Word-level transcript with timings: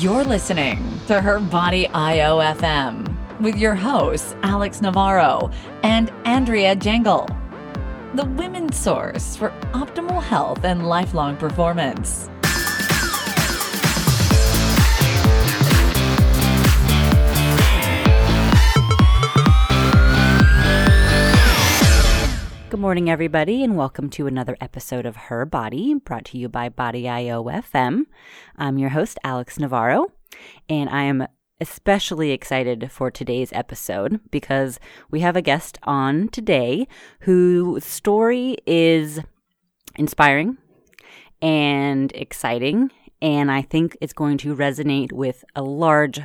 You're 0.00 0.22
listening 0.22 1.00
to 1.08 1.20
Her 1.20 1.40
Body 1.40 1.86
IOFM 1.86 3.40
with 3.40 3.56
your 3.56 3.74
hosts, 3.74 4.36
Alex 4.44 4.80
Navarro 4.80 5.50
and 5.82 6.12
Andrea 6.24 6.76
Jangle, 6.76 7.28
the 8.14 8.24
women's 8.24 8.76
source 8.76 9.34
for 9.34 9.50
optimal 9.72 10.22
health 10.22 10.62
and 10.62 10.86
lifelong 10.86 11.36
performance. 11.36 12.30
Good 22.78 22.82
morning, 22.82 23.10
everybody, 23.10 23.64
and 23.64 23.76
welcome 23.76 24.08
to 24.10 24.28
another 24.28 24.56
episode 24.60 25.04
of 25.04 25.16
Her 25.16 25.44
Body, 25.44 25.94
brought 25.94 26.24
to 26.26 26.38
you 26.38 26.48
by 26.48 26.68
Body 26.68 27.08
IO 27.08 27.42
FM. 27.42 28.02
I'm 28.54 28.78
your 28.78 28.90
host, 28.90 29.18
Alex 29.24 29.58
Navarro, 29.58 30.12
and 30.68 30.88
I 30.88 31.02
am 31.02 31.26
especially 31.60 32.30
excited 32.30 32.92
for 32.92 33.10
today's 33.10 33.52
episode 33.52 34.20
because 34.30 34.78
we 35.10 35.18
have 35.22 35.34
a 35.34 35.42
guest 35.42 35.76
on 35.82 36.28
today 36.28 36.86
whose 37.22 37.84
story 37.84 38.58
is 38.64 39.18
inspiring 39.96 40.56
and 41.42 42.12
exciting, 42.12 42.92
and 43.20 43.50
I 43.50 43.62
think 43.62 43.96
it's 44.00 44.12
going 44.12 44.38
to 44.38 44.54
resonate 44.54 45.10
with 45.10 45.44
a 45.56 45.62
large 45.62 46.20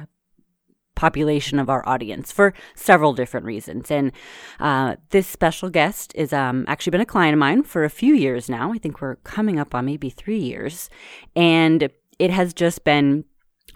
population 0.96 1.60
of 1.60 1.70
our 1.70 1.88
audience 1.88 2.32
for 2.32 2.54
several 2.76 3.14
different 3.14 3.46
reasons. 3.46 3.90
And 3.92 4.12
uh, 4.60 4.96
this 5.10 5.28
special 5.28 5.70
guest 5.70 6.12
is 6.16 6.34
um, 6.34 6.66
actually 6.68 6.92
been 6.92 7.02
a 7.02 7.06
client 7.06 7.34
of 7.34 7.40
mine 7.40 7.64
for 7.64 7.84
a 7.84 7.90
few 7.90 8.14
years 8.14 8.50
now. 8.50 8.72
I 8.74 8.78
think 8.78 9.02
we're 9.02 9.16
coming 9.18 9.60
up 9.60 9.74
on 9.74 9.86
maybe 9.86 10.10
three 10.10 10.40
years. 10.40 10.90
And 11.36 11.90
it 12.20 12.30
has 12.32 12.54
just 12.54 12.84
been 12.84 13.26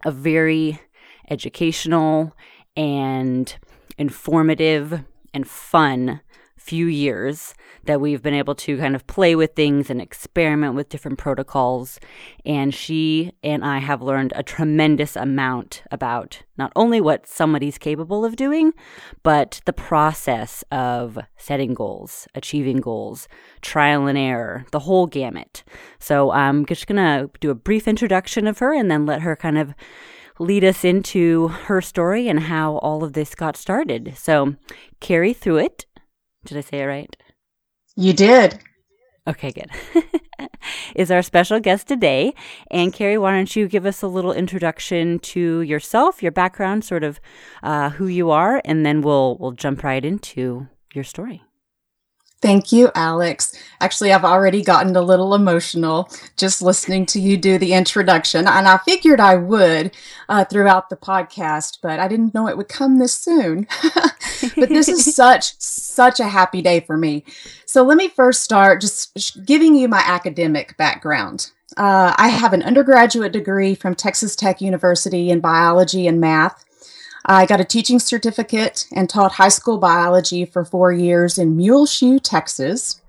a 0.05 0.11
very 0.11 0.79
educational 1.29 2.35
and 2.75 3.57
informative 3.97 5.03
and 5.33 5.47
fun 5.47 6.21
few 6.67 6.87
years 6.87 7.55
that 7.85 8.01
we've 8.01 8.21
been 8.21 8.33
able 8.33 8.53
to 8.53 8.77
kind 8.77 8.93
of 8.93 9.07
play 9.07 9.37
with 9.37 9.55
things 9.55 9.89
and 9.89 10.01
experiment 10.01 10.75
with 10.75 10.89
different 10.89 11.17
protocols. 11.17 11.97
And 12.45 12.75
she 12.75 13.31
and 13.41 13.63
I 13.63 13.77
have 13.77 14.01
learned 14.01 14.33
a 14.35 14.43
tremendous 14.43 15.15
amount 15.15 15.83
about 15.91 16.43
not 16.57 16.73
only 16.75 16.99
what 16.99 17.25
somebody's 17.25 17.77
capable 17.77 18.25
of 18.25 18.35
doing, 18.35 18.73
but 19.23 19.61
the 19.63 19.71
process 19.71 20.61
of 20.69 21.17
setting 21.37 21.73
goals, 21.73 22.27
achieving 22.35 22.81
goals, 22.81 23.29
trial 23.61 24.05
and 24.05 24.17
error, 24.17 24.65
the 24.71 24.79
whole 24.79 25.07
gamut. 25.07 25.63
So 25.99 26.31
I'm 26.31 26.65
just 26.65 26.85
going 26.85 26.97
to 26.97 27.29
do 27.39 27.49
a 27.49 27.55
brief 27.55 27.87
introduction 27.87 28.45
of 28.45 28.59
her 28.59 28.73
and 28.73 28.91
then 28.91 29.05
let 29.05 29.21
her 29.21 29.37
kind 29.37 29.57
of 29.57 29.73
lead 30.37 30.65
us 30.65 30.83
into 30.83 31.47
her 31.47 31.81
story 31.81 32.27
and 32.27 32.41
how 32.41 32.77
all 32.79 33.05
of 33.05 33.13
this 33.13 33.33
got 33.33 33.55
started. 33.55 34.13
So, 34.17 34.55
Kerry 34.99 35.33
Thuett 35.33 35.85
did 36.47 36.57
I 36.57 36.61
say 36.61 36.81
it 36.81 36.85
right? 36.85 37.15
You 37.95 38.13
did. 38.13 38.59
Okay, 39.27 39.51
good. 39.51 39.69
is 40.95 41.11
our 41.11 41.21
special 41.21 41.59
guest 41.59 41.87
today. 41.87 42.33
And 42.71 42.93
Kerry, 42.93 43.17
why 43.17 43.31
don't 43.31 43.55
you 43.55 43.67
give 43.67 43.85
us 43.85 44.01
a 44.01 44.07
little 44.07 44.31
introduction 44.31 45.19
to 45.19 45.61
yourself, 45.61 46.23
your 46.23 46.31
background, 46.31 46.85
sort 46.85 47.03
of 47.03 47.19
uh, 47.63 47.91
who 47.91 48.07
you 48.07 48.31
are, 48.31 48.61
and 48.65 48.85
then 48.85 49.01
we'll 49.01 49.37
we'll 49.39 49.51
jump 49.51 49.83
right 49.83 50.03
into 50.03 50.67
your 50.93 51.03
story. 51.03 51.43
Thank 52.39 52.71
you, 52.71 52.91
Alex. 52.93 53.57
Actually, 53.81 54.13
I've 54.13 54.23
already 54.23 54.61
gotten 54.61 54.95
a 54.95 55.01
little 55.01 55.33
emotional 55.33 56.09
just 56.35 56.61
listening 56.61 57.07
to 57.07 57.19
you 57.19 57.35
do 57.35 57.57
the 57.57 57.73
introduction, 57.73 58.47
and 58.47 58.67
I 58.67 58.77
figured 58.77 59.19
I 59.19 59.35
would 59.35 59.95
uh, 60.29 60.45
throughout 60.45 60.89
the 60.89 60.97
podcast, 60.97 61.79
but 61.81 61.99
I 61.99 62.07
didn't 62.07 62.35
know 62.35 62.47
it 62.47 62.55
would 62.55 62.69
come 62.69 62.99
this 62.99 63.13
soon. 63.13 63.67
but 64.55 64.69
this 64.69 64.87
is 64.87 65.15
such, 65.15 65.59
such 65.59 66.19
a 66.19 66.27
happy 66.27 66.61
day 66.61 66.79
for 66.79 66.95
me. 66.95 67.23
So 67.65 67.83
let 67.83 67.97
me 67.97 68.07
first 68.07 68.43
start 68.43 68.81
just 68.81 69.43
giving 69.45 69.75
you 69.75 69.87
my 69.87 70.03
academic 70.05 70.77
background. 70.77 71.51
Uh, 71.75 72.13
I 72.17 72.29
have 72.29 72.53
an 72.53 72.63
undergraduate 72.63 73.31
degree 73.31 73.73
from 73.73 73.95
Texas 73.95 74.35
Tech 74.35 74.61
University 74.61 75.31
in 75.31 75.39
biology 75.39 76.07
and 76.07 76.21
math. 76.21 76.65
I 77.29 77.45
got 77.45 77.59
a 77.59 77.65
teaching 77.65 77.99
certificate 77.99 78.87
and 78.95 79.09
taught 79.09 79.33
high 79.33 79.49
school 79.49 79.77
biology 79.77 80.45
for 80.45 80.63
four 80.63 80.93
years 80.93 81.37
in 81.37 81.57
Muleshoe, 81.57 82.19
Texas. 82.19 83.01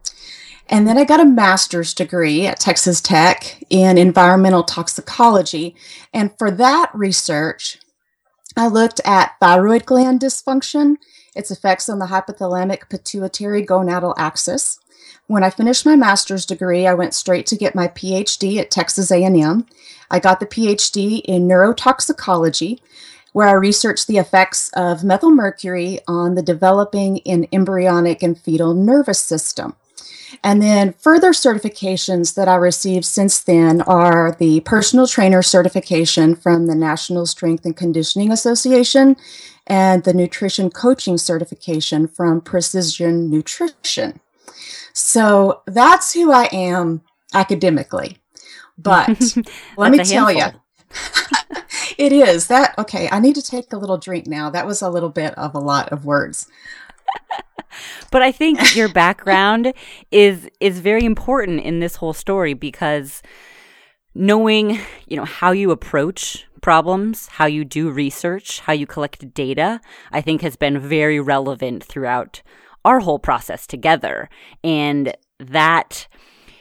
And 0.69 0.89
then 0.89 0.99
I 0.99 1.05
got 1.05 1.21
a 1.21 1.25
master's 1.25 1.95
degree 1.95 2.45
at 2.45 2.59
Texas 2.59 3.01
Tech 3.01 3.62
in 3.71 3.97
environmental 3.97 4.65
toxicology. 4.65 5.77
And 6.12 6.37
for 6.37 6.51
that 6.51 6.91
research, 6.93 7.79
I 8.56 8.67
looked 8.67 9.01
at 9.05 9.37
thyroid 9.41 9.87
gland 9.87 10.21
dysfunction, 10.21 10.97
its 11.37 11.53
effects 11.53 11.89
on 11.89 12.00
the 12.00 12.06
hypothalamic 12.06 12.91
pituitary 12.91 13.65
gonadal 13.65 14.15
axis. 14.19 14.81
When 15.29 15.45
I 15.45 15.50
finished 15.50 15.87
my 15.87 15.95
master's 15.95 16.45
degree, 16.45 16.87
I 16.87 16.95
went 16.95 17.15
straight 17.15 17.47
to 17.47 17.56
get 17.56 17.77
my 17.77 17.87
PhD 17.87 18.59
at 18.59 18.71
Texas 18.71 19.12
A&M. 19.12 19.65
I 20.11 20.19
got 20.19 20.41
the 20.41 20.47
PhD 20.47 21.21
in 21.25 21.47
neurotoxicology, 21.47 22.81
where 23.38 23.47
I 23.47 23.53
researched 23.53 24.09
the 24.09 24.19
effects 24.19 24.69
of 24.75 25.03
methylmercury 25.03 26.00
on 26.09 26.34
the 26.34 26.43
developing 26.43 27.21
and 27.25 27.47
embryonic 27.53 28.21
and 28.21 28.37
fetal 28.37 28.75
nervous 28.75 29.21
system. 29.21 29.76
And 30.43 30.60
then 30.60 30.94
further 30.94 31.31
certifications 31.31 32.34
that 32.34 32.49
I 32.49 32.56
received 32.56 33.04
since 33.04 33.38
then 33.38 33.81
are 33.82 34.34
the 34.41 34.59
personal 34.62 35.06
trainer 35.06 35.41
certification 35.41 36.34
from 36.34 36.66
the 36.66 36.75
National 36.75 37.26
Strength 37.26 37.65
and 37.65 37.76
Conditioning 37.76 38.32
Association 38.32 39.15
and 39.69 40.03
the 40.03 40.15
nutrition 40.15 40.69
coaching 40.69 41.16
certification 41.16 42.09
from 42.09 42.41
Precision 42.41 43.31
Nutrition. 43.31 44.19
So 44.93 45.62
that's 45.65 46.12
who 46.12 46.32
I 46.32 46.49
am 46.50 47.03
academically. 47.32 48.19
But 48.76 49.37
let 49.76 49.93
me 49.93 49.99
tell 49.99 50.32
you, 50.32 50.47
it 51.99 52.12
is 52.12 52.47
that 52.49 52.76
okay. 52.78 53.09
I 53.10 53.21
need 53.21 53.34
to 53.34 53.43
take 53.43 53.72
a 53.72 53.78
little 53.78 53.99
drink 53.99 54.26
now. 54.26 54.50
That 54.50 54.66
was 54.66 54.82
a 54.82 54.91
little 54.91 55.10
bit 55.10 55.34
of 55.34 55.54
a 55.54 55.60
lot 55.60 55.91
of 55.91 56.04
words. 56.04 56.49
but 58.10 58.22
I 58.22 58.32
think 58.32 58.76
your 58.76 58.88
background 58.88 59.72
is 60.10 60.49
is 60.60 60.81
very 60.81 61.04
important 61.04 61.62
in 61.62 61.81
this 61.81 61.97
whole 61.97 62.12
story 62.12 62.54
because 62.54 63.22
knowing, 64.15 64.78
you 65.06 65.16
know, 65.16 65.25
how 65.25 65.53
you 65.53 65.71
approach 65.71 66.47
problems, 66.60 67.28
how 67.28 67.47
you 67.47 67.65
do 67.65 67.91
research, 67.91 68.60
how 68.60 68.72
you 68.72 68.87
collect 68.87 69.32
data, 69.32 69.81
I 70.10 70.20
think 70.20 70.43
has 70.43 70.56
been 70.56 70.78
very 70.78 71.20
relevant 71.20 71.84
throughout 71.84 72.43
our 72.84 73.00
whole 73.00 73.19
process 73.19 73.66
together. 73.66 74.28
And 74.65 75.16
that 75.38 76.09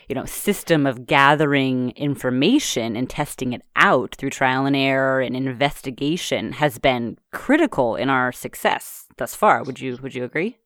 you 0.08 0.16
know 0.16 0.26
system 0.26 0.86
of 0.86 1.06
gathering 1.06 1.92
information 1.92 2.96
and 2.96 3.10
testing 3.10 3.54
it 3.54 3.62
out 3.76 4.16
through 4.16 4.30
trial 4.30 4.66
and 4.66 4.76
error 4.76 5.22
and 5.22 5.36
investigation 5.36 6.54
has 6.54 6.78
been 6.78 7.18
critical 7.32 7.96
in 7.96 8.10
our 8.10 8.32
success 8.32 9.08
thus 9.18 9.36
far 9.36 9.64
would 9.64 9.80
you 9.80 9.98
would 10.02 10.16
you 10.16 10.24
agree 10.24 10.58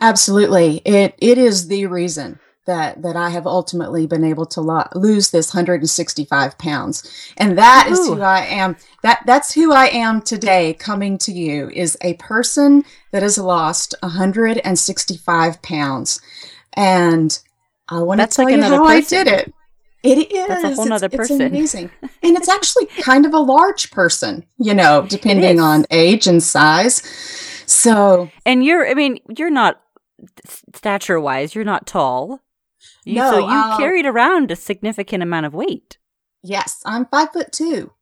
absolutely 0.00 0.80
it 0.84 1.14
it 1.18 1.38
is 1.38 1.68
the 1.68 1.86
reason 1.86 2.38
that 2.66 3.00
that 3.02 3.16
I 3.16 3.30
have 3.30 3.46
ultimately 3.46 4.06
been 4.06 4.24
able 4.24 4.46
to 4.46 4.60
lo- 4.60 4.88
lose 4.94 5.30
this 5.30 5.54
165 5.54 6.58
pounds, 6.58 7.32
and 7.36 7.56
that 7.56 7.86
Ooh. 7.88 7.92
is 7.92 8.06
who 8.06 8.20
I 8.20 8.40
am. 8.40 8.76
That 9.02 9.22
that's 9.24 9.54
who 9.54 9.72
I 9.72 9.86
am 9.86 10.20
today. 10.20 10.74
Coming 10.74 11.16
to 11.18 11.32
you 11.32 11.70
is 11.70 11.96
a 12.02 12.14
person 12.14 12.84
that 13.12 13.22
has 13.22 13.38
lost 13.38 13.94
165 14.02 15.62
pounds, 15.62 16.20
and 16.74 17.38
I 17.88 18.00
want 18.00 18.20
to 18.20 18.26
tell 18.26 18.44
like 18.44 18.56
you 18.56 18.62
how 18.62 18.84
person. 18.84 19.18
I 19.18 19.24
did 19.24 19.28
it. 19.28 19.54
It 20.02 20.32
is. 20.32 20.48
That's 20.48 20.64
a 20.64 20.74
whole 20.74 20.92
other 20.92 21.08
person. 21.08 21.40
It's 21.40 21.50
amazing. 21.50 21.90
and 22.22 22.36
it's 22.36 22.48
actually 22.48 22.86
kind 22.86 23.26
of 23.26 23.34
a 23.34 23.38
large 23.38 23.90
person, 23.90 24.44
you 24.58 24.74
know, 24.74 25.06
depending 25.08 25.60
on 25.60 25.86
age 25.90 26.26
and 26.26 26.42
size. 26.42 27.02
So. 27.66 28.30
And 28.44 28.64
you're, 28.64 28.88
I 28.88 28.94
mean, 28.94 29.18
you're 29.36 29.50
not 29.50 29.80
stature 30.74 31.20
wise, 31.20 31.54
you're 31.54 31.64
not 31.64 31.86
tall. 31.86 32.40
You, 33.04 33.16
no, 33.16 33.30
so 33.30 33.38
you 33.38 33.54
uh, 33.54 33.76
carried 33.76 34.06
around 34.06 34.50
a 34.50 34.56
significant 34.56 35.22
amount 35.22 35.46
of 35.46 35.54
weight. 35.54 35.98
Yes, 36.42 36.82
I'm 36.84 37.06
five 37.06 37.32
foot 37.32 37.52
two. 37.52 37.92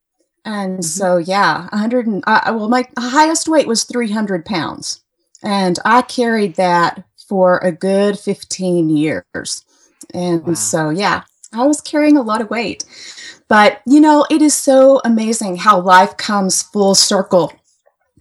And 0.45 0.75
mm-hmm. 0.75 0.83
so, 0.83 1.17
yeah, 1.17 1.69
100 1.69 2.07
and, 2.07 2.25
uh, 2.27 2.41
well, 2.47 2.69
my 2.69 2.87
highest 2.99 3.49
weight 3.49 3.67
was 3.67 3.85
300 3.85 4.45
pounds. 4.45 5.03
And 5.43 5.79
I 5.85 6.03
carried 6.03 6.57
that 6.57 7.05
for 7.29 7.59
a 7.59 7.73
good 7.73 8.19
15 8.19 8.91
years. 8.91 9.65
And 10.13 10.47
wow. 10.47 10.55
so, 10.55 10.91
yeah, 10.91 11.23
I 11.53 11.65
was 11.65 11.81
carrying 11.81 12.17
a 12.17 12.23
lot 12.23 12.41
of 12.41 12.51
weight. 12.51 12.85
But, 13.49 13.81
you 13.87 14.01
know, 14.01 14.27
it 14.31 14.43
is 14.43 14.55
so 14.55 15.01
amazing 15.05 15.57
how 15.57 15.81
life 15.81 16.17
comes 16.17 16.63
full 16.63 16.95
circle. 16.95 17.53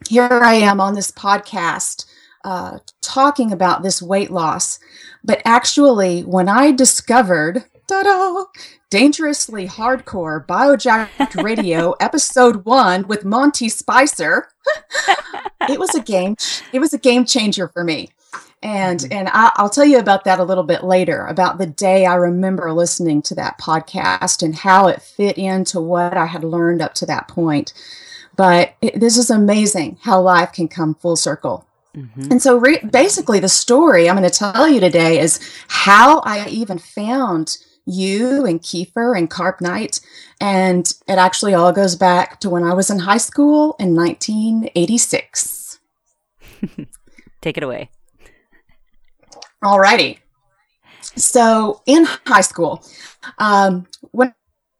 Here 0.10 0.28
I 0.28 0.56
am 0.56 0.82
on 0.82 0.96
this 0.96 1.12
podcast 1.12 2.06
uh, 2.44 2.80
talking 3.02 3.52
about 3.52 3.84
this 3.84 4.02
weight 4.02 4.32
loss. 4.32 4.80
But 5.24 5.42
actually, 5.46 6.22
when 6.22 6.50
I 6.50 6.72
discovered 6.72 7.66
Ta-da! 7.88 8.46
Dangerously 8.90 9.68
Hardcore 9.68 10.46
Biojacked 10.46 11.44
Radio 11.44 11.92
Episode 12.00 12.64
1 12.64 13.08
with 13.08 13.26
Monty 13.26 13.68
Spicer. 13.68 14.48
it 15.70 15.80
was 15.80 15.94
a 15.94 16.02
game 16.02 16.36
it 16.72 16.80
was 16.80 16.94
a 16.94 16.98
game 16.98 17.26
changer 17.26 17.68
for 17.68 17.84
me. 17.84 18.10
And 18.64 19.02
mm-hmm. 19.02 19.14
and 19.14 19.30
I, 19.30 19.52
will 19.60 19.70
tell 19.70 19.86
you 19.86 20.00
about 20.00 20.24
that 20.24 20.40
a 20.40 20.44
little 20.44 20.64
bit 20.64 20.84
later 20.84 21.28
about 21.28 21.58
the 21.58 21.68
day 21.68 22.06
I 22.06 22.16
remember 22.16 22.72
listening 22.72 23.22
to 23.24 23.36
that 23.36 23.60
podcast 23.60 24.42
and 24.42 24.56
how 24.56 24.88
it 24.88 25.02
fit 25.02 25.38
into 25.38 25.82
what 25.82 26.16
I 26.16 26.26
had 26.26 26.44
learned 26.46 26.82
up 26.82 26.94
to 26.96 27.06
that 27.08 27.28
point. 27.28 27.74
But 28.36 28.76
it, 28.82 29.00
this 29.00 29.18
is 29.18 29.30
amazing 29.30 29.98
how 30.02 30.22
life 30.22 30.54
can 30.54 30.70
come 30.70 30.96
full 30.96 31.18
circle. 31.18 31.68
Mm-hmm. 31.96 32.32
And 32.32 32.42
so, 32.42 32.58
re- 32.58 32.80
basically, 32.80 33.40
the 33.40 33.50
story 33.50 34.10
I'm 34.10 34.16
going 34.16 34.28
to 34.28 34.36
tell 34.36 34.68
you 34.68 34.80
today 34.80 35.20
is 35.20 35.40
how 35.68 36.20
I 36.22 36.48
even 36.48 36.80
found 36.80 37.58
you 37.86 38.46
and 38.46 38.62
Kiefer 38.62 39.16
and 39.16 39.30
Carb 39.30 39.60
Nite. 39.62 40.00
And 40.40 40.92
it 41.08 41.18
actually 41.18 41.54
all 41.54 41.72
goes 41.74 41.96
back 41.96 42.40
to 42.40 42.50
when 42.50 42.64
I 42.64 42.74
was 42.74 42.90
in 42.90 43.00
high 43.00 43.18
school 43.18 43.76
in 43.78 43.94
1986. 43.94 45.80
Take 47.42 47.58
it 47.58 47.64
away. 47.64 47.90
Alrighty. 49.64 50.20
So 51.16 51.82
in 51.86 52.06
high 52.26 52.42
school, 52.42 52.84
um, 53.38 53.88
when 54.12 54.34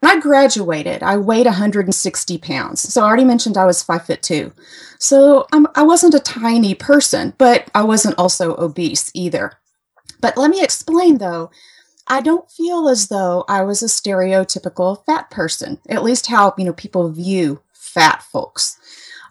I 0.04 0.20
graduated, 0.20 1.02
I 1.02 1.18
weighed 1.18 1.46
160 1.46 2.38
pounds. 2.40 2.82
So 2.82 3.02
I 3.02 3.06
already 3.06 3.24
mentioned 3.24 3.58
I 3.58 3.66
was 3.66 3.82
five 3.82 4.06
foot 4.06 4.22
two. 4.22 4.52
So 5.00 5.48
I'm, 5.54 5.68
I 5.76 5.84
wasn't 5.84 6.16
a 6.16 6.20
tiny 6.20 6.76
person, 6.76 7.34
but 7.38 7.70
I 7.74 7.84
wasn't 7.84 8.18
also 8.18 8.56
obese 8.58 9.10
either. 9.14 9.54
But 10.20 10.38
let 10.38 10.50
me 10.50 10.62
explain 10.62 11.18
though, 11.18 11.52
I 12.08 12.20
don't 12.22 12.50
feel 12.52 12.90
as 12.90 13.08
though 13.08 13.46
I 13.48 13.64
was 13.64 13.82
a 13.82 13.86
stereotypical 13.86 15.06
fat 15.06 15.32
person, 15.32 15.80
at 15.90 16.04
least 16.04 16.28
how, 16.28 16.54
you 16.58 16.66
know, 16.66 16.74
people 16.74 17.10
view 17.10 17.62
fat 17.74 18.22
folks. 18.24 18.78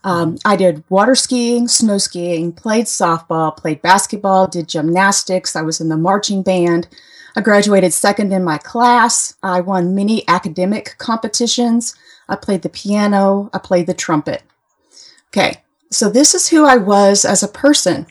Um, 0.05 0.39
I 0.45 0.57
did 0.57 0.83
water 0.89 1.15
skiing, 1.15 1.69
snow 1.69 1.99
skiing, 1.99 2.53
played 2.53 2.87
softball, 2.87 3.57
played 3.57 3.83
basketball, 3.83 4.49
did 4.49 4.69
gymnastics. 4.69 5.55
I 5.55 5.63
was 5.63 5.81
in 5.81 5.89
the 5.89 5.97
marching 5.97 6.43
band. 6.43 6.89
I 7.37 7.41
graduated 7.41 7.93
second 7.93 8.33
in 8.33 8.45
my 8.45 8.59
class. 8.59 9.37
I 9.43 9.61
won 9.61 9.95
many 9.95 10.27
academic 10.29 10.97
competitions. 10.99 11.95
I 12.29 12.37
played 12.37 12.63
the 12.63 12.69
piano. 12.69 13.49
I 13.53 13.59
played 13.59 13.87
the 13.87 13.95
trumpet. 13.95 14.43
Okay, 15.29 15.63
so 15.91 16.11
this 16.11 16.35
is 16.35 16.49
who 16.49 16.65
I 16.65 16.77
was 16.77 17.25
as 17.25 17.43
a 17.43 17.49
person. 17.49 18.07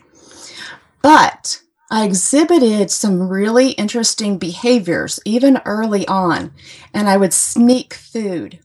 But 1.01 1.61
I 1.91 2.05
exhibited 2.05 2.89
some 2.89 3.27
really 3.27 3.71
interesting 3.71 4.37
behaviors 4.37 5.19
even 5.25 5.61
early 5.65 6.07
on, 6.07 6.53
and 6.93 7.09
I 7.09 7.17
would 7.17 7.33
sneak 7.33 7.93
food. 7.93 8.59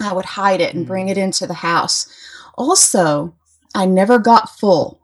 I 0.00 0.12
would 0.12 0.24
hide 0.24 0.60
it 0.60 0.74
and 0.74 0.86
bring 0.86 1.08
it 1.08 1.18
into 1.18 1.46
the 1.46 1.54
house. 1.54 2.08
Also, 2.56 3.34
I 3.74 3.86
never 3.86 4.18
got 4.18 4.50
full. 4.58 5.00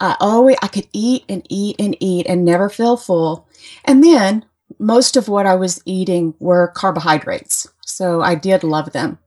I 0.00 0.16
always 0.20 0.56
I 0.62 0.68
could 0.68 0.88
eat 0.92 1.24
and 1.28 1.46
eat 1.48 1.76
and 1.78 1.96
eat 2.00 2.26
and 2.26 2.44
never 2.44 2.68
feel 2.68 2.96
full. 2.96 3.48
And 3.84 4.02
then 4.02 4.44
most 4.78 5.16
of 5.16 5.28
what 5.28 5.46
I 5.46 5.54
was 5.54 5.80
eating 5.86 6.34
were 6.40 6.72
carbohydrates. 6.74 7.66
So 7.86 8.20
I 8.20 8.34
did 8.34 8.64
love 8.64 8.92
them. 8.92 9.18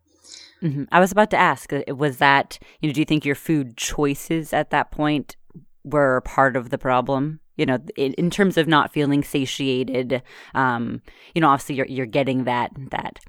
Mm-hmm. 0.61 0.83
I 0.91 0.99
was 0.99 1.11
about 1.11 1.29
to 1.31 1.37
ask 1.37 1.71
uh, 1.71 1.83
was 1.89 2.17
that, 2.17 2.59
you 2.81 2.89
know, 2.89 2.93
do 2.93 3.01
you 3.01 3.05
think 3.05 3.25
your 3.25 3.35
food 3.35 3.77
choices 3.77 4.53
at 4.53 4.71
that 4.71 4.91
point 4.91 5.35
were 5.83 6.21
part 6.21 6.55
of 6.55 6.69
the 6.69 6.77
problem? 6.77 7.39
You 7.55 7.65
know, 7.65 7.79
in, 7.95 8.13
in 8.13 8.29
terms 8.29 8.57
of 8.57 8.67
not 8.67 8.93
feeling 8.93 9.23
satiated, 9.23 10.21
um, 10.53 11.01
you 11.33 11.41
know, 11.41 11.49
obviously 11.49 11.75
you're 11.75 11.87
you're 11.87 12.05
getting 12.05 12.43
that 12.43 12.71
that 12.91 13.19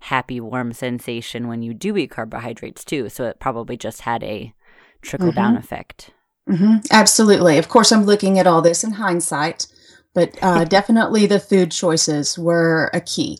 happy, 0.00 0.40
warm 0.40 0.72
sensation 0.72 1.48
when 1.48 1.62
you 1.62 1.74
do 1.74 1.96
eat 1.96 2.10
carbohydrates 2.10 2.84
too. 2.84 3.08
So 3.08 3.24
it 3.24 3.40
probably 3.40 3.76
just 3.76 4.02
had 4.02 4.22
a 4.22 4.54
trickle 5.02 5.32
down 5.32 5.52
mm-hmm. 5.52 5.60
effect. 5.60 6.10
Mm-hmm. 6.48 6.76
Absolutely. 6.90 7.58
Of 7.58 7.68
course, 7.68 7.92
I'm 7.92 8.04
looking 8.04 8.38
at 8.38 8.46
all 8.46 8.62
this 8.62 8.82
in 8.82 8.92
hindsight, 8.92 9.66
but 10.14 10.36
uh, 10.42 10.64
definitely 10.64 11.26
the 11.26 11.40
food 11.40 11.70
choices 11.70 12.38
were 12.38 12.90
a 12.94 13.00
key. 13.00 13.38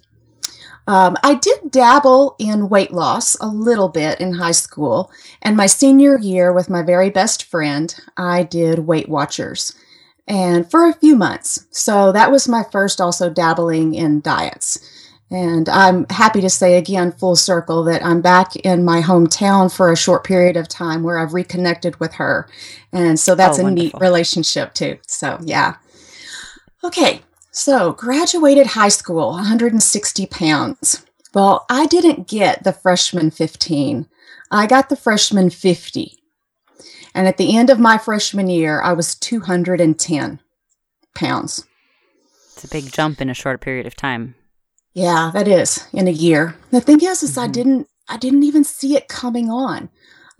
Um, 0.86 1.16
I 1.22 1.34
did 1.34 1.70
dabble 1.70 2.34
in 2.38 2.70
weight 2.70 2.92
loss 2.92 3.34
a 3.40 3.46
little 3.46 3.90
bit 3.90 4.20
in 4.20 4.34
high 4.34 4.52
school, 4.52 5.10
and 5.42 5.56
my 5.56 5.66
senior 5.66 6.18
year 6.18 6.50
with 6.52 6.70
my 6.70 6.82
very 6.82 7.10
best 7.10 7.44
friend, 7.44 7.94
I 8.16 8.42
did 8.42 8.80
Weight 8.80 9.08
Watchers 9.08 9.74
and 10.28 10.70
for 10.70 10.86
a 10.86 10.94
few 10.94 11.16
months. 11.16 11.66
So 11.70 12.12
that 12.12 12.30
was 12.30 12.46
my 12.46 12.62
first 12.70 13.00
also 13.00 13.30
dabbling 13.30 13.94
in 13.94 14.20
diets. 14.20 14.78
And 15.30 15.68
I'm 15.68 16.06
happy 16.08 16.40
to 16.40 16.48
say 16.48 16.78
again, 16.78 17.12
full 17.12 17.36
circle, 17.36 17.84
that 17.84 18.04
I'm 18.04 18.22
back 18.22 18.56
in 18.56 18.84
my 18.84 19.02
hometown 19.02 19.74
for 19.74 19.92
a 19.92 19.96
short 19.96 20.24
period 20.24 20.56
of 20.56 20.68
time 20.68 21.02
where 21.02 21.18
I've 21.18 21.34
reconnected 21.34 22.00
with 22.00 22.14
her. 22.14 22.48
And 22.92 23.20
so 23.20 23.34
that's 23.34 23.58
oh, 23.58 23.62
a 23.62 23.64
wonderful. 23.64 23.98
neat 23.98 24.02
relationship 24.02 24.72
too. 24.72 24.98
So, 25.06 25.38
yeah. 25.42 25.76
Okay. 26.82 27.20
So, 27.50 27.92
graduated 27.92 28.68
high 28.68 28.88
school, 28.88 29.30
160 29.32 30.26
pounds. 30.26 31.04
Well, 31.34 31.66
I 31.68 31.86
didn't 31.86 32.28
get 32.28 32.64
the 32.64 32.72
freshman 32.72 33.30
15, 33.30 34.06
I 34.50 34.66
got 34.66 34.88
the 34.88 34.96
freshman 34.96 35.50
50. 35.50 36.14
And 37.14 37.26
at 37.26 37.36
the 37.36 37.56
end 37.56 37.68
of 37.68 37.78
my 37.78 37.98
freshman 37.98 38.48
year, 38.48 38.80
I 38.80 38.92
was 38.92 39.14
210 39.14 40.40
pounds. 41.14 41.66
It's 42.52 42.64
a 42.64 42.68
big 42.68 42.92
jump 42.92 43.20
in 43.20 43.28
a 43.28 43.34
short 43.34 43.60
period 43.60 43.86
of 43.86 43.96
time. 43.96 44.34
Yeah, 44.94 45.30
that 45.34 45.48
is 45.48 45.86
in 45.92 46.08
a 46.08 46.12
year. 46.12 46.56
The 46.70 46.80
thing 46.80 47.02
is, 47.02 47.22
is 47.22 47.32
mm-hmm. 47.32 47.40
I 47.40 47.46
didn't, 47.48 47.88
I 48.08 48.16
didn't 48.16 48.42
even 48.42 48.64
see 48.64 48.96
it 48.96 49.08
coming 49.08 49.50
on. 49.50 49.90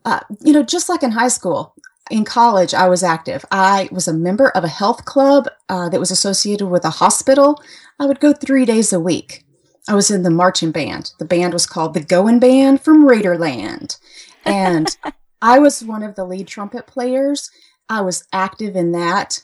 Uh, 0.05 0.21
you 0.41 0.53
know, 0.53 0.63
just 0.63 0.89
like 0.89 1.03
in 1.03 1.11
high 1.11 1.29
school, 1.29 1.75
in 2.11 2.25
college, 2.25 2.75
I 2.75 2.89
was 2.89 3.03
active. 3.03 3.45
I 3.51 3.89
was 3.93 4.09
a 4.09 4.13
member 4.13 4.49
of 4.51 4.65
a 4.65 4.69
health 4.69 5.05
club 5.05 5.49
uh, 5.69 5.89
that 5.91 6.01
was 6.01 6.11
associated 6.11 6.69
with 6.69 6.85
a 6.85 6.91
hospital. 6.91 7.63
I 7.99 8.07
would 8.07 8.21
go 8.21 8.33
three 8.33 8.65
days 8.65 8.93
a 8.93 9.01
week. 9.01 9.45
I 9.89 9.95
was 9.95 10.11
in 10.11 10.23
the 10.23 10.31
marching 10.31 10.71
band. 10.71 11.13
The 11.19 11.25
band 11.25 11.53
was 11.53 11.67
called 11.67 11.95
the 11.95 12.01
Going 12.01 12.39
Band 12.39 12.81
from 12.83 13.09
Raiderland. 13.09 13.99
And 14.45 14.97
I 15.43 15.59
was 15.59 15.85
one 15.85 16.03
of 16.03 16.15
the 16.15 16.25
lead 16.25 16.47
trumpet 16.47 16.87
players. 16.87 17.51
I 17.89 18.03
was 18.03 18.25
active 18.33 18.77
in 18.77 18.93
that. 18.93 19.43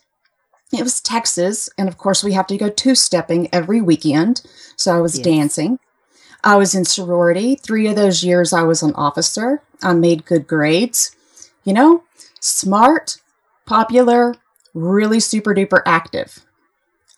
It 0.75 0.82
was 0.82 1.00
Texas, 1.00 1.69
and 1.79 1.88
of 1.88 1.99
course, 1.99 2.25
we 2.25 2.32
have 2.32 2.47
to 2.49 2.56
go 2.56 2.69
two 2.69 2.94
stepping 2.94 3.49
every 3.53 3.81
weekend. 3.81 4.43
So 4.77 4.94
I 4.94 5.01
was 5.01 5.19
yes. 5.19 5.25
dancing. 5.25 5.79
I 6.43 6.56
was 6.56 6.75
in 6.75 6.84
sorority. 6.84 7.55
Three 7.55 7.87
of 7.89 7.96
those 7.96 8.22
years, 8.22 8.53
I 8.53 8.63
was 8.63 8.82
an 8.82 8.94
officer. 8.94 9.63
I 9.82 9.94
made 9.94 10.27
good 10.27 10.46
grades. 10.46 11.15
You 11.65 11.72
know, 11.72 12.05
smart, 12.41 13.19
popular, 13.67 14.34
really 14.75 15.20
super 15.20 15.55
duper 15.55 15.82
active. 15.87 16.44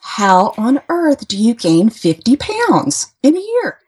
How 0.01 0.55
on 0.57 0.81
earth 0.89 1.27
do 1.27 1.37
you 1.37 1.55
gain 1.55 1.91
50 1.91 2.37
pounds 2.37 3.13
in 3.23 3.37
a 3.37 3.41
year? 3.41 3.81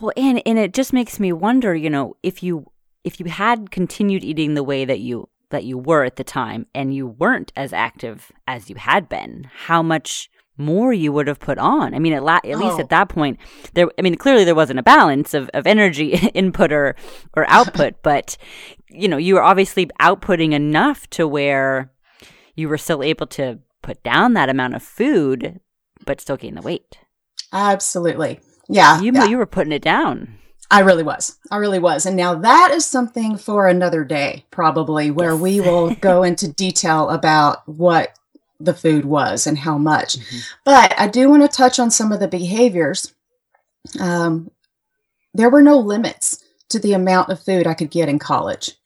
Well, 0.00 0.12
and 0.16 0.40
and 0.46 0.58
it 0.58 0.72
just 0.72 0.94
makes 0.94 1.20
me 1.20 1.32
wonder, 1.32 1.74
you 1.74 1.90
know, 1.90 2.16
if 2.22 2.42
you 2.42 2.70
if 3.04 3.20
you 3.20 3.26
had 3.26 3.70
continued 3.70 4.24
eating 4.24 4.54
the 4.54 4.62
way 4.62 4.84
that 4.84 5.00
you 5.00 5.28
that 5.50 5.64
you 5.64 5.76
were 5.76 6.04
at 6.04 6.16
the 6.16 6.24
time 6.24 6.66
and 6.74 6.94
you 6.94 7.06
weren't 7.06 7.52
as 7.56 7.72
active 7.72 8.32
as 8.48 8.70
you 8.70 8.76
had 8.76 9.08
been, 9.08 9.50
how 9.66 9.82
much 9.82 10.30
more 10.60 10.92
you 10.92 11.12
would 11.12 11.26
have 11.26 11.40
put 11.40 11.58
on. 11.58 11.94
I 11.94 11.98
mean, 11.98 12.12
at, 12.12 12.22
la- 12.22 12.36
at 12.36 12.54
oh. 12.54 12.58
least 12.58 12.78
at 12.78 12.90
that 12.90 13.08
point, 13.08 13.38
there. 13.74 13.88
I 13.98 14.02
mean, 14.02 14.14
clearly 14.14 14.44
there 14.44 14.54
wasn't 14.54 14.78
a 14.78 14.84
balance 14.84 15.34
of, 15.34 15.50
of 15.54 15.66
energy 15.66 16.12
input 16.34 16.72
or 16.72 16.94
or 17.34 17.48
output, 17.48 17.96
but 18.02 18.36
you 18.88 19.08
know, 19.08 19.16
you 19.16 19.34
were 19.34 19.42
obviously 19.42 19.86
outputting 20.00 20.52
enough 20.52 21.08
to 21.10 21.26
where 21.26 21.92
you 22.54 22.68
were 22.68 22.78
still 22.78 23.02
able 23.02 23.26
to 23.28 23.58
put 23.82 24.02
down 24.02 24.34
that 24.34 24.48
amount 24.48 24.74
of 24.74 24.82
food, 24.82 25.60
but 26.04 26.20
still 26.20 26.36
gain 26.36 26.54
the 26.54 26.62
weight. 26.62 26.98
Absolutely, 27.52 28.40
yeah. 28.68 29.00
You 29.00 29.12
yeah. 29.12 29.24
you 29.24 29.38
were 29.38 29.46
putting 29.46 29.72
it 29.72 29.82
down. 29.82 30.36
I 30.70 30.80
really 30.80 31.02
was. 31.02 31.36
I 31.50 31.56
really 31.56 31.80
was. 31.80 32.06
And 32.06 32.16
now 32.16 32.34
that 32.36 32.70
is 32.72 32.86
something 32.86 33.36
for 33.36 33.66
another 33.66 34.04
day, 34.04 34.44
probably, 34.50 35.10
where 35.10 35.32
yes. 35.32 35.40
we 35.40 35.60
will 35.60 35.94
go 36.00 36.22
into 36.22 36.48
detail 36.48 37.10
about 37.10 37.66
what 37.68 38.16
the 38.60 38.74
food 38.74 39.04
was 39.04 39.46
and 39.46 39.58
how 39.58 39.78
much. 39.78 40.18
Mm-hmm. 40.18 40.38
But 40.64 40.94
I 40.98 41.08
do 41.08 41.28
want 41.28 41.42
to 41.42 41.48
touch 41.48 41.78
on 41.78 41.90
some 41.90 42.12
of 42.12 42.20
the 42.20 42.28
behaviors. 42.28 43.14
Um, 43.98 44.50
there 45.34 45.50
were 45.50 45.62
no 45.62 45.78
limits 45.78 46.44
to 46.68 46.78
the 46.78 46.92
amount 46.92 47.30
of 47.30 47.42
food 47.42 47.66
I 47.66 47.74
could 47.74 47.90
get 47.90 48.08
in 48.08 48.18
college. 48.18 48.76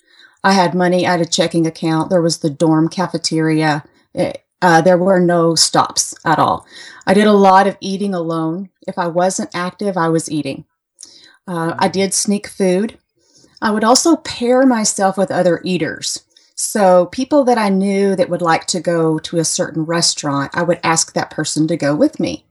I 0.42 0.52
had 0.52 0.74
money, 0.74 1.06
I 1.06 1.12
had 1.12 1.20
a 1.20 1.26
checking 1.26 1.66
account, 1.66 2.10
there 2.10 2.22
was 2.22 2.38
the 2.38 2.50
dorm 2.50 2.88
cafeteria. 2.88 3.84
It, 4.14 4.44
uh, 4.62 4.80
there 4.80 4.98
were 4.98 5.20
no 5.20 5.54
stops 5.54 6.14
at 6.24 6.38
all. 6.38 6.66
I 7.06 7.12
did 7.12 7.26
a 7.26 7.32
lot 7.32 7.66
of 7.66 7.76
eating 7.80 8.14
alone. 8.14 8.70
If 8.86 8.98
I 8.98 9.08
wasn't 9.08 9.54
active, 9.54 9.96
I 9.96 10.08
was 10.08 10.30
eating. 10.30 10.64
Uh, 11.46 11.74
I 11.78 11.88
did 11.88 12.14
sneak 12.14 12.46
food. 12.46 12.98
I 13.60 13.70
would 13.70 13.84
also 13.84 14.16
pair 14.16 14.66
myself 14.66 15.16
with 15.16 15.30
other 15.30 15.60
eaters. 15.64 16.24
So, 16.56 17.06
people 17.06 17.44
that 17.44 17.58
I 17.58 17.68
knew 17.68 18.14
that 18.14 18.30
would 18.30 18.42
like 18.42 18.66
to 18.68 18.80
go 18.80 19.18
to 19.18 19.38
a 19.38 19.44
certain 19.44 19.84
restaurant, 19.84 20.52
I 20.54 20.62
would 20.62 20.78
ask 20.84 21.12
that 21.12 21.30
person 21.30 21.66
to 21.68 21.76
go 21.76 21.96
with 21.96 22.20
me. 22.20 22.44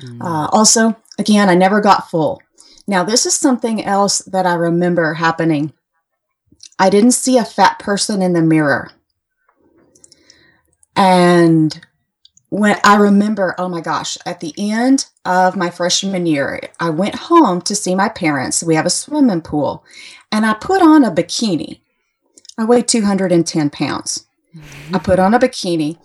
Mm. 0.00 0.22
Uh, 0.22 0.48
also, 0.52 0.96
again, 1.18 1.48
I 1.48 1.54
never 1.54 1.80
got 1.80 2.08
full. 2.08 2.40
Now, 2.86 3.02
this 3.02 3.26
is 3.26 3.34
something 3.34 3.84
else 3.84 4.18
that 4.20 4.46
I 4.46 4.54
remember 4.54 5.14
happening. 5.14 5.72
I 6.78 6.88
didn't 6.88 7.12
see 7.12 7.36
a 7.36 7.44
fat 7.44 7.78
person 7.78 8.22
in 8.22 8.32
the 8.32 8.42
mirror. 8.42 8.92
And 10.94 11.85
when 12.48 12.78
I 12.84 12.96
remember, 12.96 13.54
oh 13.58 13.68
my 13.68 13.80
gosh, 13.80 14.16
at 14.24 14.40
the 14.40 14.54
end 14.56 15.06
of 15.24 15.56
my 15.56 15.70
freshman 15.70 16.26
year, 16.26 16.60
I 16.78 16.90
went 16.90 17.14
home 17.14 17.60
to 17.62 17.74
see 17.74 17.94
my 17.94 18.08
parents. 18.08 18.62
We 18.62 18.76
have 18.76 18.86
a 18.86 18.90
swimming 18.90 19.42
pool, 19.42 19.84
and 20.30 20.46
I 20.46 20.54
put 20.54 20.82
on 20.82 21.04
a 21.04 21.10
bikini. 21.10 21.80
I 22.56 22.64
weighed 22.64 22.88
210 22.88 23.70
pounds. 23.70 24.26
Mm-hmm. 24.56 24.94
I 24.94 24.98
put 24.98 25.18
on 25.18 25.34
a 25.34 25.38
bikini, 25.38 25.98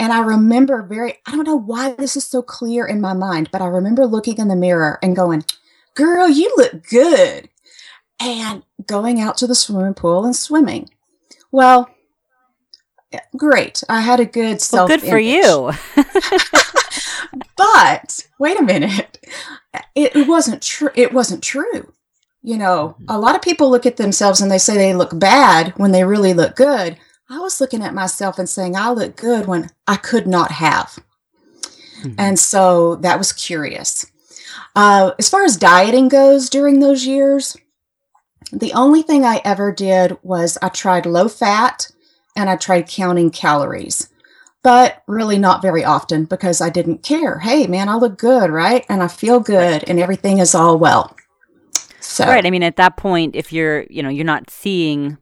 and 0.00 0.12
I 0.12 0.20
remember 0.20 0.82
very, 0.82 1.18
I 1.26 1.32
don't 1.32 1.46
know 1.46 1.56
why 1.56 1.92
this 1.92 2.16
is 2.16 2.24
so 2.24 2.42
clear 2.42 2.86
in 2.86 3.00
my 3.00 3.12
mind, 3.12 3.50
but 3.52 3.62
I 3.62 3.66
remember 3.66 4.06
looking 4.06 4.38
in 4.38 4.48
the 4.48 4.56
mirror 4.56 4.98
and 5.02 5.14
going, 5.14 5.44
Girl, 5.94 6.28
you 6.28 6.52
look 6.56 6.88
good. 6.88 7.48
And 8.18 8.62
going 8.86 9.20
out 9.20 9.36
to 9.38 9.46
the 9.46 9.54
swimming 9.54 9.94
pool 9.94 10.24
and 10.24 10.34
swimming. 10.34 10.90
Well, 11.52 11.93
great. 13.36 13.82
I 13.88 14.00
had 14.00 14.20
a 14.20 14.24
good 14.24 14.60
self. 14.60 14.88
Well, 14.88 14.98
good 14.98 15.08
for 15.08 15.18
you. 15.18 15.72
but 17.56 18.26
wait 18.38 18.58
a 18.58 18.62
minute, 18.62 19.18
it, 19.94 20.16
it 20.16 20.28
wasn't 20.28 20.62
true. 20.62 20.90
It 20.94 21.12
wasn't 21.12 21.42
true. 21.42 21.92
You 22.42 22.58
know, 22.58 22.96
mm-hmm. 22.98 23.06
a 23.08 23.18
lot 23.18 23.34
of 23.34 23.42
people 23.42 23.70
look 23.70 23.86
at 23.86 23.96
themselves 23.96 24.40
and 24.40 24.50
they 24.50 24.58
say 24.58 24.76
they 24.76 24.94
look 24.94 25.18
bad 25.18 25.72
when 25.76 25.92
they 25.92 26.04
really 26.04 26.34
look 26.34 26.56
good. 26.56 26.98
I 27.30 27.38
was 27.38 27.60
looking 27.60 27.82
at 27.82 27.94
myself 27.94 28.38
and 28.38 28.48
saying 28.48 28.76
I 28.76 28.90
look 28.90 29.16
good 29.16 29.46
when 29.46 29.70
I 29.86 29.96
could 29.96 30.26
not 30.26 30.52
have. 30.52 30.98
Mm-hmm. 32.00 32.14
And 32.18 32.38
so 32.38 32.96
that 32.96 33.18
was 33.18 33.32
curious. 33.32 34.04
Uh, 34.76 35.12
as 35.18 35.28
far 35.28 35.44
as 35.44 35.56
dieting 35.56 36.08
goes 36.08 36.50
during 36.50 36.80
those 36.80 37.06
years, 37.06 37.56
the 38.52 38.72
only 38.72 39.02
thing 39.02 39.24
I 39.24 39.40
ever 39.44 39.72
did 39.72 40.18
was 40.22 40.58
I 40.60 40.68
tried 40.68 41.06
low 41.06 41.28
fat 41.28 41.90
and 42.36 42.50
I 42.50 42.56
tried 42.56 42.88
counting 42.88 43.30
calories, 43.30 44.08
but 44.62 45.02
really 45.06 45.38
not 45.38 45.62
very 45.62 45.84
often 45.84 46.24
because 46.24 46.60
I 46.60 46.70
didn't 46.70 47.02
care. 47.02 47.40
Hey, 47.40 47.66
man, 47.66 47.88
I 47.88 47.96
look 47.96 48.18
good, 48.18 48.50
right? 48.50 48.84
And 48.88 49.02
I 49.02 49.08
feel 49.08 49.40
good 49.40 49.84
and 49.86 50.00
everything 50.00 50.38
is 50.38 50.54
all 50.54 50.78
well. 50.78 51.16
So, 52.00 52.26
right. 52.26 52.44
I 52.44 52.50
mean, 52.50 52.62
at 52.62 52.76
that 52.76 52.96
point, 52.96 53.34
if 53.34 53.52
you're, 53.52 53.84
you 53.84 54.02
know, 54.02 54.08
you're 54.08 54.24
not 54.24 54.50
seeing 54.50 55.16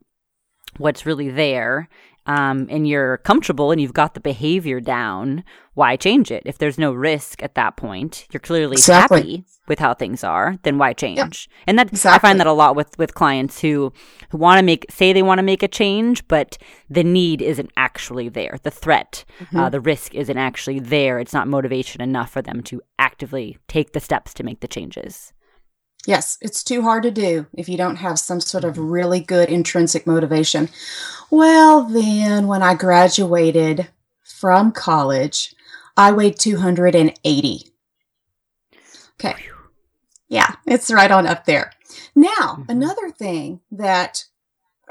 what's 0.78 1.06
really 1.06 1.30
there 1.30 1.88
um, 2.26 2.66
and 2.70 2.88
you're 2.88 3.18
comfortable 3.18 3.70
and 3.70 3.80
you've 3.80 3.94
got 3.94 4.14
the 4.14 4.20
behavior 4.20 4.80
down, 4.80 5.44
why 5.74 5.96
change 5.96 6.30
it? 6.30 6.42
If 6.44 6.58
there's 6.58 6.78
no 6.78 6.92
risk 6.92 7.42
at 7.42 7.54
that 7.54 7.76
point, 7.76 8.26
you're 8.32 8.40
clearly 8.40 8.74
exactly. 8.74 9.18
happy 9.18 9.44
with 9.72 9.78
how 9.78 9.94
things 9.94 10.22
are, 10.22 10.58
then 10.64 10.76
why 10.76 10.92
change? 10.92 11.48
And 11.66 11.78
that 11.78 11.88
exactly. 11.88 12.14
I 12.14 12.18
find 12.18 12.38
that 12.40 12.46
a 12.46 12.52
lot 12.52 12.76
with 12.76 12.98
with 12.98 13.14
clients 13.14 13.58
who 13.58 13.90
who 14.28 14.36
want 14.36 14.58
to 14.58 14.62
make 14.62 14.84
say 14.90 15.14
they 15.14 15.22
want 15.22 15.38
to 15.38 15.42
make 15.42 15.62
a 15.62 15.68
change, 15.68 16.28
but 16.28 16.58
the 16.90 17.02
need 17.02 17.40
isn't 17.40 17.70
actually 17.78 18.28
there. 18.28 18.58
The 18.64 18.70
threat, 18.70 19.24
mm-hmm. 19.40 19.58
uh, 19.58 19.70
the 19.70 19.80
risk 19.80 20.14
isn't 20.14 20.36
actually 20.36 20.78
there. 20.78 21.18
It's 21.18 21.32
not 21.32 21.48
motivation 21.48 22.02
enough 22.02 22.30
for 22.30 22.42
them 22.42 22.62
to 22.64 22.82
actively 22.98 23.56
take 23.66 23.94
the 23.94 24.00
steps 24.00 24.34
to 24.34 24.42
make 24.42 24.60
the 24.60 24.68
changes. 24.68 25.32
Yes, 26.06 26.36
it's 26.42 26.62
too 26.62 26.82
hard 26.82 27.02
to 27.04 27.10
do 27.10 27.46
if 27.54 27.66
you 27.66 27.78
don't 27.78 27.96
have 27.96 28.18
some 28.18 28.40
sort 28.40 28.64
of 28.64 28.76
really 28.76 29.20
good 29.20 29.48
intrinsic 29.48 30.06
motivation. 30.06 30.68
Well, 31.30 31.84
then 31.84 32.46
when 32.46 32.60
I 32.60 32.74
graduated 32.74 33.88
from 34.22 34.72
college, 34.72 35.54
I 35.96 36.12
weighed 36.12 36.38
280. 36.38 37.72
Okay. 39.14 39.34
Yeah, 40.32 40.54
it's 40.66 40.90
right 40.90 41.10
on 41.10 41.26
up 41.26 41.44
there. 41.44 41.72
Now, 42.14 42.30
mm-hmm. 42.30 42.70
another 42.70 43.10
thing 43.10 43.60
that 43.70 44.24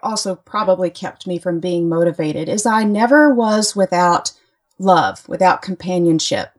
also 0.03 0.35
probably 0.35 0.91
kept 0.91 1.25
me 1.25 1.39
from 1.39 1.59
being 1.59 1.89
motivated 1.89 2.47
is 2.47 2.67
I 2.67 2.83
never 2.83 3.33
was 3.33 3.75
without 3.75 4.33
love, 4.77 5.27
without 5.27 5.63
companionship. 5.63 6.51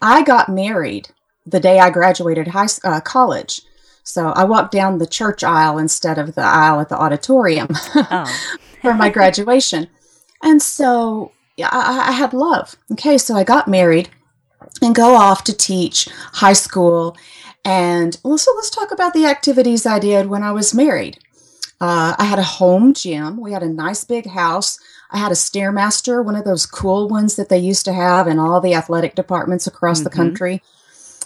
I 0.00 0.22
got 0.22 0.48
married 0.48 1.10
the 1.44 1.60
day 1.60 1.78
I 1.78 1.90
graduated 1.90 2.48
high 2.48 2.68
uh, 2.84 3.02
college. 3.02 3.60
So 4.02 4.28
I 4.28 4.44
walked 4.44 4.72
down 4.72 4.96
the 4.96 5.06
church 5.06 5.44
aisle 5.44 5.76
instead 5.76 6.16
of 6.16 6.36
the 6.36 6.42
aisle 6.42 6.80
at 6.80 6.88
the 6.88 6.98
auditorium 6.98 7.68
oh. 7.94 8.56
for 8.80 8.94
my 8.94 9.10
graduation. 9.18 9.88
And 10.42 10.62
so 10.62 11.32
I, 11.62 12.06
I 12.08 12.12
had 12.12 12.32
love. 12.32 12.76
Okay, 12.92 13.18
so 13.18 13.34
I 13.34 13.44
got 13.44 13.68
married 13.68 14.08
and 14.80 14.94
go 14.94 15.14
off 15.16 15.44
to 15.44 15.52
teach 15.52 16.08
high 16.32 16.54
school. 16.54 17.14
And 17.64 18.18
also, 18.22 18.54
let's 18.54 18.70
talk 18.70 18.92
about 18.92 19.12
the 19.12 19.26
activities 19.26 19.86
I 19.86 19.98
did 19.98 20.26
when 20.26 20.42
I 20.42 20.52
was 20.52 20.74
married. 20.74 21.18
Uh, 21.80 22.14
I 22.18 22.24
had 22.24 22.38
a 22.38 22.44
home 22.44 22.94
gym. 22.94 23.38
We 23.38 23.52
had 23.52 23.62
a 23.62 23.68
nice 23.68 24.04
big 24.04 24.26
house. 24.26 24.78
I 25.10 25.18
had 25.18 25.32
a 25.32 25.34
Stairmaster, 25.34 26.24
one 26.24 26.36
of 26.36 26.44
those 26.44 26.66
cool 26.66 27.08
ones 27.08 27.36
that 27.36 27.48
they 27.48 27.58
used 27.58 27.84
to 27.84 27.92
have 27.92 28.26
in 28.26 28.38
all 28.38 28.60
the 28.60 28.74
athletic 28.74 29.14
departments 29.14 29.66
across 29.66 29.98
mm-hmm. 29.98 30.04
the 30.04 30.10
country. 30.10 30.62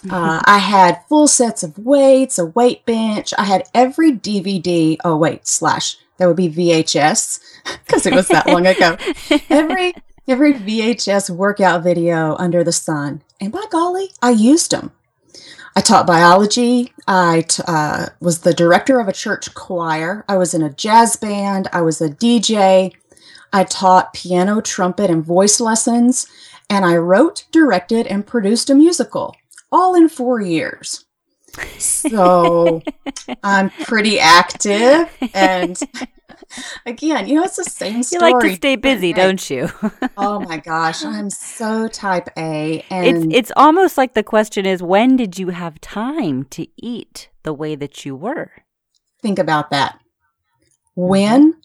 Uh, 0.09 0.41
I 0.45 0.57
had 0.57 1.03
full 1.07 1.27
sets 1.27 1.61
of 1.61 1.77
weights, 1.77 2.39
a 2.39 2.45
weight 2.45 2.85
bench. 2.85 3.33
I 3.37 3.43
had 3.43 3.69
every 3.73 4.11
DVD. 4.11 4.97
Oh, 5.03 5.15
wait, 5.15 5.47
slash, 5.47 5.97
that 6.17 6.27
would 6.27 6.37
be 6.37 6.49
VHS 6.49 7.39
because 7.85 8.05
it 8.05 8.15
was 8.15 8.27
that 8.29 8.47
long 8.47 8.65
ago. 8.65 8.97
Every 9.49 9.93
every 10.27 10.53
VHS 10.53 11.29
workout 11.29 11.83
video 11.83 12.35
under 12.37 12.63
the 12.63 12.71
sun. 12.71 13.21
And 13.41 13.51
by 13.51 13.65
golly, 13.69 14.11
I 14.21 14.29
used 14.29 14.71
them. 14.71 14.91
I 15.75 15.81
taught 15.81 16.07
biology. 16.07 16.93
I 17.07 17.45
t- 17.47 17.63
uh, 17.65 18.07
was 18.19 18.39
the 18.39 18.53
director 18.53 18.99
of 18.99 19.07
a 19.07 19.13
church 19.13 19.53
choir. 19.53 20.25
I 20.27 20.37
was 20.37 20.53
in 20.53 20.61
a 20.61 20.73
jazz 20.73 21.15
band. 21.15 21.69
I 21.71 21.81
was 21.81 22.01
a 22.01 22.09
DJ. 22.09 22.93
I 23.53 23.63
taught 23.63 24.13
piano, 24.13 24.61
trumpet, 24.61 25.09
and 25.09 25.23
voice 25.23 25.59
lessons. 25.59 26.27
And 26.69 26.85
I 26.85 26.97
wrote, 26.97 27.45
directed, 27.51 28.07
and 28.07 28.25
produced 28.25 28.69
a 28.69 28.75
musical 28.75 29.35
all 29.71 29.95
in 29.95 30.09
four 30.09 30.41
years. 30.41 31.05
So 31.77 32.81
I'm 33.43 33.69
pretty 33.69 34.19
active. 34.19 35.09
And 35.33 35.77
again, 36.85 37.27
you 37.27 37.35
know, 37.35 37.43
it's 37.43 37.55
the 37.55 37.63
same 37.63 38.03
story. 38.03 38.29
You 38.29 38.33
like 38.33 38.43
to 38.43 38.55
stay 38.55 38.75
busy, 38.75 39.13
don't 39.13 39.49
you? 39.49 39.69
oh 40.17 40.39
my 40.39 40.57
gosh, 40.57 41.03
I'm 41.03 41.29
so 41.29 41.87
type 41.87 42.29
A. 42.37 42.85
And 42.89 43.25
it's, 43.25 43.35
it's 43.35 43.51
almost 43.55 43.97
like 43.97 44.13
the 44.13 44.23
question 44.23 44.65
is 44.65 44.81
when 44.83 45.15
did 45.15 45.37
you 45.37 45.49
have 45.49 45.79
time 45.81 46.45
to 46.45 46.67
eat 46.77 47.29
the 47.43 47.53
way 47.53 47.75
that 47.75 48.05
you 48.05 48.15
were? 48.15 48.51
Think 49.21 49.39
about 49.39 49.69
that. 49.71 49.99
Mm-hmm. 50.97 51.07
When? 51.07 51.57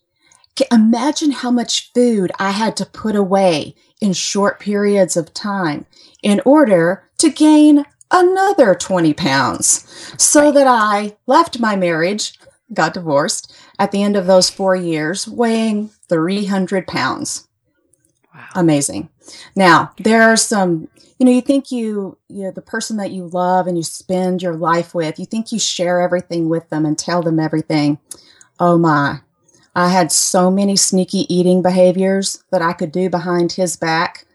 Imagine 0.73 1.33
how 1.33 1.51
much 1.51 1.93
food 1.93 2.33
I 2.39 2.51
had 2.53 2.79
to 2.79 2.87
put 2.87 3.15
away 3.15 3.75
in 4.01 4.15
short 4.15 4.59
periods 4.59 5.15
of 5.15 5.35
time 5.35 5.85
in 6.23 6.41
order 6.47 7.11
to 7.19 7.31
gain 7.31 7.85
another 8.11 8.75
20 8.75 9.13
pounds 9.15 10.15
so 10.17 10.53
that 10.53 10.67
I 10.67 11.17
left 11.27 11.61
my 11.61 11.77
marriage, 11.77 12.39
got 12.73 12.95
divorced 12.95 13.55
at 13.79 13.93
the 13.93 14.03
end 14.03 14.17
of 14.17 14.27
those 14.27 14.51
four 14.51 14.75
years, 14.75 15.29
weighing 15.29 15.91
300 16.09 16.87
pounds. 16.87 17.49
Wow. 18.35 18.47
Amazing. 18.55 19.09
Now, 19.55 19.93
there 19.99 20.23
are 20.23 20.37
some, 20.37 20.89
you 21.19 21.27
know, 21.27 21.33
you 21.33 21.41
think 21.41 21.71
you, 21.71 22.19
you 22.29 22.45
know, 22.45 22.51
the 22.51 22.63
person 22.63 22.97
that 22.99 23.11
you 23.11 23.29
love 23.29 23.67
and 23.67 23.77
you 23.77 23.83
spend 23.83 24.43
your 24.43 24.55
life 24.55 24.95
with, 24.95 25.19
you 25.19 25.27
think 25.27 25.53
you 25.53 25.59
share 25.59 26.01
everything 26.01 26.49
with 26.49 26.69
them 26.71 26.85
and 26.85 26.99
tell 26.99 27.23
them 27.23 27.41
everything. 27.41 27.99
Oh 28.61 28.79
my. 28.79 29.21
I 29.75 29.89
had 29.91 30.11
so 30.11 30.51
many 30.51 30.77
sneaky 30.77 31.33
eating 31.33 31.61
behaviors 31.61 32.43
that 32.51 32.63
I 32.63 32.73
could 32.73 32.93
do 32.93 33.11
behind 33.11 33.53
his 33.53 33.77
back. 33.77 34.27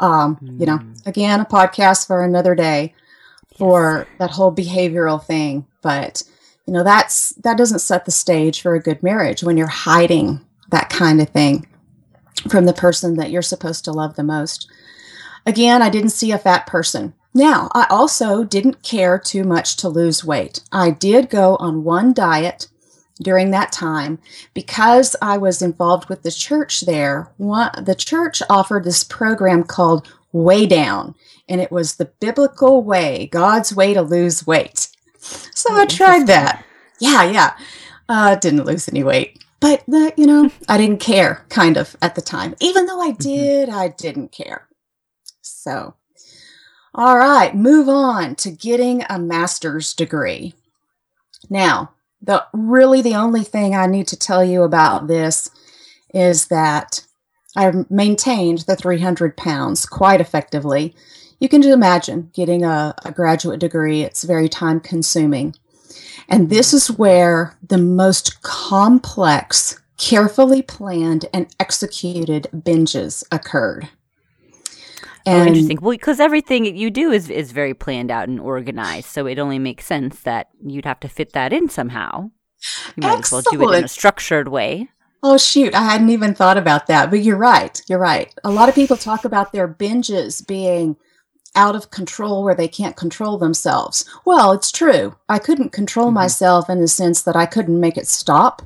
Um, 0.00 0.36
mm. 0.36 0.60
You 0.60 0.66
know, 0.66 0.78
mm. 0.78 1.06
again, 1.06 1.40
a 1.40 1.44
podcast 1.44 2.06
for 2.06 2.24
another 2.24 2.54
day 2.54 2.94
for 3.58 4.06
that 4.18 4.30
whole 4.30 4.54
behavioral 4.54 5.22
thing. 5.22 5.66
But 5.82 6.22
you 6.68 6.74
know, 6.74 6.84
that's 6.84 7.30
that 7.36 7.56
doesn't 7.56 7.78
set 7.78 8.04
the 8.04 8.10
stage 8.10 8.60
for 8.60 8.74
a 8.74 8.82
good 8.82 9.02
marriage 9.02 9.42
when 9.42 9.56
you're 9.56 9.66
hiding 9.66 10.44
that 10.68 10.90
kind 10.90 11.18
of 11.18 11.30
thing 11.30 11.66
from 12.50 12.66
the 12.66 12.74
person 12.74 13.16
that 13.16 13.30
you're 13.30 13.40
supposed 13.40 13.86
to 13.86 13.90
love 13.90 14.16
the 14.16 14.22
most. 14.22 14.70
Again, 15.46 15.80
I 15.80 15.88
didn't 15.88 16.10
see 16.10 16.30
a 16.30 16.36
fat 16.36 16.66
person. 16.66 17.14
Now, 17.32 17.70
I 17.72 17.86
also 17.88 18.44
didn't 18.44 18.82
care 18.82 19.18
too 19.18 19.44
much 19.44 19.76
to 19.76 19.88
lose 19.88 20.26
weight. 20.26 20.60
I 20.70 20.90
did 20.90 21.30
go 21.30 21.56
on 21.56 21.84
one 21.84 22.12
diet 22.12 22.68
during 23.22 23.50
that 23.52 23.72
time 23.72 24.18
because 24.52 25.16
I 25.22 25.38
was 25.38 25.62
involved 25.62 26.10
with 26.10 26.22
the 26.22 26.30
church 26.30 26.82
there. 26.82 27.32
One, 27.38 27.70
the 27.82 27.94
church 27.94 28.42
offered 28.50 28.84
this 28.84 29.04
program 29.04 29.64
called 29.64 30.06
Weigh 30.32 30.66
Down, 30.66 31.14
and 31.48 31.62
it 31.62 31.72
was 31.72 31.96
the 31.96 32.12
biblical 32.20 32.82
way, 32.82 33.26
God's 33.32 33.74
way 33.74 33.94
to 33.94 34.02
lose 34.02 34.46
weight. 34.46 34.88
So 35.54 35.70
oh, 35.72 35.80
I 35.80 35.86
tried 35.86 36.26
that. 36.26 36.64
Yeah, 36.98 37.24
yeah. 37.24 37.56
Uh, 38.08 38.34
didn't 38.36 38.64
lose 38.64 38.88
any 38.88 39.02
weight. 39.02 39.44
But 39.60 39.82
the, 39.88 40.12
you 40.16 40.26
know, 40.26 40.50
I 40.68 40.78
didn't 40.78 41.00
care 41.00 41.44
kind 41.48 41.76
of 41.76 41.96
at 42.00 42.14
the 42.14 42.20
time. 42.20 42.54
Even 42.60 42.86
though 42.86 43.00
I 43.00 43.12
did, 43.12 43.68
I 43.68 43.88
didn't 43.88 44.30
care. 44.30 44.68
So, 45.42 45.94
all 46.94 47.18
right, 47.18 47.54
move 47.54 47.88
on 47.88 48.36
to 48.36 48.50
getting 48.50 49.04
a 49.08 49.18
master's 49.18 49.94
degree. 49.94 50.54
Now, 51.50 51.92
the 52.20 52.46
really 52.52 53.02
the 53.02 53.14
only 53.14 53.44
thing 53.44 53.74
I 53.74 53.86
need 53.86 54.08
to 54.08 54.16
tell 54.18 54.44
you 54.44 54.62
about 54.62 55.06
this 55.06 55.50
is 56.14 56.48
that 56.48 57.04
I've 57.56 57.90
maintained 57.90 58.60
the 58.60 58.76
300 58.76 59.36
pounds 59.36 59.86
quite 59.86 60.20
effectively. 60.20 60.94
You 61.38 61.48
can 61.48 61.62
just 61.62 61.74
imagine 61.74 62.30
getting 62.34 62.64
a, 62.64 62.94
a 63.04 63.12
graduate 63.12 63.60
degree, 63.60 64.02
it's 64.02 64.24
very 64.24 64.48
time 64.48 64.80
consuming. 64.80 65.54
And 66.28 66.50
this 66.50 66.74
is 66.74 66.90
where 66.90 67.56
the 67.66 67.78
most 67.78 68.42
complex, 68.42 69.80
carefully 69.96 70.62
planned, 70.62 71.26
and 71.32 71.46
executed 71.58 72.48
binges 72.52 73.24
occurred. 73.30 73.88
Oh, 75.26 75.32
and, 75.32 75.42
oh, 75.42 75.46
interesting. 75.46 75.78
Well, 75.80 75.92
because 75.92 76.20
everything 76.20 76.64
you 76.64 76.90
do 76.90 77.12
is 77.12 77.30
is 77.30 77.52
very 77.52 77.74
planned 77.74 78.10
out 78.10 78.28
and 78.28 78.40
organized, 78.40 79.06
so 79.06 79.26
it 79.26 79.38
only 79.38 79.58
makes 79.58 79.86
sense 79.86 80.20
that 80.22 80.48
you'd 80.64 80.86
have 80.86 81.00
to 81.00 81.08
fit 81.08 81.32
that 81.32 81.52
in 81.52 81.68
somehow. 81.68 82.30
You 82.96 83.02
might 83.02 83.18
Excellent. 83.18 83.46
as 83.46 83.52
well 83.52 83.68
do 83.68 83.74
it 83.74 83.78
in 83.78 83.84
a 83.84 83.88
structured 83.88 84.48
way. 84.48 84.88
Oh 85.22 85.36
shoot, 85.36 85.74
I 85.74 85.82
hadn't 85.82 86.10
even 86.10 86.34
thought 86.34 86.56
about 86.56 86.86
that. 86.86 87.10
But 87.10 87.20
you're 87.20 87.36
right. 87.36 87.80
You're 87.88 87.98
right. 87.98 88.32
A 88.44 88.50
lot 88.50 88.68
of 88.68 88.74
people 88.74 88.96
talk 88.96 89.24
about 89.24 89.52
their 89.52 89.68
binges 89.68 90.46
being 90.46 90.96
out 91.54 91.74
of 91.74 91.90
control 91.90 92.44
where 92.44 92.54
they 92.54 92.68
can't 92.68 92.96
control 92.96 93.38
themselves. 93.38 94.04
Well, 94.24 94.52
it's 94.52 94.70
true. 94.70 95.16
I 95.28 95.38
couldn't 95.38 95.72
control 95.72 96.06
mm-hmm. 96.06 96.14
myself 96.14 96.70
in 96.70 96.80
the 96.80 96.88
sense 96.88 97.22
that 97.22 97.36
I 97.36 97.46
couldn't 97.46 97.80
make 97.80 97.96
it 97.96 98.06
stop. 98.06 98.62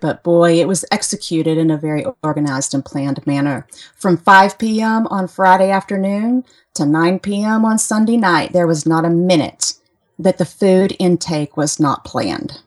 But 0.00 0.22
boy, 0.22 0.60
it 0.60 0.68
was 0.68 0.84
executed 0.90 1.56
in 1.56 1.70
a 1.70 1.78
very 1.78 2.04
organized 2.22 2.74
and 2.74 2.84
planned 2.84 3.26
manner. 3.26 3.66
From 3.96 4.18
5 4.18 4.58
p.m. 4.58 5.06
on 5.06 5.28
Friday 5.28 5.70
afternoon 5.70 6.44
to 6.74 6.84
9 6.84 7.20
p.m. 7.20 7.64
on 7.64 7.78
Sunday 7.78 8.16
night, 8.16 8.52
there 8.52 8.66
was 8.66 8.84
not 8.84 9.04
a 9.04 9.10
minute 9.10 9.74
that 10.18 10.38
the 10.38 10.44
food 10.44 10.94
intake 10.98 11.56
was 11.56 11.80
not 11.80 12.04
planned. 12.04 12.60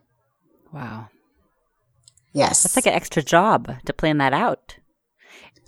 Wow. 0.72 1.10
Yes. 2.34 2.64
That's 2.64 2.76
like 2.76 2.86
an 2.86 2.94
extra 2.94 3.22
job 3.22 3.76
to 3.86 3.94
plan 3.94 4.18
that 4.18 4.34
out. 4.34 4.77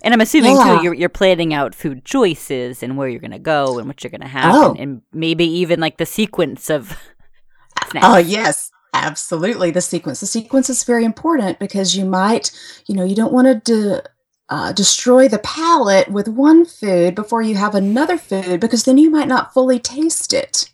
And 0.02 0.14
I'm 0.14 0.20
assuming 0.20 0.56
yeah. 0.56 0.78
too, 0.78 0.84
you're 0.84 0.94
you're 0.94 1.08
planning 1.08 1.52
out 1.52 1.74
food 1.74 2.04
choices 2.04 2.82
and 2.82 2.96
where 2.96 3.08
you're 3.08 3.20
going 3.20 3.30
to 3.32 3.38
go 3.38 3.78
and 3.78 3.86
what 3.86 4.02
you're 4.02 4.10
going 4.10 4.22
to 4.22 4.26
have, 4.28 4.54
oh. 4.54 4.70
and, 4.70 4.80
and, 4.80 5.02
maybe 5.12 5.44
even 5.44 5.80
like 5.80 5.98
the 5.98 6.06
sequence 6.06 6.70
of. 6.70 6.96
Snacks. 7.90 8.06
Oh 8.06 8.18
yes, 8.18 8.70
Absolutely, 8.92 9.70
the 9.70 9.80
sequence. 9.80 10.20
The 10.20 10.26
sequence 10.26 10.68
is 10.68 10.84
very 10.84 11.04
important 11.04 11.58
because 11.58 11.96
you 11.96 12.04
might, 12.04 12.50
you 12.86 12.94
know, 12.94 13.04
you 13.04 13.14
don't 13.14 13.32
want 13.32 13.46
to 13.46 13.72
de- 13.72 14.02
uh, 14.48 14.72
destroy 14.72 15.28
the 15.28 15.38
palate 15.38 16.08
with 16.08 16.26
one 16.26 16.64
food 16.64 17.14
before 17.14 17.42
you 17.42 17.54
have 17.54 17.74
another 17.74 18.18
food 18.18 18.60
because 18.60 18.84
then 18.84 18.98
you 18.98 19.10
might 19.10 19.28
not 19.28 19.54
fully 19.54 19.78
taste 19.78 20.32
it. 20.32 20.70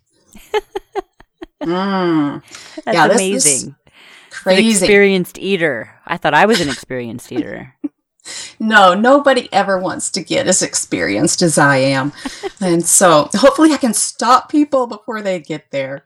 mm. 1.63 2.43
That's 2.85 2.95
yeah, 2.95 3.09
this, 3.09 3.17
amazing. 3.17 3.77
This 3.85 3.95
crazy. 4.31 4.63
An 4.63 4.71
experienced 4.71 5.39
eater. 5.39 6.01
I 6.07 6.17
thought 6.17 6.35
I 6.35 6.47
was 6.47 6.61
an 6.61 6.69
experienced 6.69 7.31
eater. 7.31 7.75
No, 8.59 8.95
nobody 8.95 9.49
ever 9.53 9.79
wants 9.79 10.11
to 10.11 10.23
get 10.23 10.47
as 10.47 10.63
experienced 10.63 11.43
as 11.43 11.59
I 11.59 11.79
am. 11.79 12.13
and 12.61 12.85
so 12.85 13.29
hopefully 13.35 13.73
I 13.73 13.79
can 13.79 13.95
stop 13.95 14.51
people 14.51 14.87
before 14.87 15.23
they 15.23 15.41
get 15.41 15.71
there. 15.71 16.05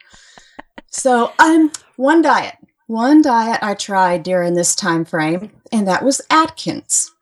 So, 0.88 1.32
um, 1.38 1.70
one 1.96 2.22
diet, 2.22 2.56
one 2.86 3.22
diet 3.22 3.60
I 3.62 3.74
tried 3.74 4.22
during 4.24 4.54
this 4.54 4.74
time 4.74 5.04
frame, 5.04 5.50
and 5.70 5.86
that 5.86 6.04
was 6.04 6.20
Atkins. 6.30 7.12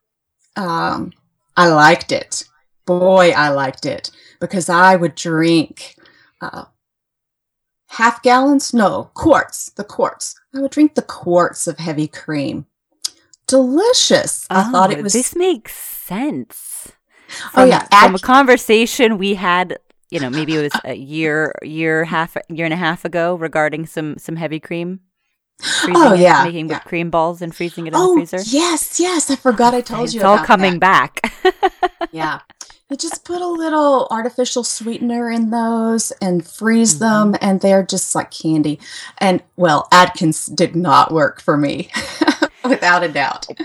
Um, 0.57 1.12
I 1.57 1.69
liked 1.69 2.12
it. 2.12 2.45
Boy, 2.87 3.31
I 3.31 3.50
liked 3.50 3.85
it 3.85 4.11
because 4.40 4.69
I 4.69 4.97
would 4.97 5.14
drink 5.14 5.97
uh, 6.40 6.65
half 7.89 8.23
gallons, 8.23 8.73
no, 8.73 9.11
quarts, 9.15 9.71
the 9.71 9.84
quarts. 9.84 10.34
I 10.54 10.61
would 10.61 10.71
drink 10.71 10.95
the 10.95 11.02
quarts 11.02 11.67
of 11.67 11.78
heavy 11.78 12.08
cream. 12.08 12.67
Delicious. 13.49 14.47
Oh, 14.50 14.56
I 14.56 14.71
thought 14.71 14.93
it 14.93 15.02
was. 15.02 15.13
This 15.13 15.34
makes 15.34 15.75
sense. 15.75 16.93
From, 17.26 17.65
oh 17.65 17.65
yeah, 17.65 17.87
from 18.04 18.15
a 18.15 18.19
conversation 18.19 19.19
we 19.19 19.34
had 19.34 19.78
you 20.11 20.21
know, 20.21 20.30
maybe 20.30 20.56
it 20.56 20.63
was 20.63 20.80
a 20.84 20.95
year, 20.95 21.54
year, 21.63 22.04
half, 22.04 22.37
year 22.49 22.65
and 22.65 22.73
a 22.73 22.78
half 22.78 23.04
ago 23.04 23.34
regarding 23.34 23.87
some 23.87 24.17
some 24.19 24.37
heavy 24.37 24.61
cream. 24.61 25.00
oh 25.84 26.15
yeah, 26.15 26.43
it, 26.43 26.47
making 26.47 26.69
yeah. 26.69 26.78
cream 26.80 27.11
balls 27.11 27.43
and 27.43 27.54
freezing 27.54 27.87
it 27.87 27.89
in 27.89 27.97
oh, 27.97 28.15
the 28.15 28.26
freezer. 28.26 28.50
Yes, 28.50 28.99
yes, 29.00 29.30
I 29.30 29.37
forgot 29.37 29.75
I 29.75 29.80
told 29.80 30.04
it's 30.04 30.15
you. 30.15 30.21
It's 30.21 30.25
all 30.25 30.39
coming 30.39 30.78
that. 30.78 31.21
back. 31.23 31.93
yeah, 32.13 32.41
you 32.89 32.97
just 32.97 33.25
put 33.25 33.43
a 33.43 33.47
little 33.47 34.06
artificial 34.11 34.65
sweetener 34.65 35.30
in 35.30 35.50
those 35.50 36.11
and 36.23 36.47
freeze 36.47 36.95
mm-hmm. 36.95 37.32
them, 37.32 37.39
and 37.43 37.61
they're 37.61 37.84
just 37.84 38.15
like 38.15 38.30
candy. 38.30 38.78
And 39.19 39.43
well, 39.56 39.89
Atkins 39.93 40.47
did 40.47 40.75
not 40.75 41.13
work 41.13 41.41
for 41.41 41.56
me, 41.56 41.91
without 42.75 43.02
a 43.04 43.09
doubt. 43.09 43.47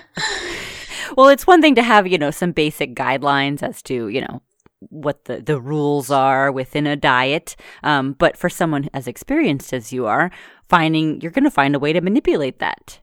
Well, 1.16 1.28
it's 1.28 1.46
one 1.46 1.62
thing 1.62 1.76
to 1.76 1.84
have, 1.84 2.08
you 2.08 2.18
know, 2.18 2.32
some 2.32 2.54
basic 2.54 2.96
guidelines 2.96 3.62
as 3.62 3.82
to, 3.84 4.08
you 4.08 4.22
know, 4.22 4.42
what 4.89 5.26
the, 5.26 5.42
the 5.42 5.60
rules 5.60 6.10
are 6.10 6.52
within 6.52 6.88
a 6.88 6.96
diet. 6.96 7.56
Um, 7.84 8.13
but 8.13 8.38
for 8.38 8.50
someone 8.50 8.89
as 8.94 9.08
experienced 9.08 9.74
as 9.74 9.94
you 9.94 10.08
are, 10.08 10.32
finding 10.70 11.22
you're 11.22 11.32
going 11.32 11.44
to 11.44 11.52
find 11.52 11.76
a 11.76 11.80
way 11.80 11.94
to 11.94 12.02
manipulate 12.02 12.60
that. 12.60 13.00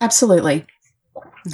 Absolutely. 0.00 0.66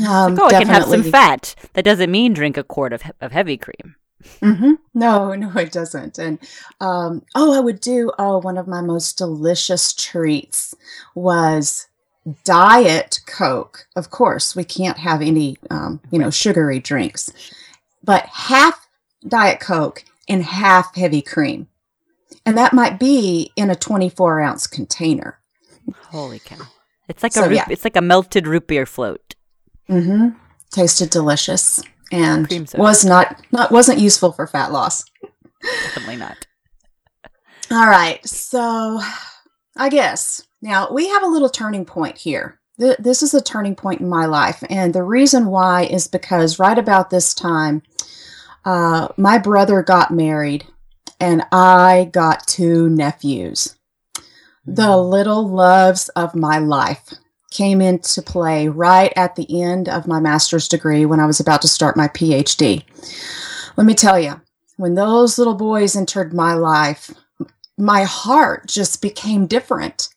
Um, 0.06 0.34
like, 0.34 0.52
oh, 0.52 0.56
I 0.56 0.58
can 0.64 0.66
have 0.66 0.84
some 0.84 1.04
fat. 1.04 1.54
That 1.74 1.84
doesn't 1.84 2.10
mean 2.10 2.32
drink 2.32 2.56
a 2.56 2.64
quart 2.64 2.92
of, 2.92 3.02
of 3.20 3.32
heavy 3.32 3.56
cream. 3.56 3.96
Mm-hmm. 4.40 4.72
No, 4.94 5.34
no, 5.34 5.50
it 5.56 5.72
doesn't. 5.72 6.18
And 6.18 6.38
um, 6.80 7.22
oh, 7.34 7.56
I 7.56 7.60
would 7.60 7.80
do. 7.80 8.12
Oh, 8.18 8.38
one 8.38 8.58
of 8.58 8.66
my 8.66 8.80
most 8.80 9.16
delicious 9.16 9.92
treats 9.92 10.74
was 11.14 11.86
diet 12.44 13.20
Coke. 13.26 13.86
Of 13.96 14.10
course, 14.10 14.56
we 14.56 14.64
can't 14.64 14.98
have 14.98 15.22
any, 15.22 15.56
um, 15.70 16.00
you 16.10 16.18
know, 16.18 16.30
sugary 16.30 16.78
drinks, 16.78 17.30
but 18.02 18.26
half 18.26 18.86
Diet 19.26 19.60
Coke 19.60 20.04
and 20.28 20.42
half 20.42 20.94
heavy 20.96 21.22
cream. 21.22 21.68
And 22.46 22.58
that 22.58 22.72
might 22.72 22.98
be 22.98 23.52
in 23.56 23.70
a 23.70 23.74
24 23.74 24.40
ounce 24.40 24.66
container. 24.66 25.38
Holy 25.94 26.38
cow. 26.38 26.66
It's 27.08 27.22
like 27.22 27.32
so, 27.32 27.44
a 27.44 27.52
yeah. 27.52 27.66
it's 27.68 27.84
like 27.84 27.96
a 27.96 28.02
melted 28.02 28.46
root 28.46 28.66
beer 28.66 28.86
float. 28.86 29.34
Mm-hmm. 29.88 30.38
Tasted 30.70 31.10
delicious 31.10 31.82
and 32.10 32.48
was 32.74 33.04
not 33.04 33.40
not 33.52 33.70
wasn't 33.70 33.98
useful 33.98 34.32
for 34.32 34.46
fat 34.46 34.72
loss. 34.72 35.04
Definitely 35.62 36.16
not. 36.16 36.46
All 37.70 37.86
right. 37.86 38.24
So 38.26 39.00
I 39.76 39.88
guess 39.88 40.46
now 40.64 40.90
we 40.90 41.08
have 41.08 41.22
a 41.22 41.28
little 41.28 41.50
turning 41.50 41.84
point 41.84 42.16
here. 42.16 42.58
This 42.76 43.22
is 43.22 43.34
a 43.34 43.42
turning 43.42 43.76
point 43.76 44.00
in 44.00 44.08
my 44.08 44.26
life. 44.26 44.64
And 44.68 44.92
the 44.92 45.04
reason 45.04 45.46
why 45.46 45.84
is 45.84 46.08
because 46.08 46.58
right 46.58 46.78
about 46.78 47.10
this 47.10 47.32
time, 47.32 47.82
uh, 48.64 49.08
my 49.16 49.38
brother 49.38 49.82
got 49.82 50.10
married 50.10 50.66
and 51.20 51.44
I 51.52 52.08
got 52.12 52.48
two 52.48 52.88
nephews. 52.88 53.76
The 54.66 54.82
mm-hmm. 54.82 55.10
little 55.10 55.46
loves 55.46 56.08
of 56.10 56.34
my 56.34 56.58
life 56.58 57.12
came 57.52 57.80
into 57.80 58.22
play 58.22 58.66
right 58.66 59.12
at 59.14 59.36
the 59.36 59.62
end 59.62 59.88
of 59.88 60.08
my 60.08 60.18
master's 60.18 60.66
degree 60.66 61.06
when 61.06 61.20
I 61.20 61.26
was 61.26 61.38
about 61.38 61.62
to 61.62 61.68
start 61.68 61.96
my 61.96 62.08
PhD. 62.08 62.82
Let 63.76 63.86
me 63.86 63.94
tell 63.94 64.18
you, 64.18 64.40
when 64.76 64.94
those 64.94 65.38
little 65.38 65.54
boys 65.54 65.94
entered 65.94 66.32
my 66.32 66.54
life, 66.54 67.12
my 67.78 68.02
heart 68.02 68.66
just 68.66 69.00
became 69.00 69.46
different. 69.46 70.08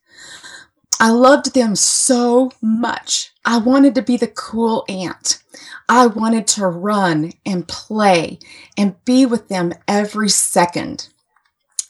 I 0.99 1.11
loved 1.11 1.53
them 1.53 1.75
so 1.75 2.51
much. 2.61 3.31
I 3.45 3.57
wanted 3.59 3.93
to 3.95 4.01
be 4.01 4.17
the 4.17 4.27
cool 4.27 4.83
aunt. 4.89 5.43
I 5.87 6.07
wanted 6.07 6.47
to 6.47 6.67
run 6.67 7.33
and 7.45 7.67
play 7.67 8.39
and 8.77 9.03
be 9.05 9.25
with 9.25 9.47
them 9.47 9.73
every 9.87 10.29
second. 10.29 11.09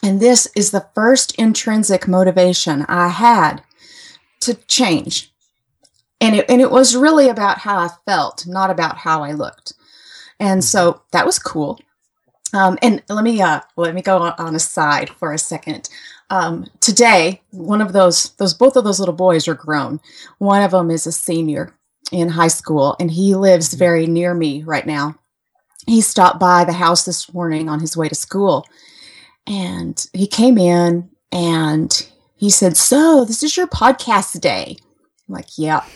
And 0.03 0.19
this 0.19 0.47
is 0.55 0.71
the 0.71 0.87
first 0.93 1.35
intrinsic 1.35 2.07
motivation 2.07 2.85
I 2.87 3.07
had 3.07 3.63
to 4.41 4.53
change. 4.53 5.31
And 6.19 6.35
it, 6.35 6.49
and 6.49 6.61
it 6.61 6.71
was 6.71 6.95
really 6.95 7.29
about 7.29 7.59
how 7.59 7.77
I 7.77 7.89
felt, 8.05 8.45
not 8.45 8.69
about 8.69 8.97
how 8.97 9.23
I 9.23 9.31
looked. 9.31 9.73
And 10.39 10.63
so 10.63 11.01
that 11.11 11.25
was 11.25 11.39
cool. 11.39 11.79
Um, 12.53 12.77
and 12.81 13.03
let 13.09 13.23
me 13.23 13.41
uh, 13.41 13.61
let 13.75 13.93
me 13.93 14.01
go 14.01 14.19
on 14.19 14.55
a 14.55 14.59
side 14.59 15.09
for 15.09 15.33
a 15.33 15.37
second. 15.37 15.89
Um, 16.29 16.67
today, 16.81 17.41
one 17.51 17.81
of 17.81 17.93
those 17.93 18.31
those 18.35 18.53
both 18.53 18.75
of 18.75 18.83
those 18.83 18.99
little 18.99 19.15
boys 19.15 19.47
are 19.47 19.55
grown. 19.55 19.99
One 20.39 20.61
of 20.61 20.71
them 20.71 20.91
is 20.91 21.07
a 21.07 21.11
senior 21.11 21.73
in 22.11 22.29
high 22.29 22.49
school, 22.49 22.95
and 22.99 23.09
he 23.11 23.35
lives 23.35 23.69
mm-hmm. 23.69 23.79
very 23.79 24.07
near 24.07 24.33
me 24.33 24.63
right 24.63 24.85
now. 24.85 25.15
He 25.85 26.01
stopped 26.01 26.39
by 26.39 26.65
the 26.65 26.73
house 26.73 27.05
this 27.05 27.33
morning 27.33 27.69
on 27.69 27.79
his 27.79 27.95
way 27.95 28.09
to 28.09 28.15
school, 28.15 28.65
and 29.45 30.05
he 30.13 30.27
came 30.27 30.57
in 30.57 31.09
and 31.31 32.07
he 32.35 32.49
said, 32.49 32.75
"So 32.75 33.23
this 33.23 33.43
is 33.43 33.55
your 33.55 33.67
podcast 33.67 34.41
day." 34.41 34.75
I'm 35.27 35.35
like, 35.35 35.57
"Yeah." 35.57 35.85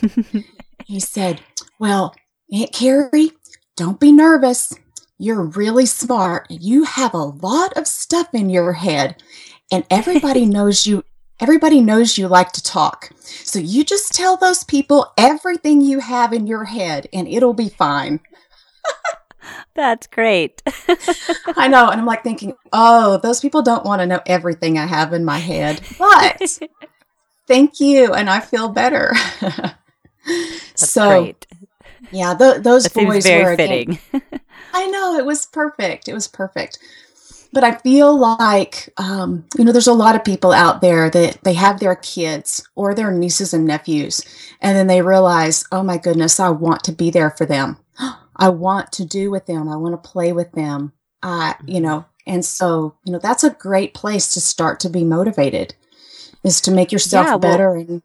He 0.92 1.00
said, 1.00 1.40
Well, 1.78 2.14
Aunt 2.52 2.72
Kerry, 2.72 3.32
don't 3.76 4.00
be 4.00 4.12
nervous. 4.12 4.74
You're 5.18 5.42
really 5.42 5.86
smart. 5.86 6.46
You 6.50 6.84
have 6.84 7.14
a 7.14 7.18
lot 7.18 7.76
of 7.76 7.86
stuff 7.86 8.28
in 8.34 8.50
your 8.50 8.72
head, 8.74 9.22
and 9.72 9.84
everybody 9.90 10.46
knows 10.56 10.86
you. 10.86 11.04
Everybody 11.40 11.80
knows 11.80 12.16
you 12.16 12.28
like 12.28 12.52
to 12.52 12.62
talk. 12.62 13.10
So 13.18 13.58
you 13.58 13.82
just 13.82 14.12
tell 14.12 14.36
those 14.36 14.62
people 14.62 15.12
everything 15.18 15.80
you 15.80 15.98
have 15.98 16.32
in 16.32 16.46
your 16.46 16.64
head, 16.64 17.08
and 17.12 17.26
it'll 17.26 17.54
be 17.54 17.68
fine. 17.68 18.20
That's 19.74 20.06
great. 20.06 20.62
I 21.56 21.66
know. 21.66 21.88
And 21.88 22.00
I'm 22.00 22.06
like 22.06 22.22
thinking, 22.22 22.54
oh, 22.72 23.18
those 23.18 23.40
people 23.40 23.62
don't 23.62 23.84
want 23.84 24.00
to 24.00 24.06
know 24.06 24.20
everything 24.24 24.78
I 24.78 24.86
have 24.86 25.12
in 25.12 25.24
my 25.24 25.38
head. 25.38 25.80
But 25.98 26.40
thank 27.48 27.80
you. 27.80 28.12
And 28.12 28.30
I 28.30 28.38
feel 28.38 28.68
better. 28.68 29.12
so, 30.76 31.22
great. 31.22 31.46
yeah, 32.12 32.34
the, 32.34 32.60
those 32.62 32.84
that 32.84 32.94
boys 32.94 33.24
very 33.24 33.44
were 33.44 33.56
fitting. 33.56 33.98
I 34.72 34.86
know. 34.86 35.16
It 35.16 35.24
was 35.24 35.46
perfect. 35.46 36.06
It 36.06 36.14
was 36.14 36.28
perfect. 36.28 36.78
But 37.52 37.64
I 37.64 37.76
feel 37.76 38.18
like, 38.18 38.88
um, 38.96 39.44
you 39.58 39.64
know, 39.64 39.72
there's 39.72 39.86
a 39.86 39.92
lot 39.92 40.16
of 40.16 40.24
people 40.24 40.52
out 40.52 40.80
there 40.80 41.10
that 41.10 41.38
they 41.44 41.52
have 41.52 41.80
their 41.80 41.96
kids 41.96 42.66
or 42.74 42.94
their 42.94 43.10
nieces 43.10 43.52
and 43.52 43.66
nephews, 43.66 44.22
and 44.60 44.76
then 44.76 44.86
they 44.86 45.02
realize, 45.02 45.64
oh 45.70 45.82
my 45.82 45.98
goodness, 45.98 46.40
I 46.40 46.48
want 46.48 46.82
to 46.84 46.92
be 46.92 47.10
there 47.10 47.30
for 47.30 47.44
them. 47.44 47.76
I 48.36 48.48
want 48.48 48.90
to 48.92 49.04
do 49.04 49.30
with 49.30 49.46
them. 49.46 49.68
I 49.68 49.76
want 49.76 50.02
to 50.02 50.10
play 50.10 50.32
with 50.32 50.52
them. 50.52 50.92
Uh, 51.22 51.52
you 51.66 51.74
mm-hmm. 51.74 51.84
know, 51.84 52.06
and 52.26 52.44
so, 52.44 52.94
you 53.04 53.12
know, 53.12 53.18
that's 53.18 53.44
a 53.44 53.50
great 53.50 53.94
place 53.94 54.32
to 54.32 54.40
start 54.40 54.80
to 54.80 54.88
be 54.88 55.04
motivated 55.04 55.74
is 56.42 56.60
to 56.62 56.70
make 56.70 56.90
yourself 56.92 57.26
yeah, 57.26 57.30
well, 57.30 57.38
better 57.38 57.74
and 57.74 58.02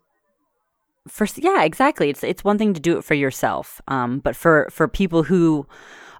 for 1.07 1.27
yeah, 1.37 1.63
exactly. 1.63 2.09
It's 2.09 2.23
it's 2.23 2.43
one 2.43 2.57
thing 2.57 2.73
to 2.73 2.79
do 2.79 2.97
it 2.97 3.03
for 3.03 3.13
yourself. 3.13 3.81
Um, 3.87 4.19
but 4.19 4.35
for 4.35 4.67
for 4.71 4.87
people 4.87 5.23
who 5.23 5.65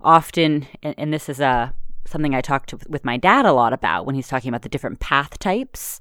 often 0.01 0.67
and, 0.81 0.95
and 0.97 1.13
this 1.13 1.29
is 1.29 1.39
a 1.39 1.73
something 2.07 2.33
I 2.33 2.41
talked 2.41 2.69
to, 2.69 2.79
with 2.87 3.05
my 3.05 3.17
dad 3.17 3.45
a 3.45 3.53
lot 3.53 3.73
about 3.73 4.05
when 4.05 4.15
he's 4.15 4.27
talking 4.27 4.49
about 4.49 4.61
the 4.61 4.69
different 4.69 4.99
path 4.99 5.39
types. 5.39 5.99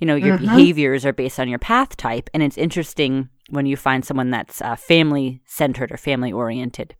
You 0.00 0.06
know, 0.06 0.14
your 0.14 0.36
mm-hmm. 0.36 0.56
behaviors 0.56 1.04
are 1.04 1.12
based 1.12 1.40
on 1.40 1.48
your 1.48 1.58
path 1.58 1.96
type, 1.96 2.30
and 2.32 2.42
it's 2.42 2.58
interesting 2.58 3.28
when 3.50 3.66
you 3.66 3.76
find 3.76 4.04
someone 4.04 4.30
that's 4.30 4.60
uh, 4.60 4.76
family 4.76 5.40
centered 5.46 5.92
or 5.92 5.96
family 5.96 6.32
oriented 6.32 6.94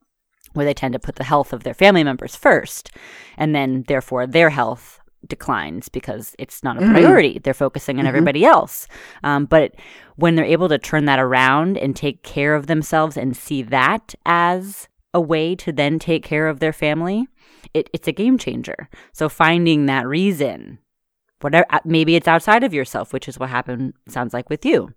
where 0.55 0.65
they 0.65 0.75
tend 0.75 0.93
to 0.95 0.99
put 0.99 1.17
the 1.17 1.25
health 1.25 1.53
of 1.53 1.63
their 1.63 1.75
family 1.75 2.03
members 2.03 2.35
first, 2.35 2.91
and 3.37 3.55
then 3.55 3.85
therefore 3.87 4.27
their 4.27 4.51
health 4.51 5.01
declines 5.27 5.89
because 5.89 6.35
it's 6.39 6.63
not 6.63 6.77
a 6.77 6.81
mm-hmm. 6.81 6.93
priority. 6.93 7.31
Mm-hmm. 7.31 7.43
They're 7.43 7.55
focusing 7.55 7.99
on 7.99 8.01
mm-hmm. 8.01 8.09
everybody 8.09 8.45
else. 8.45 8.87
Um, 9.25 9.47
but 9.47 9.75
when 10.17 10.35
they're 10.35 10.45
able 10.45 10.69
to 10.69 10.79
turn 10.79 11.05
that 11.07 11.19
around 11.19 11.77
and 11.77 11.95
take 11.95 12.23
care 12.23 12.55
of 12.55 12.67
themselves 12.67 13.17
and 13.17 13.37
see 13.37 13.63
that 13.63 14.15
as 14.25 14.89
a 15.15 15.21
way 15.21 15.55
to 15.57 15.73
then 15.73 15.99
take 15.99 16.23
care 16.23 16.49
of 16.49 16.61
their 16.61 16.73
family, 16.73 17.27
it, 17.75 17.91
it's 17.93 18.09
a 18.09 18.13
game 18.13 18.39
changer. 18.39 18.89
So 19.13 19.29
finding 19.29 19.87
that 19.87 20.07
reason, 20.07 20.79
whatever, 21.41 21.67
uh, 21.71 21.81
maybe 21.85 22.17
it's 22.17 22.29
outside 22.29 22.65
of 22.65 22.75
yourself, 22.75 23.13
which 23.13 23.29
is 23.29 23.39
what 23.39 23.51
happened, 23.51 23.95
sounds 24.09 24.33
like 24.33 24.51
with 24.51 24.65
you. 24.65 24.95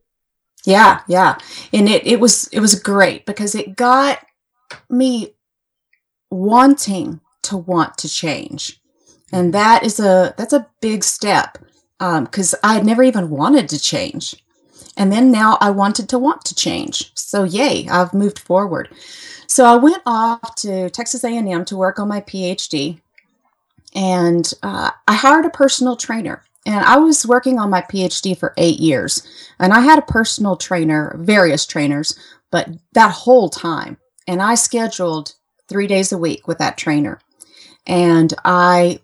Yeah, 0.65 1.01
yeah. 1.07 1.37
And 1.73 1.89
it, 1.89 2.05
it 2.05 2.19
was, 2.19 2.47
it 2.49 2.59
was 2.59 2.75
great 2.75 3.25
because 3.25 3.55
it 3.55 3.75
got 3.75 4.19
me 4.89 5.33
wanting 6.29 7.19
to 7.43 7.57
want 7.57 7.97
to 7.97 8.07
change 8.07 8.81
and 9.31 9.53
that 9.53 9.83
is 9.83 9.99
a 9.99 10.33
that's 10.37 10.53
a 10.53 10.67
big 10.81 11.03
step 11.03 11.57
because 11.99 12.53
um, 12.53 12.59
i 12.63 12.73
had 12.73 12.85
never 12.85 13.03
even 13.03 13.29
wanted 13.29 13.69
to 13.69 13.79
change 13.79 14.35
and 14.97 15.11
then 15.11 15.31
now 15.31 15.57
i 15.61 15.69
wanted 15.69 16.09
to 16.09 16.19
want 16.19 16.43
to 16.43 16.55
change 16.55 17.11
so 17.15 17.43
yay 17.43 17.87
i've 17.89 18.13
moved 18.13 18.39
forward 18.39 18.89
so 19.51 19.65
i 19.65 19.75
went 19.75 20.01
off 20.05 20.55
to 20.55 20.89
texas 20.89 21.23
a&m 21.23 21.65
to 21.65 21.75
work 21.75 21.99
on 21.99 22.07
my 22.07 22.21
phd 22.21 22.99
and 23.93 24.53
uh, 24.63 24.91
i 25.07 25.13
hired 25.13 25.45
a 25.45 25.49
personal 25.49 25.95
trainer 25.95 26.43
and 26.65 26.83
i 26.85 26.97
was 26.97 27.25
working 27.25 27.59
on 27.59 27.69
my 27.69 27.81
phd 27.81 28.37
for 28.37 28.53
eight 28.57 28.79
years 28.79 29.27
and 29.59 29.73
i 29.73 29.79
had 29.79 29.99
a 29.99 30.03
personal 30.03 30.55
trainer 30.55 31.15
various 31.19 31.65
trainers 31.65 32.17
but 32.51 32.69
that 32.93 33.11
whole 33.11 33.49
time 33.49 33.97
and 34.27 34.41
i 34.41 34.55
scheduled 34.55 35.33
three 35.71 35.87
days 35.87 36.11
a 36.11 36.17
week 36.17 36.47
with 36.47 36.57
that 36.57 36.77
trainer. 36.77 37.19
And 37.87 38.33
I 38.43 38.99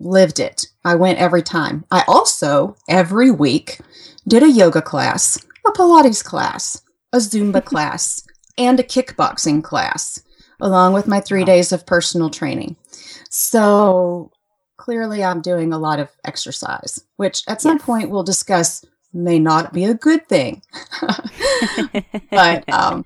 lived 0.00 0.40
it. 0.40 0.66
I 0.84 0.96
went 0.96 1.20
every 1.20 1.42
time. 1.42 1.84
I 1.90 2.04
also, 2.08 2.76
every 2.88 3.30
week, 3.30 3.78
did 4.26 4.42
a 4.42 4.50
yoga 4.50 4.82
class, 4.82 5.38
a 5.66 5.70
Pilates 5.70 6.24
class, 6.24 6.82
a 7.12 7.18
Zumba 7.18 7.64
class, 7.72 8.26
and 8.58 8.78
a 8.80 8.84
kickboxing 8.84 9.62
class, 9.62 10.22
along 10.60 10.92
with 10.92 11.06
my 11.06 11.20
three 11.20 11.44
days 11.44 11.72
of 11.72 11.86
personal 11.86 12.30
training. 12.30 12.76
So 13.28 14.30
clearly, 14.76 15.22
I'm 15.22 15.40
doing 15.40 15.72
a 15.72 15.78
lot 15.78 16.00
of 16.00 16.08
exercise, 16.24 17.04
which 17.16 17.42
at 17.46 17.60
some 17.60 17.76
yes. 17.76 17.86
point 17.86 18.10
we'll 18.10 18.22
discuss 18.22 18.84
may 19.12 19.38
not 19.38 19.72
be 19.72 19.84
a 19.84 19.94
good 19.94 20.28
thing. 20.28 20.62
but 22.30 22.68
um, 22.72 23.04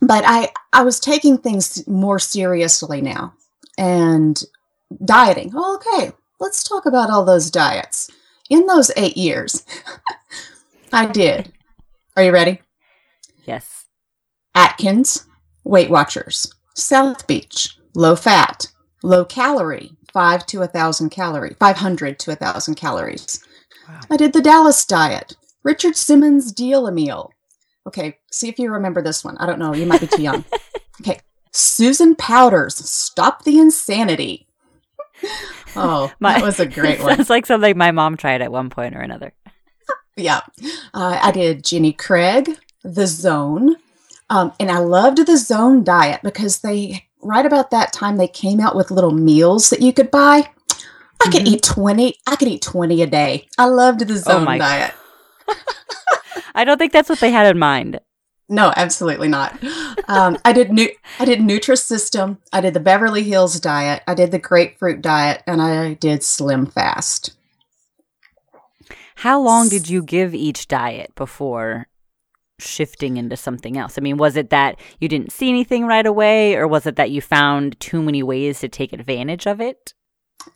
but 0.00 0.24
I 0.26 0.50
I 0.72 0.82
was 0.82 1.00
taking 1.00 1.38
things 1.38 1.86
more 1.86 2.18
seriously 2.18 3.00
now 3.00 3.34
and 3.78 4.42
dieting. 5.04 5.52
Oh, 5.54 5.76
okay, 5.76 6.12
let's 6.40 6.62
talk 6.62 6.86
about 6.86 7.10
all 7.10 7.24
those 7.24 7.50
diets. 7.50 8.10
In 8.48 8.66
those 8.66 8.92
eight 8.96 9.16
years, 9.16 9.64
I 10.92 11.06
did. 11.06 11.52
Are 12.16 12.22
you 12.22 12.32
ready? 12.32 12.60
Yes. 13.44 13.85
Atkins, 14.56 15.26
Weight 15.62 15.90
Watchers, 15.90 16.52
South 16.74 17.28
Beach, 17.28 17.78
low 17.94 18.16
fat, 18.16 18.66
low 19.04 19.24
calorie, 19.24 19.92
five 20.12 20.44
to 20.46 20.62
a 20.62 20.66
thousand 20.66 21.10
calorie, 21.10 21.54
five 21.60 21.76
hundred 21.76 22.18
to 22.20 22.32
a 22.32 22.36
thousand 22.36 22.74
calories. 22.74 23.40
Wow. 23.88 24.00
I 24.10 24.16
did 24.16 24.32
the 24.32 24.42
Dallas 24.42 24.84
diet, 24.84 25.36
Richard 25.62 25.94
Simmons 25.94 26.50
deal 26.50 26.88
a 26.88 26.92
meal, 26.92 27.32
Okay, 27.86 28.18
see 28.32 28.48
if 28.48 28.58
you 28.58 28.70
remember 28.72 29.00
this 29.00 29.24
one. 29.24 29.36
I 29.38 29.46
don't 29.46 29.60
know. 29.60 29.72
You 29.72 29.86
might 29.86 30.00
be 30.00 30.08
too 30.08 30.22
young. 30.22 30.44
okay. 31.00 31.20
Susan 31.52 32.16
Powter's, 32.16 32.74
Stop 32.74 33.44
the 33.44 33.58
Insanity. 33.58 34.48
Oh, 35.76 36.12
my, 36.20 36.34
that 36.34 36.42
was 36.42 36.58
a 36.60 36.66
great 36.66 37.00
one. 37.00 37.16
Sounds 37.16 37.30
like 37.30 37.46
something 37.46 37.78
my 37.78 37.92
mom 37.92 38.16
tried 38.16 38.42
at 38.42 38.50
one 38.50 38.70
point 38.70 38.96
or 38.96 39.00
another. 39.00 39.32
yeah. 40.16 40.40
Uh, 40.92 41.18
I 41.22 41.30
did 41.30 41.64
Jenny 41.64 41.92
Craig, 41.92 42.58
The 42.82 43.06
Zone. 43.06 43.76
Um, 44.28 44.52
and 44.58 44.70
I 44.70 44.78
loved 44.78 45.24
the 45.24 45.36
Zone 45.36 45.84
diet 45.84 46.20
because 46.22 46.60
they, 46.60 47.06
right 47.22 47.46
about 47.46 47.70
that 47.70 47.92
time, 47.92 48.16
they 48.16 48.28
came 48.28 48.60
out 48.60 48.74
with 48.74 48.90
little 48.90 49.12
meals 49.12 49.70
that 49.70 49.82
you 49.82 49.92
could 49.92 50.10
buy. 50.10 50.48
I 51.20 51.30
could 51.30 51.42
mm-hmm. 51.42 51.54
eat 51.54 51.62
20. 51.62 52.16
I 52.26 52.36
could 52.36 52.48
eat 52.48 52.62
20 52.62 53.02
a 53.02 53.06
day. 53.06 53.48
I 53.56 53.66
loved 53.66 54.00
the 54.00 54.14
oh 54.14 54.16
Zone 54.16 54.48
oh 54.48 54.58
diet. 54.58 54.94
I 56.54 56.64
don't 56.64 56.78
think 56.78 56.92
that's 56.92 57.08
what 57.08 57.20
they 57.20 57.30
had 57.30 57.46
in 57.46 57.58
mind. 57.58 58.00
No, 58.48 58.72
absolutely 58.76 59.28
not. 59.28 59.58
Um, 60.08 60.38
I 60.44 60.52
did 60.52 60.70
nu- 60.70 60.94
I 61.18 61.24
did 61.24 61.40
Nutrisystem. 61.40 62.38
I 62.52 62.60
did 62.60 62.74
the 62.74 62.80
Beverly 62.80 63.24
Hills 63.24 63.58
diet. 63.58 64.02
I 64.06 64.14
did 64.14 64.30
the 64.30 64.38
grapefruit 64.38 65.02
diet, 65.02 65.42
and 65.48 65.60
I 65.60 65.94
did 65.94 66.22
Slim 66.22 66.66
Fast. 66.66 67.36
How 69.16 69.40
long 69.40 69.68
did 69.68 69.88
you 69.88 70.02
give 70.02 70.32
each 70.34 70.68
diet 70.68 71.12
before 71.16 71.88
shifting 72.58 73.16
into 73.16 73.36
something 73.36 73.76
else? 73.76 73.98
I 73.98 74.00
mean, 74.00 74.16
was 74.16 74.36
it 74.36 74.50
that 74.50 74.78
you 75.00 75.08
didn't 75.08 75.32
see 75.32 75.48
anything 75.48 75.86
right 75.86 76.06
away, 76.06 76.54
or 76.54 76.66
was 76.66 76.86
it 76.86 76.96
that 76.96 77.10
you 77.10 77.20
found 77.20 77.78
too 77.80 78.02
many 78.02 78.22
ways 78.22 78.60
to 78.60 78.68
take 78.68 78.92
advantage 78.92 79.46
of 79.46 79.60
it? 79.60 79.94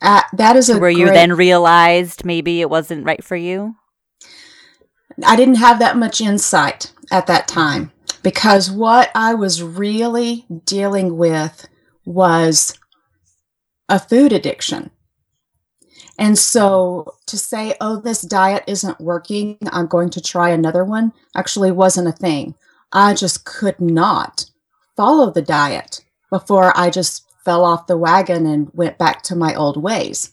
Uh, 0.01 0.23
that 0.35 0.57
is 0.57 0.69
a 0.69 0.75
where 0.79 0.93
great- 0.93 0.99
you 0.99 1.07
then 1.07 1.33
realized 1.33 2.25
maybe 2.25 2.61
it 2.61 2.71
wasn't 2.71 3.05
right 3.05 3.23
for 3.25 3.37
you. 3.37 3.75
I 5.27 5.37
didn't 5.37 5.57
have 5.57 5.79
that 5.81 5.97
much 5.97 6.21
insight 6.21 6.93
at 7.11 7.27
that 7.27 7.49
time 7.49 7.93
because 8.23 8.71
what 8.71 9.11
I 9.15 9.35
was 9.35 9.63
really 9.63 10.47
dealing 10.65 11.17
with 11.19 11.67
was 12.05 12.79
a 13.89 13.99
food 13.99 14.33
addiction. 14.33 14.91
And 16.20 16.38
so 16.38 17.14
to 17.26 17.38
say, 17.38 17.74
oh, 17.80 17.98
this 17.98 18.20
diet 18.20 18.64
isn't 18.66 19.00
working, 19.00 19.56
I'm 19.72 19.87
going 19.87 20.11
to 20.11 20.20
try 20.20 20.50
another 20.50 20.85
one, 20.85 21.14
actually 21.35 21.72
wasn't 21.72 22.09
a 22.09 22.12
thing. 22.12 22.54
I 22.92 23.14
just 23.14 23.46
could 23.46 23.80
not 23.80 24.44
follow 24.96 25.30
the 25.30 25.40
diet 25.40 26.04
before 26.28 26.76
I 26.76 26.90
just 26.90 27.26
fell 27.42 27.64
off 27.64 27.87
the 27.87 27.96
wagon 27.96 28.46
and 28.46 28.70
went 28.74 28.98
back 28.98 29.22
to 29.22 29.35
my 29.35 29.54
old 29.54 29.83
ways. 29.83 30.33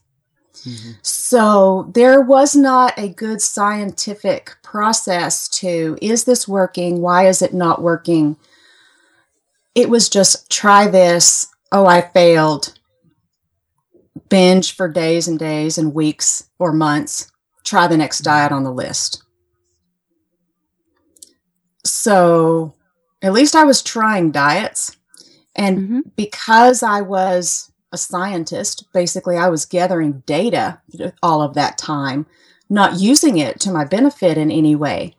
Mm-hmm. 0.66 0.92
So 1.04 1.90
there 1.94 2.20
was 2.20 2.54
not 2.54 2.94
a 2.98 3.08
good 3.08 3.42
scientific 3.42 4.58
process 4.64 5.48
to 5.50 5.98
is 6.02 6.26
this 6.26 6.50
working? 6.50 7.00
Why 7.00 7.28
is 7.28 7.42
it 7.42 7.54
not 7.54 7.82
working? 7.82 8.36
It 9.74 9.90
was 9.90 10.10
just 10.10 10.52
try 10.52 10.88
this. 10.88 11.48
Oh, 11.72 11.86
I 11.86 12.02
failed. 12.02 12.77
Binge 14.30 14.76
for 14.76 14.88
days 14.88 15.28
and 15.28 15.40
days 15.40 15.78
and 15.78 15.94
weeks 15.94 16.50
or 16.60 16.74
months. 16.74 17.32
Try 17.64 17.88
the 17.88 17.98
next 17.98 18.20
diet 18.20 18.52
on 18.52 18.64
the 18.64 18.72
list. 18.72 19.24
So 21.84 22.74
at 23.22 23.34
least 23.34 23.56
I 23.56 23.64
was 23.64 23.82
trying 23.82 24.32
diets. 24.32 24.96
And 25.56 25.80
Mhm. 25.80 26.16
because 26.16 26.84
I 26.84 27.02
was 27.02 27.72
a 27.92 27.98
scientist, 27.98 28.86
basically, 28.94 29.38
I 29.38 29.50
was 29.50 29.66
gathering 29.66 30.24
data 30.26 30.82
all 31.24 31.42
of 31.42 31.56
that 31.56 31.78
time, 31.78 32.26
not 32.70 33.00
using 33.00 33.38
it 33.38 33.60
to 33.62 33.72
my 33.72 33.86
benefit 33.86 34.38
in 34.38 34.52
any 34.52 34.76
way, 34.76 35.16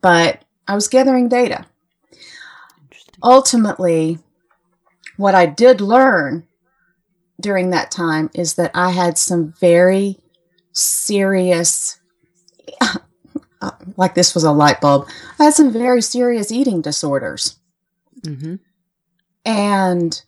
but 0.00 0.44
I 0.68 0.74
was 0.74 0.88
gathering 0.88 1.28
data. 1.28 1.66
Ultimately, 3.22 4.18
what 5.16 5.34
I 5.34 5.46
did 5.46 5.80
learn 5.80 6.45
during 7.40 7.70
that 7.70 7.90
time 7.90 8.30
is 8.34 8.54
that 8.54 8.70
I 8.74 8.90
had 8.90 9.18
some 9.18 9.54
very 9.60 10.18
serious, 10.72 11.98
like 13.96 14.14
this 14.14 14.34
was 14.34 14.44
a 14.44 14.52
light 14.52 14.80
bulb, 14.80 15.08
I 15.38 15.44
had 15.44 15.54
some 15.54 15.72
very 15.72 16.02
serious 16.02 16.50
eating 16.50 16.80
disorders. 16.80 17.56
hmm 18.24 18.56
And 19.44 20.22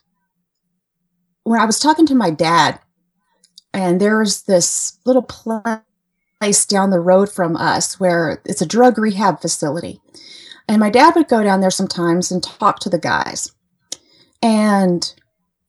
when 1.43 1.59
I 1.59 1.65
was 1.65 1.79
talking 1.79 2.05
to 2.07 2.15
my 2.15 2.29
dad, 2.29 2.79
and 3.73 3.99
there's 3.99 4.43
this 4.43 4.97
little 5.05 5.23
place 5.23 6.65
down 6.65 6.89
the 6.89 6.99
road 6.99 7.29
from 7.29 7.55
us 7.55 7.99
where 7.99 8.41
it's 8.45 8.61
a 8.61 8.67
drug 8.67 8.97
rehab 8.97 9.41
facility. 9.41 10.01
And 10.67 10.79
my 10.79 10.89
dad 10.89 11.15
would 11.15 11.27
go 11.27 11.43
down 11.43 11.61
there 11.61 11.71
sometimes 11.71 12.31
and 12.31 12.43
talk 12.43 12.79
to 12.79 12.89
the 12.89 12.99
guys. 12.99 13.51
And 14.41 15.13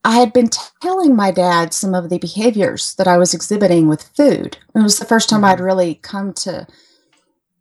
I 0.05 0.19
had 0.19 0.33
been 0.33 0.49
telling 0.81 1.15
my 1.15 1.31
dad 1.31 1.75
some 1.75 1.95
of 1.95 2.09
the 2.09 2.19
behaviors 2.19 2.95
that 2.95 3.07
I 3.07 3.19
was 3.19 3.35
exhibiting 3.35 3.87
with 3.87 4.11
food. 4.17 4.57
It 4.75 4.83
was 4.83 4.99
the 4.99 5.05
first 5.05 5.29
time 5.29 5.45
I'd 5.45 5.61
really 5.61 5.97
come 5.97 6.33
to 6.35 6.67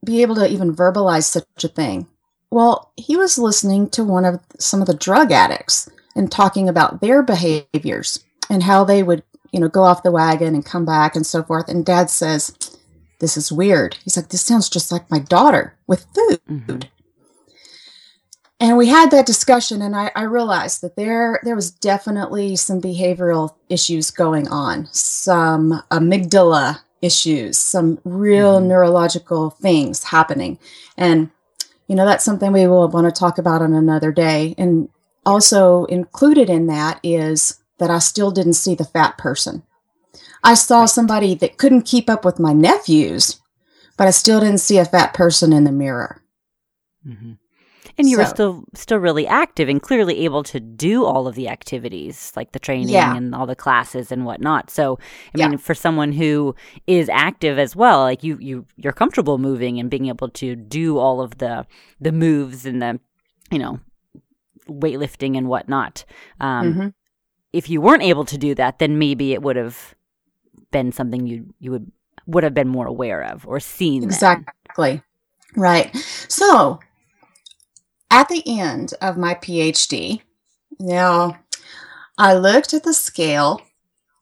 be 0.06 0.22
able 0.22 0.36
to 0.36 0.48
even 0.48 0.76
verbalize 0.76 1.26
such 1.26 1.64
a 1.64 1.68
thing. 1.68 2.08
Well, 2.52 2.92
he 2.96 3.18
was 3.18 3.38
listening 3.38 3.90
to 3.92 4.04
one 4.04 4.26
of 4.26 4.40
some 4.58 4.82
of 4.82 4.88
the 4.88 4.94
drug 4.94 5.32
addicts 5.32 5.90
and 6.16 6.32
talking 6.32 6.70
about 6.70 7.02
their 7.02 7.22
behaviors 7.22 8.24
and 8.50 8.64
how 8.64 8.84
they 8.84 9.04
would, 9.04 9.24
you 9.52 9.60
know, 9.60 9.68
go 9.68 9.84
off 9.84 10.04
the 10.04 10.12
wagon 10.12 10.56
and 10.56 10.66
come 10.66 10.86
back 10.86 11.16
and 11.16 11.26
so 11.26 11.44
forth. 11.44 11.68
And 11.68 11.86
dad 11.86 12.10
says, 12.10 12.56
This 13.20 13.36
is 13.36 13.52
weird. 13.52 13.98
He's 14.04 14.16
like, 14.18 14.30
This 14.30 14.42
sounds 14.42 14.70
just 14.70 14.92
like 14.92 15.12
my 15.12 15.20
daughter 15.20 15.76
with 15.88 16.08
food. 16.16 16.40
Mhm. 16.50 16.88
And 18.62 18.78
we 18.78 18.88
had 18.88 19.10
that 19.12 19.26
discussion, 19.26 19.82
and 19.82 19.96
I, 19.96 20.12
I 20.16 20.24
realized 20.24 20.82
that 20.82 20.98
there 20.98 21.40
there 21.44 21.56
was 21.56 21.72
definitely 21.72 22.58
some 22.58 22.82
behavioral 22.82 23.56
issues 23.70 24.12
going 24.12 24.50
on, 24.50 24.88
some 24.92 25.82
amygdala 25.92 26.82
issues, 27.02 27.58
some 27.58 28.00
real 28.04 28.60
Mhm. 28.60 28.66
neurological 28.68 29.52
things 29.52 30.04
happening, 30.06 30.60
and 30.98 31.30
you 31.88 31.96
know 31.96 32.06
that's 32.06 32.26
something 32.26 32.52
we 32.52 32.68
will 32.68 32.90
want 32.90 33.06
to 33.06 33.18
talk 33.18 33.38
about 33.38 33.62
on 33.62 33.74
another 33.74 34.12
day. 34.12 34.56
And 34.58 34.90
also 35.26 35.86
included 35.86 36.50
in 36.50 36.68
that 36.68 37.00
is 37.02 37.60
that 37.78 37.90
I 37.90 38.00
still 38.00 38.32
didn't 38.32 38.54
see 38.54 38.76
the 38.76 38.84
fat 38.84 39.18
person. 39.18 39.64
I 40.44 40.54
saw 40.54 40.86
somebody 40.86 41.34
that 41.36 41.58
couldn't 41.58 41.84
keep 41.84 42.10
up 42.10 42.26
with 42.26 42.40
my 42.40 42.52
nephews, 42.52 43.40
but 43.96 44.08
I 44.08 44.12
still 44.12 44.40
didn't 44.42 44.60
see 44.60 44.78
a 44.80 44.86
fat 44.86 45.14
person 45.14 45.54
in 45.54 45.64
the 45.64 45.72
mirror. 45.72 46.22
hmm 47.06 47.34
And 48.00 48.10
you 48.10 48.18
were 48.18 48.26
still 48.26 48.64
still 48.74 48.98
really 48.98 49.28
active 49.28 49.70
and 49.70 49.82
clearly 49.82 50.24
able 50.26 50.42
to 50.44 50.60
do 50.60 51.06
all 51.06 51.28
of 51.28 51.36
the 51.36 51.48
activities, 51.50 52.32
like 52.36 52.54
the 52.54 52.60
training 52.60 52.90
Yeah. 52.90 53.16
and 53.16 53.36
all 53.36 53.46
the 53.46 53.56
classes 53.56 54.12
and 54.12 54.26
whatnot. 54.26 54.70
So, 54.72 54.98
I 55.36 55.40
Yeah. 55.40 55.50
mean, 55.50 55.58
for 55.60 55.76
someone 55.76 56.14
who 56.14 56.56
is 56.88 57.10
active 57.10 57.60
as 57.60 57.76
well, 57.76 58.00
like 58.02 58.24
you, 58.24 58.38
you 58.40 58.66
you're 58.78 58.94
comfortable 58.94 59.38
moving 59.38 59.80
and 59.80 59.90
being 59.90 60.08
able 60.08 60.30
to 60.30 60.56
do 60.56 60.98
all 60.98 61.20
of 61.22 61.38
the 61.38 61.68
the 62.00 62.12
moves 62.12 62.66
and 62.66 62.82
the, 62.82 63.00
you 63.52 63.60
know, 63.60 63.80
weightlifting 64.68 65.38
and 65.38 65.48
whatnot. 65.48 66.06
Um, 66.40 66.74
Mhm. 66.74 66.94
If 67.52 67.68
you 67.70 67.82
weren't 67.82 68.04
able 68.04 68.26
to 68.26 68.38
do 68.38 68.54
that, 68.56 68.78
then 68.78 69.00
maybe 69.00 69.34
it 69.34 69.42
would 69.42 69.56
have 69.56 69.96
been 70.72 70.92
something 70.92 71.26
you 71.28 71.54
you 71.60 71.72
would 71.72 71.92
would 72.28 72.44
have 72.44 72.54
been 72.54 72.68
more 72.70 72.86
aware 72.86 73.24
of 73.24 73.48
or 73.48 73.60
seen. 73.60 74.02
then. 74.02 74.10
Exactly. 74.10 75.02
Right. 75.56 75.96
So, 76.28 76.80
at 78.12 78.30
the 78.30 78.44
end 78.60 78.94
of 79.02 79.18
my 79.18 79.36
PhD, 79.36 80.22
now 80.80 81.38
I 82.18 82.34
looked 82.34 82.74
at 82.74 82.84
the 82.84 82.94
scale 82.94 83.62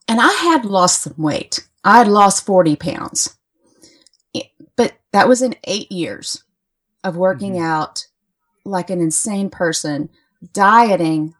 and 0.06 0.20
I 0.20 0.32
had 0.32 0.64
lost 0.64 1.02
some 1.02 1.14
weight. 1.16 1.66
I 1.84 1.98
had 1.98 2.08
lost 2.08 2.46
40 2.46 2.76
pounds. 2.76 3.36
But 4.76 4.94
that 5.12 5.28
was 5.28 5.42
in 5.42 5.56
eight 5.64 5.90
years 5.90 6.44
of 7.02 7.16
working 7.16 7.54
Mhm. 7.54 7.62
out 7.62 8.06
like 8.64 8.90
an 8.90 9.00
insane 9.00 9.50
person, 9.50 10.10
dieting, 10.52 11.34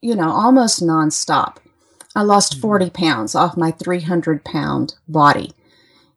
you 0.00 0.14
know, 0.16 0.30
almost 0.30 0.82
nonstop. 0.82 1.56
I 2.16 2.22
lost 2.22 2.56
Mhm. 2.56 2.60
40 2.60 2.90
pounds 2.90 3.34
off 3.34 3.56
my 3.56 3.70
300 3.70 4.44
pound 4.44 4.94
body. 5.06 5.52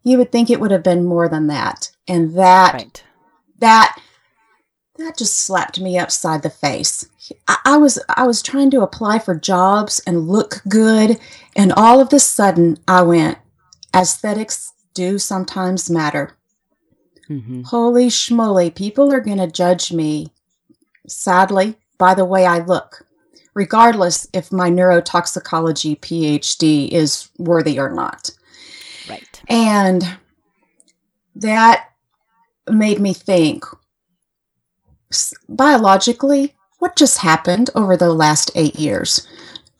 You 0.03 0.17
would 0.17 0.31
think 0.31 0.49
it 0.49 0.59
would 0.59 0.71
have 0.71 0.83
been 0.83 1.05
more 1.05 1.27
than 1.27 1.47
that. 1.47 1.91
And 2.07 2.35
that 2.35 2.73
Right. 2.73 3.03
that 3.59 3.99
that 4.97 5.17
just 5.17 5.37
slapped 5.37 5.79
me 5.79 5.97
upside 5.97 6.43
the 6.43 6.49
face. 6.49 7.07
I, 7.47 7.57
I 7.65 7.77
was 7.77 7.99
I 8.09 8.25
was 8.25 8.41
trying 8.41 8.71
to 8.71 8.81
apply 8.81 9.19
for 9.19 9.35
jobs 9.35 10.01
and 10.05 10.27
look 10.27 10.61
good, 10.67 11.19
and 11.55 11.73
all 11.73 12.01
of 12.01 12.13
a 12.13 12.19
sudden 12.19 12.77
I 12.87 13.01
went, 13.03 13.37
aesthetics 13.95 14.73
do 14.93 15.17
sometimes 15.17 15.89
matter. 15.89 16.37
hmm 17.27 17.63
Holy 17.63 18.07
schmoly, 18.07 18.73
people 18.73 19.11
are 19.13 19.21
gonna 19.21 19.47
judge 19.47 19.91
me, 19.91 20.31
sadly, 21.07 21.75
by 21.97 22.13
the 22.13 22.25
way 22.25 22.45
I 22.45 22.59
look, 22.59 23.05
regardless 23.53 24.27
if 24.33 24.51
my 24.51 24.69
neurotoxicology 24.69 25.99
PhD 25.99 26.89
is 26.89 27.29
worthy 27.37 27.79
or 27.79 27.93
not. 27.93 28.31
Right. 29.09 29.41
And 29.47 30.17
that 31.35 31.89
made 32.69 32.99
me 32.99 33.13
think 33.13 33.63
biologically, 35.47 36.55
what 36.79 36.95
just 36.95 37.19
happened 37.19 37.69
over 37.75 37.97
the 37.97 38.13
last 38.13 38.51
eight 38.55 38.75
years? 38.75 39.27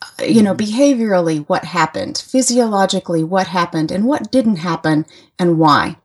Uh, 0.02 0.26
You 0.26 0.42
know, 0.42 0.56
behaviorally, 0.56 1.48
what 1.48 1.66
happened? 1.66 2.18
Physiologically, 2.18 3.24
what 3.24 3.48
happened? 3.48 3.92
And 3.92 4.06
what 4.06 4.32
didn't 4.32 4.58
happen 4.58 5.06
and 5.38 5.60
why? 5.60 5.98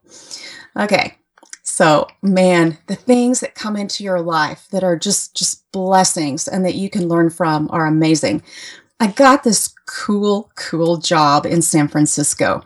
Okay. 0.78 1.16
So, 1.62 2.06
man, 2.20 2.78
the 2.86 2.96
things 2.96 3.40
that 3.40 3.54
come 3.54 3.76
into 3.76 4.04
your 4.04 4.20
life 4.20 4.66
that 4.72 4.84
are 4.84 4.96
just 4.98 5.34
just 5.34 5.70
blessings 5.72 6.46
and 6.46 6.64
that 6.64 6.74
you 6.74 6.90
can 6.90 7.08
learn 7.08 7.30
from 7.30 7.68
are 7.70 7.86
amazing. 7.86 8.42
I 9.00 9.06
got 9.06 9.42
this 9.42 9.74
cool 9.86 10.50
cool 10.54 10.98
job 10.98 11.46
in 11.46 11.62
San 11.62 11.88
Francisco. 11.88 12.62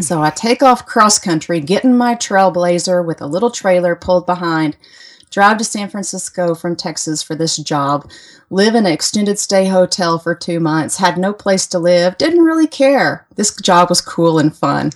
So 0.00 0.22
I 0.22 0.30
take 0.30 0.62
off 0.62 0.86
cross 0.86 1.18
country, 1.18 1.60
get 1.60 1.84
in 1.84 1.96
my 1.96 2.14
trailblazer 2.14 3.04
with 3.04 3.20
a 3.20 3.26
little 3.26 3.50
trailer 3.50 3.96
pulled 3.96 4.24
behind, 4.24 4.76
drive 5.30 5.58
to 5.58 5.64
San 5.64 5.88
Francisco 5.88 6.54
from 6.54 6.76
Texas 6.76 7.22
for 7.22 7.34
this 7.34 7.56
job, 7.56 8.10
live 8.50 8.74
in 8.74 8.86
an 8.86 8.92
extended 8.92 9.38
stay 9.38 9.66
hotel 9.66 10.18
for 10.18 10.34
two 10.34 10.60
months, 10.60 10.96
had 10.96 11.18
no 11.18 11.32
place 11.32 11.66
to 11.68 11.78
live, 11.78 12.18
didn't 12.18 12.42
really 12.42 12.66
care. 12.66 13.26
This 13.36 13.54
job 13.56 13.88
was 13.88 14.00
cool 14.00 14.38
and 14.38 14.54
fun. 14.54 14.90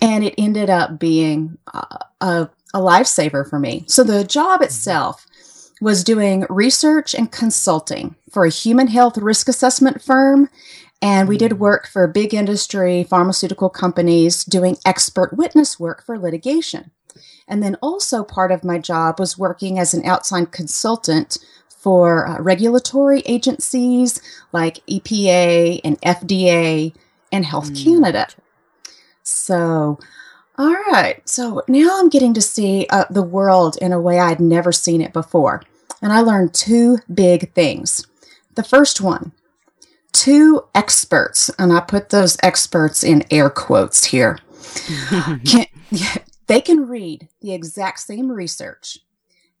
And 0.00 0.22
it 0.24 0.34
ended 0.36 0.68
up 0.68 0.98
being 0.98 1.56
uh, 1.72 1.98
a, 2.20 2.50
a 2.74 2.78
lifesaver 2.78 3.48
for 3.48 3.58
me. 3.58 3.84
So 3.88 4.04
the 4.04 4.24
job 4.24 4.60
itself 4.60 5.26
was 5.80 6.04
doing 6.04 6.46
research 6.48 7.14
and 7.14 7.32
consulting 7.32 8.16
for 8.30 8.44
a 8.44 8.50
human 8.50 8.88
health 8.88 9.16
risk 9.18 9.48
assessment 9.48 10.02
firm 10.02 10.48
and 11.02 11.28
we 11.28 11.36
did 11.36 11.60
work 11.60 11.86
for 11.86 12.06
big 12.06 12.32
industry, 12.32 13.04
pharmaceutical 13.04 13.68
companies, 13.68 14.44
doing 14.44 14.78
expert 14.84 15.36
witness 15.36 15.78
work 15.78 16.04
for 16.04 16.18
litigation. 16.18 16.90
And 17.48 17.62
then 17.62 17.76
also 17.82 18.24
part 18.24 18.52
of 18.52 18.64
my 18.64 18.78
job 18.78 19.18
was 19.18 19.38
working 19.38 19.78
as 19.78 19.94
an 19.94 20.04
outside 20.04 20.52
consultant 20.52 21.38
for 21.68 22.26
uh, 22.26 22.40
regulatory 22.40 23.20
agencies 23.26 24.20
like 24.52 24.84
EPA 24.86 25.80
and 25.84 26.00
FDA 26.00 26.92
and 27.30 27.44
Health 27.44 27.72
Mm, 27.72 27.84
Canada. 27.84 28.26
So, 29.22 29.98
all 30.58 30.74
right. 30.90 31.20
So 31.28 31.62
now 31.68 32.00
I'm 32.00 32.08
getting 32.08 32.34
to 32.34 32.40
see 32.40 32.86
uh, 32.90 33.04
the 33.10 33.22
world 33.22 33.76
in 33.80 33.92
a 33.92 34.00
way 34.00 34.18
I'd 34.18 34.40
never 34.40 34.72
seen 34.72 35.00
it 35.00 35.12
before. 35.12 35.62
And 36.02 36.12
I 36.12 36.20
learned 36.20 36.54
two 36.54 36.98
big 37.12 37.52
things. 37.52 38.06
The 38.54 38.62
first 38.62 39.00
one, 39.00 39.32
two 40.12 40.64
experts, 40.74 41.50
and 41.58 41.72
I 41.72 41.80
put 41.80 42.10
those 42.10 42.36
experts 42.42 43.04
in 43.04 43.24
air 43.30 43.50
quotes 43.50 44.06
here, 44.06 44.38
can, 45.44 45.66
they 46.46 46.60
can 46.60 46.88
read 46.88 47.28
the 47.40 47.52
exact 47.52 48.00
same 48.00 48.30
research. 48.30 48.98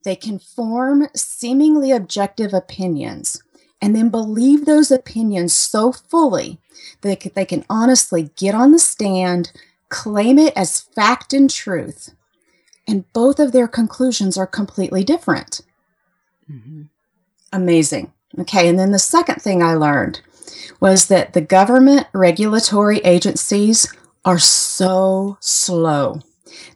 They 0.04 0.16
can 0.16 0.38
form 0.38 1.08
seemingly 1.14 1.90
objective 1.90 2.54
opinions 2.54 3.42
and 3.82 3.94
then 3.94 4.08
believe 4.08 4.64
those 4.64 4.90
opinions 4.90 5.52
so 5.52 5.92
fully 5.92 6.58
that 7.02 7.20
they 7.34 7.44
can, 7.44 7.64
honestly 7.68 8.30
get 8.36 8.54
on 8.54 8.72
the 8.72 8.78
stand, 8.78 9.52
claim 9.88 10.38
it 10.38 10.52
as 10.56 10.80
fact 10.80 11.32
and 11.32 11.50
truth, 11.50 12.14
and 12.86 13.10
both 13.12 13.38
of 13.38 13.52
their 13.52 13.68
conclusions 13.68 14.36
are 14.38 14.46
completely 14.46 15.04
different. 15.04 15.60
Mm-hmm. 16.50 16.82
Amazing. 17.52 18.12
Okay. 18.38 18.68
And 18.68 18.78
then 18.78 18.92
the 18.92 18.98
second 18.98 19.36
thing 19.36 19.62
I 19.62 19.74
learned 19.74 20.20
was 20.80 21.06
that 21.06 21.32
the 21.32 21.40
government 21.40 22.06
regulatory 22.12 22.98
agencies 22.98 23.92
are 24.24 24.38
so 24.38 25.38
slow. 25.40 26.20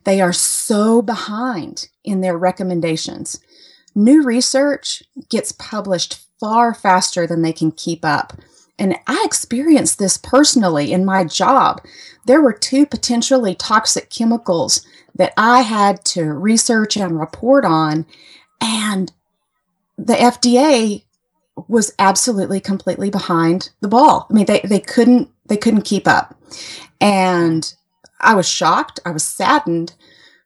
They 0.05 0.21
are 0.21 0.33
so 0.33 1.03
behind 1.03 1.89
in 2.05 2.21
their 2.21 2.37
recommendations. 2.37 3.41
New 3.95 4.23
research 4.23 5.03
gets 5.29 5.53
published 5.53 6.21
far 6.39 6.75
faster 6.75 7.27
than 7.27 7.43
they 7.43 7.53
can 7.53 7.71
keep 7.71 8.05
up. 8.05 8.33
And 8.79 8.97
I 9.07 9.23
experienced 9.25 9.99
this 9.99 10.17
personally 10.17 10.93
in 10.93 11.05
my 11.05 11.25
job. 11.25 11.83
There 12.25 12.41
were 12.41 12.53
two 12.53 12.87
potentially 12.87 13.55
toxic 13.55 14.09
chemicals 14.09 14.87
that 15.15 15.35
I 15.37 15.61
had 15.61 16.05
to 16.07 16.33
research 16.33 16.97
and 16.97 17.21
report 17.21 17.67
on. 17.67 18.07
And 18.61 19.13
the 19.99 20.15
FDA 20.15 21.05
was 21.69 21.93
absolutely 21.99 22.59
completely 22.59 23.11
behind 23.11 23.71
the 23.81 23.89
ball. 23.89 24.27
I 24.31 24.33
mean, 24.33 24.47
they, 24.47 24.61
they 24.61 24.81
couldn't 24.81 25.29
they 25.47 25.57
couldn't 25.57 25.83
keep 25.83 26.09
up. 26.09 26.35
And 27.01 27.75
I 28.21 28.35
was 28.35 28.49
shocked, 28.49 29.01
I 29.05 29.11
was 29.11 29.25
saddened, 29.25 29.95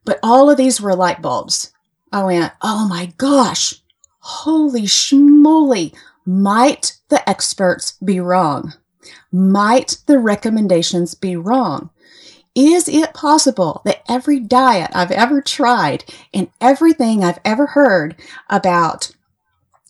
but 0.04 0.18
all 0.22 0.50
of 0.50 0.56
these 0.56 0.80
were 0.80 0.94
light 0.94 1.22
bulbs. 1.22 1.72
I 2.12 2.22
went, 2.24 2.52
oh 2.62 2.86
my 2.88 3.12
gosh, 3.18 3.74
holy 4.20 4.82
schmoly, 4.82 5.94
might 6.24 6.96
the 7.08 7.28
experts 7.28 7.92
be 8.04 8.20
wrong? 8.20 8.74
Might 9.32 9.98
the 10.06 10.18
recommendations 10.18 11.14
be 11.14 11.36
wrong? 11.36 11.90
Is 12.54 12.88
it 12.88 13.14
possible 13.14 13.82
that 13.84 14.02
every 14.08 14.38
diet 14.38 14.90
I've 14.94 15.10
ever 15.10 15.42
tried 15.42 16.04
and 16.32 16.48
everything 16.60 17.24
I've 17.24 17.40
ever 17.44 17.66
heard 17.66 18.14
about 18.48 19.10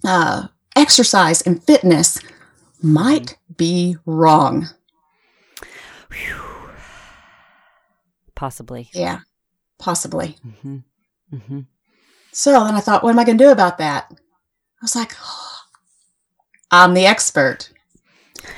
uh, 0.02 0.48
exercise 0.74 1.42
and 1.42 1.62
fitness 1.62 2.18
might 2.82 3.36
be 3.56 3.96
wrong? 4.06 4.70
Whew. 6.10 6.43
Possibly. 8.44 8.90
Yeah, 8.92 9.20
possibly. 9.78 10.37
Mm-hmm. 10.46 10.76
Mm-hmm. 11.35 11.61
So 12.30 12.52
then 12.62 12.74
I 12.74 12.80
thought, 12.80 13.02
what 13.02 13.09
am 13.09 13.18
I 13.18 13.24
going 13.24 13.38
to 13.38 13.44
do 13.44 13.50
about 13.50 13.78
that? 13.78 14.09
I 14.11 14.83
was 14.83 14.94
like, 14.94 15.14
oh, 15.18 15.61
I'm 16.70 16.92
the 16.92 17.07
expert. 17.07 17.70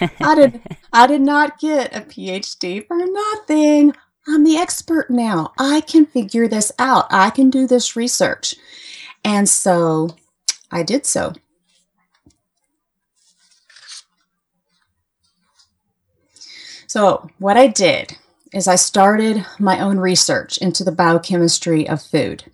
I 0.00 0.34
did 0.34 0.60
I 0.92 1.06
did 1.06 1.20
not 1.20 1.60
get 1.60 1.94
a 1.94 2.00
PhD 2.00 2.84
for 2.84 2.96
nothing. 2.96 3.94
I'm 4.26 4.42
the 4.42 4.56
expert 4.56 5.08
now. 5.08 5.52
I 5.56 5.82
can 5.82 6.04
figure 6.04 6.48
this 6.48 6.72
out. 6.80 7.06
I 7.10 7.30
can 7.30 7.48
do 7.48 7.68
this 7.68 7.94
research. 7.94 8.56
And 9.24 9.48
so 9.48 10.16
I 10.72 10.82
did 10.82 11.06
so. 11.06 11.32
So, 16.88 17.30
what 17.38 17.56
I 17.56 17.68
did 17.68 18.18
is 18.56 18.66
I 18.66 18.76
started 18.76 19.44
my 19.58 19.78
own 19.78 19.98
research 19.98 20.56
into 20.58 20.82
the 20.82 20.90
biochemistry 20.90 21.86
of 21.86 22.00
food. 22.00 22.44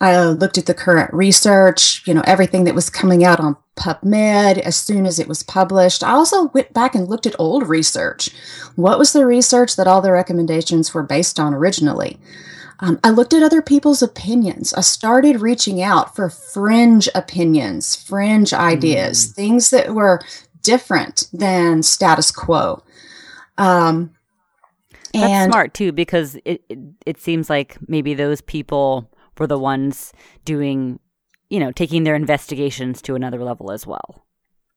I 0.00 0.24
looked 0.24 0.56
at 0.56 0.64
the 0.66 0.74
current 0.74 1.12
research, 1.12 2.02
you 2.06 2.14
know, 2.14 2.22
everything 2.24 2.64
that 2.64 2.74
was 2.74 2.88
coming 2.88 3.24
out 3.24 3.38
on 3.38 3.56
PubMed 3.76 4.58
as 4.58 4.76
soon 4.76 5.04
as 5.04 5.18
it 5.18 5.28
was 5.28 5.42
published. 5.42 6.02
I 6.02 6.12
also 6.12 6.46
went 6.48 6.72
back 6.72 6.94
and 6.94 7.08
looked 7.08 7.26
at 7.26 7.38
old 7.38 7.68
research. 7.68 8.30
What 8.76 8.98
was 8.98 9.12
the 9.12 9.26
research 9.26 9.76
that 9.76 9.86
all 9.86 10.00
the 10.00 10.12
recommendations 10.12 10.94
were 10.94 11.02
based 11.02 11.38
on 11.38 11.52
originally? 11.52 12.18
Um, 12.80 12.98
I 13.04 13.10
looked 13.10 13.34
at 13.34 13.42
other 13.42 13.60
people's 13.60 14.02
opinions. 14.02 14.72
I 14.72 14.80
started 14.80 15.42
reaching 15.42 15.82
out 15.82 16.16
for 16.16 16.30
fringe 16.30 17.08
opinions, 17.14 17.96
fringe 17.96 18.54
ideas, 18.54 19.26
mm. 19.28 19.34
things 19.34 19.70
that 19.70 19.94
were 19.94 20.22
different 20.62 21.28
than 21.32 21.82
status 21.82 22.30
quo. 22.30 22.82
Um, 23.58 24.14
That's 25.12 25.50
smart 25.50 25.74
too, 25.74 25.92
because 25.92 26.36
it, 26.44 26.62
it 26.68 26.78
it 27.06 27.20
seems 27.20 27.48
like 27.48 27.76
maybe 27.88 28.14
those 28.14 28.40
people 28.40 29.10
were 29.38 29.46
the 29.46 29.58
ones 29.58 30.12
doing, 30.44 31.00
you 31.50 31.60
know, 31.60 31.72
taking 31.72 32.04
their 32.04 32.14
investigations 32.14 33.00
to 33.02 33.14
another 33.14 33.42
level 33.42 33.70
as 33.70 33.86
well. 33.86 34.26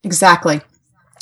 Exactly. 0.03 0.61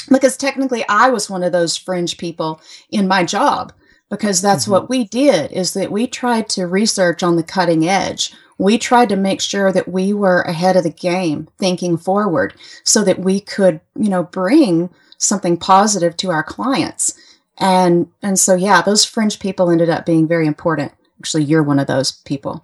Because 0.10 0.38
technically 0.38 0.86
I 0.88 1.10
was 1.10 1.30
one 1.30 1.44
of 1.44 1.52
those 1.52 1.78
fringe 1.78 2.18
people 2.18 2.62
in 2.90 3.08
my 3.08 3.24
job 3.24 3.74
because 4.10 4.42
that's 4.42 4.64
mm-hmm. 4.64 4.72
what 4.72 4.90
we 4.90 5.06
did 5.06 5.52
is 5.52 5.74
that 5.74 5.92
we 5.92 6.08
tried 6.08 6.50
to 6.50 6.66
research 6.68 7.22
on 7.24 7.36
the 7.36 7.44
cutting 7.44 7.88
edge. 7.88 8.34
We 8.58 8.78
tried 8.78 9.10
to 9.10 9.16
make 9.16 9.40
sure 9.42 9.72
that 9.72 9.88
we 9.88 10.12
were 10.12 10.42
ahead 10.42 10.76
of 10.76 10.84
the 10.84 10.90
game 10.90 11.48
thinking 11.58 11.98
forward 11.98 12.54
so 12.84 13.04
that 13.04 13.20
we 13.20 13.40
could, 13.40 13.80
you 13.98 14.10
know, 14.10 14.24
bring 14.24 14.90
something 15.18 15.58
positive 15.58 16.18
to 16.18 16.30
our 16.32 16.44
clients. 16.44 17.14
And 17.60 18.10
and 18.22 18.40
so 18.40 18.56
yeah, 18.56 18.82
those 18.82 19.06
fringe 19.06 19.40
people 19.40 19.70
ended 19.70 19.90
up 19.90 20.06
being 20.06 20.28
very 20.28 20.48
important. 20.48 20.94
Actually, 21.20 21.44
you're 21.44 21.64
one 21.64 21.80
of 21.80 21.88
those 21.88 22.12
people. 22.12 22.64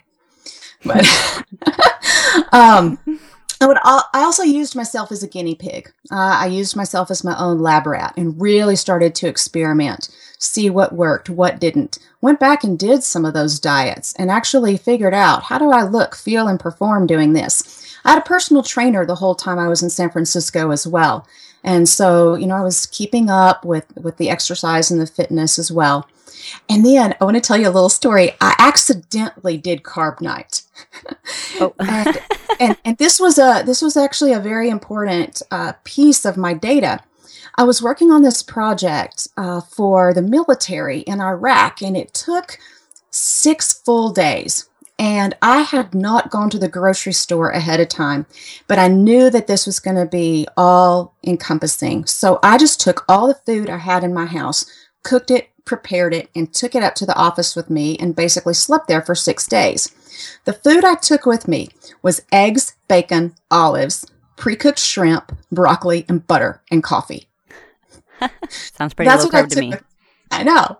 But 0.85 1.05
um, 2.53 2.97
I 3.59 3.67
would. 3.67 3.77
I 3.83 4.03
also 4.15 4.43
used 4.43 4.75
myself 4.75 5.11
as 5.11 5.23
a 5.23 5.27
guinea 5.27 5.55
pig. 5.55 5.91
Uh, 6.11 6.37
I 6.39 6.47
used 6.47 6.75
myself 6.75 7.09
as 7.09 7.23
my 7.23 7.37
own 7.37 7.59
lab 7.59 7.87
rat 7.87 8.13
and 8.15 8.39
really 8.39 8.75
started 8.75 9.15
to 9.15 9.27
experiment, 9.27 10.09
see 10.39 10.69
what 10.69 10.93
worked, 10.93 11.29
what 11.29 11.59
didn't. 11.59 11.99
Went 12.21 12.39
back 12.39 12.63
and 12.63 12.77
did 12.77 13.03
some 13.03 13.25
of 13.25 13.33
those 13.33 13.59
diets 13.59 14.13
and 14.17 14.31
actually 14.31 14.77
figured 14.77 15.13
out 15.13 15.43
how 15.43 15.57
do 15.57 15.71
I 15.71 15.83
look, 15.83 16.15
feel, 16.15 16.47
and 16.47 16.59
perform 16.59 17.07
doing 17.07 17.33
this. 17.33 17.97
I 18.03 18.11
had 18.11 18.19
a 18.19 18.25
personal 18.25 18.61
trainer 18.61 19.05
the 19.05 19.15
whole 19.15 19.35
time 19.35 19.57
I 19.57 19.67
was 19.67 19.81
in 19.81 19.89
San 19.89 20.11
Francisco 20.11 20.71
as 20.71 20.85
well. 20.85 21.27
And 21.65 21.89
so, 21.89 22.35
you 22.35 22.45
know, 22.45 22.55
I 22.55 22.61
was 22.61 22.85
keeping 22.85 23.29
up 23.29 23.65
with 23.65 23.85
with 23.97 24.17
the 24.17 24.29
exercise 24.29 24.91
and 24.91 25.01
the 25.01 25.07
fitness 25.07 25.59
as 25.59 25.71
well. 25.71 26.07
And 26.69 26.85
then 26.85 27.15
I 27.19 27.25
want 27.25 27.35
to 27.35 27.41
tell 27.41 27.57
you 27.57 27.67
a 27.67 27.73
little 27.73 27.89
story. 27.89 28.33
I 28.39 28.55
accidentally 28.59 29.57
did 29.57 29.81
Carb 29.81 30.21
Nite. 30.21 30.61
Oh. 31.59 31.73
and, 31.79 32.17
and, 32.59 32.77
and, 32.85 32.97
this 32.99 33.19
was 33.19 33.39
a 33.39 33.63
this 33.65 33.81
was 33.81 33.97
actually 33.97 34.31
a 34.31 34.39
very 34.39 34.69
important 34.69 35.41
uh, 35.49 35.73
piece 35.83 36.23
of 36.23 36.37
my 36.37 36.53
data. 36.53 36.99
I 37.55 37.63
was 37.63 37.81
working 37.81 38.11
on 38.11 38.21
this 38.21 38.43
project 38.43 39.27
uh, 39.35 39.61
for 39.61 40.13
the 40.13 40.21
military 40.21 40.99
in 40.99 41.19
Iraq, 41.19 41.81
and 41.81 41.97
it 41.97 42.13
took 42.13 42.59
six 43.09 43.73
full 43.73 44.11
days. 44.11 44.69
And 44.97 45.35
I 45.41 45.61
had 45.61 45.93
not 45.93 46.29
gone 46.29 46.49
to 46.51 46.59
the 46.59 46.69
grocery 46.69 47.11
store 47.13 47.49
ahead 47.49 47.81
of 47.81 47.89
time, 47.89 48.25
but 48.67 48.79
I 48.79 48.87
knew 48.87 49.29
that 49.29 49.47
this 49.47 49.65
was 49.65 49.79
going 49.79 49.97
to 49.97 50.05
be 50.05 50.47
all 50.55 51.15
encompassing. 51.25 52.05
So 52.05 52.39
I 52.41 52.57
just 52.57 52.79
took 52.79 53.03
all 53.09 53.27
the 53.27 53.33
food 53.45 53.69
I 53.69 53.77
had 53.77 54.03
in 54.03 54.13
my 54.13 54.25
house, 54.25 54.65
cooked 55.03 55.31
it, 55.31 55.49
prepared 55.65 56.13
it, 56.13 56.29
and 56.33 56.53
took 56.53 56.75
it 56.75 56.83
up 56.83 56.95
to 56.95 57.05
the 57.05 57.15
office 57.15 57.55
with 57.55 57.69
me 57.69 57.97
and 57.97 58.15
basically 58.15 58.53
slept 58.53 58.87
there 58.87 59.01
for 59.01 59.15
six 59.15 59.47
days. 59.47 59.93
The 60.45 60.53
food 60.53 60.85
I 60.85 60.95
took 60.95 61.25
with 61.25 61.47
me 61.47 61.69
was 62.01 62.21
eggs, 62.31 62.75
bacon, 62.87 63.35
olives, 63.51 64.09
pre 64.37 64.55
cooked 64.55 64.79
shrimp, 64.79 65.37
broccoli, 65.51 66.05
and 66.07 66.25
butter 66.25 66.61
and 66.71 66.81
coffee. 66.81 67.27
Sounds 68.49 68.93
pretty 68.93 69.09
That's 69.09 69.25
low 69.25 69.29
carb 69.29 69.49
to 69.49 69.59
me. 69.59 69.73
I 70.31 70.43
know. 70.43 70.77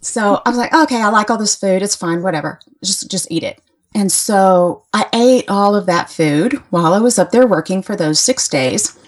So 0.00 0.42
I 0.44 0.50
was 0.50 0.58
like, 0.58 0.74
okay, 0.74 1.00
I 1.00 1.08
like 1.08 1.30
all 1.30 1.38
this 1.38 1.56
food. 1.56 1.82
It's 1.82 1.96
fine, 1.96 2.22
whatever. 2.22 2.60
Just 2.82 3.10
just 3.10 3.30
eat 3.30 3.42
it. 3.42 3.60
And 3.94 4.10
so 4.10 4.84
I 4.92 5.06
ate 5.12 5.48
all 5.48 5.76
of 5.76 5.86
that 5.86 6.10
food 6.10 6.54
while 6.70 6.92
I 6.92 6.98
was 6.98 7.18
up 7.18 7.30
there 7.30 7.46
working 7.46 7.82
for 7.82 7.94
those 7.94 8.18
six 8.18 8.48
days. 8.48 8.98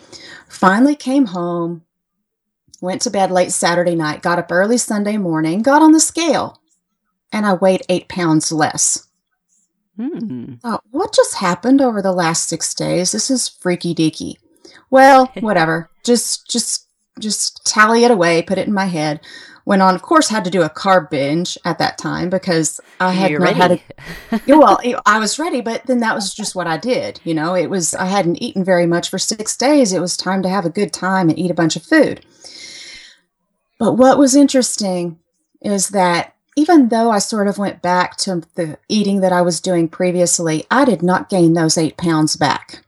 Finally 0.49 0.95
came 0.95 1.27
home, 1.27 1.83
went 2.81 3.03
to 3.03 3.11
bed 3.11 3.31
late 3.33 3.51
Saturday 3.51 3.97
night, 3.97 4.23
got 4.23 4.39
up 4.39 4.51
early 4.51 4.79
Sunday 4.79 5.17
morning, 5.17 5.61
got 5.61 5.83
on 5.83 5.93
the 5.93 6.01
scale, 6.01 6.61
and 7.33 7.45
I 7.45 7.55
weighed 7.55 7.83
eight 7.89 8.09
pounds 8.09 8.53
less. 8.53 9.07
Uh, 10.63 10.79
what 10.91 11.13
just 11.15 11.37
happened 11.37 11.81
over 11.81 12.01
the 12.01 12.13
last 12.13 12.49
six 12.49 12.73
days? 12.75 13.13
This 13.13 13.31
is 13.31 13.49
freaky 13.49 13.95
deaky. 13.95 14.37
Well, 14.91 15.27
whatever. 15.41 15.91
just, 16.05 16.49
just, 16.49 16.87
just 17.19 17.65
tally 17.67 18.05
it 18.05 18.11
away, 18.11 18.43
put 18.43 18.59
it 18.59 18.69
in 18.69 18.75
my 18.75 18.85
head. 18.87 19.21
Went 19.67 19.83
on, 19.83 19.97
of 19.97 20.03
course, 20.03 20.29
had 20.29 20.45
to 20.45 20.51
do 20.51 20.63
a 20.63 20.71
carb 20.71 21.11
binge 21.11 21.59
at 21.65 21.79
that 21.79 21.99
time 21.99 22.31
because 22.31 22.81
I 23.01 23.11
had 23.11 23.33
You're 23.33 23.41
not 23.41 23.59
ready. 23.59 23.83
had 24.31 24.41
a. 24.41 24.57
well, 24.57 24.81
I 25.07 25.19
was 25.19 25.41
ready, 25.41 25.61
but 25.61 25.85
then 25.87 25.99
that 25.99 26.15
was 26.15 26.33
just 26.33 26.55
what 26.55 26.69
I 26.69 26.77
did. 26.77 27.21
You 27.25 27.35
know, 27.35 27.55
it 27.55 27.69
was 27.69 27.93
I 27.93 28.05
hadn't 28.05 28.41
eaten 28.41 28.63
very 28.63 28.87
much 28.87 29.11
for 29.11 29.19
six 29.19 29.57
days. 29.57 29.93
It 29.93 30.01
was 30.01 30.17
time 30.17 30.41
to 30.43 30.49
have 30.49 30.65
a 30.65 30.71
good 30.71 30.93
time 30.93 31.29
and 31.29 31.39
eat 31.39 31.51
a 31.51 31.55
bunch 31.55 31.75
of 31.75 31.83
food. 31.83 32.25
But 33.79 33.95
what 33.95 34.19
was 34.19 34.37
interesting 34.37 35.19
is 35.61 35.89
that 35.89 36.35
even 36.55 36.89
though 36.89 37.11
I 37.11 37.19
sort 37.19 37.49
of 37.49 37.59
went 37.59 37.83
back 37.83 38.17
to 38.19 38.43
the 38.55 38.79
eating 38.89 39.21
that 39.21 39.33
I 39.33 39.43
was 39.43 39.61
doing 39.61 39.89
previously, 39.89 40.65
I 40.71 40.85
did 40.85 41.03
not 41.03 41.29
gain 41.29 41.55
those 41.55 41.77
eight 41.77 41.97
pounds 41.97 42.37
back. 42.37 42.85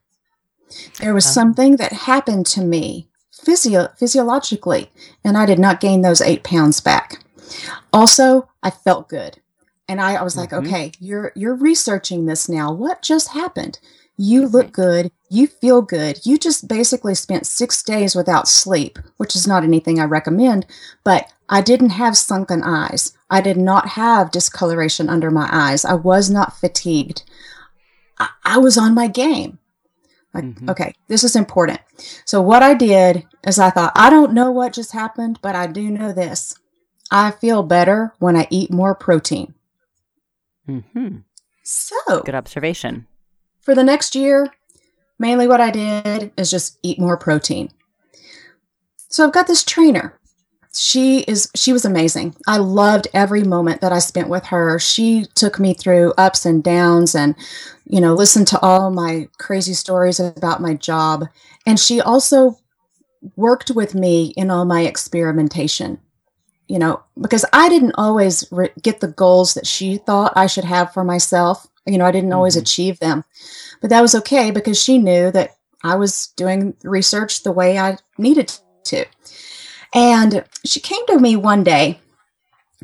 There 1.01 1.13
was 1.13 1.27
something 1.27 1.77
that 1.77 1.93
happened 1.93 2.47
to 2.47 2.63
me 2.63 3.08
physio- 3.49 3.89
physiologically, 3.97 4.91
and 5.25 5.39
I 5.39 5.47
did 5.47 5.59
not 5.59 5.81
gain 5.81 6.03
those 6.03 6.21
eight 6.21 6.45
pounds 6.45 6.81
back. 6.81 7.25
Also, 7.93 8.49
I 8.63 8.71
felt 8.71 9.09
good. 9.09 9.41
And 9.89 10.03
I, 10.03 10.17
I 10.17 10.23
was 10.23 10.37
like, 10.37 10.51
mm-hmm. 10.51 10.67
okay, 10.67 10.93
you're 11.01 11.33
you're 11.35 11.55
researching 11.55 12.27
this 12.27 12.47
now. 12.49 12.71
What 12.71 13.01
just 13.01 13.31
happened? 13.31 13.79
You 14.19 14.47
look 14.47 14.73
good. 14.73 15.11
You 15.31 15.47
feel 15.47 15.81
good. 15.81 16.21
You 16.25 16.37
just 16.39 16.69
basically 16.69 17.15
spent 17.15 17.47
six 17.47 17.83
days 17.83 18.15
without 18.15 18.49
sleep, 18.49 18.99
which 19.17 19.35
is 19.35 19.47
not 19.47 19.65
anything 19.65 19.99
I 19.99 20.05
recommend, 20.05 20.67
but 21.05 21.33
I 21.49 21.63
didn't 21.63 21.91
have 21.91 22.19
sunken 22.19 22.63
eyes. 22.63 23.17
I 23.31 23.41
did 23.41 23.57
not 23.57 23.91
have 23.91 24.31
discoloration 24.31 25.09
under 25.09 25.31
my 25.31 25.49
eyes. 25.51 25.85
I 25.85 25.95
was 25.95 26.29
not 26.29 26.59
fatigued. 26.59 27.23
I, 28.19 28.29
I 28.45 28.59
was 28.59 28.77
on 28.77 28.95
my 28.95 29.07
game. 29.07 29.58
Like, 30.35 30.45
Mhm. 30.45 30.69
okay, 30.71 30.93
this 31.09 31.25
is 31.25 31.35
important. 31.35 31.81
So, 32.25 32.41
what 32.43 32.63
I 32.63 32.75
did 32.75 33.27
is 33.47 33.59
I 33.59 33.71
thought, 33.71 33.93
I 33.97 34.11
don't 34.11 34.33
know 34.35 34.51
what 34.51 34.73
just 34.75 34.93
happened, 34.93 35.39
but 35.43 35.55
I 35.57 35.67
do 35.67 35.91
know 35.91 36.13
this. 36.13 36.55
I 37.11 37.31
feel 37.31 37.63
better 37.63 38.13
when 38.19 38.37
I 38.37 38.47
eat 38.51 38.71
more 38.71 38.95
protein. 38.95 39.55
Mm-hmm. 40.69 41.19
So, 41.65 41.97
Good 42.25 42.35
observation. 42.35 43.07
for 43.63 43.75
the 43.75 43.85
next 43.85 44.15
year, 44.15 44.53
mainly 45.19 45.49
what 45.49 45.61
I 45.61 45.71
did 45.71 46.33
is 46.37 46.51
just 46.51 46.79
eat 46.83 46.99
more 47.01 47.17
protein. 47.17 47.71
So 49.09 49.25
I've 49.25 49.33
got 49.33 49.47
this 49.47 49.65
trainer. 49.65 50.18
She 50.79 51.21
is 51.21 51.51
she 51.57 51.73
was 51.73 51.85
amazing. 51.85 52.37
I 52.47 52.59
loved 52.59 53.09
every 53.13 53.43
moment 53.43 53.81
that 53.81 53.93
I 53.93 53.99
spent 53.99 54.29
with 54.29 54.47
her. 54.47 54.79
She 54.79 55.27
took 55.35 55.59
me 55.59 55.75
through 55.75 56.15
ups 56.17 56.47
and 56.47 56.63
downs 56.63 57.15
and 57.15 57.35
you 57.85 58.01
know, 58.01 58.15
listened 58.15 58.47
to 58.49 58.61
all 58.61 58.91
my 58.91 59.29
crazy 59.39 59.73
stories 59.73 60.21
about 60.21 60.61
my 60.63 60.75
job 60.75 61.25
and 61.67 61.81
she 61.81 62.01
also 62.01 62.59
worked 63.37 63.71
with 63.71 63.95
me 63.95 64.33
in 64.37 64.51
all 64.51 64.65
my 64.65 64.83
experimentation. 64.83 65.99
You 66.69 66.79
know, 66.79 67.03
because 67.19 67.47
I 67.53 67.71
didn't 67.71 67.95
always 67.97 68.47
re- 68.51 68.71
get 68.83 69.01
the 69.01 69.09
goals 69.09 69.55
that 69.55 69.67
she 69.67 69.97
thought 69.97 70.35
I 70.37 70.47
should 70.47 70.65
have 70.65 70.93
for 70.93 71.03
myself. 71.03 71.67
You 71.87 71.97
know, 71.97 72.05
I 72.05 72.13
didn't 72.13 72.33
always 72.35 72.57
Mhm. 72.57 72.61
achieve 72.61 72.99
them. 73.01 73.25
But 73.81 73.89
that 73.91 74.03
was 74.03 74.15
okay 74.15 74.51
because 74.51 74.79
she 74.79 74.99
knew 74.99 75.31
that 75.31 75.57
I 75.83 75.97
was 75.97 76.29
doing 76.37 76.75
research 76.85 77.43
the 77.43 77.53
way 77.53 77.79
I 77.79 77.97
needed 78.19 78.53
to. 78.85 79.07
And 79.95 80.45
she 80.65 80.81
came 80.81 81.07
to 81.07 81.19
me 81.19 81.37
one 81.37 81.65
day. 81.65 82.01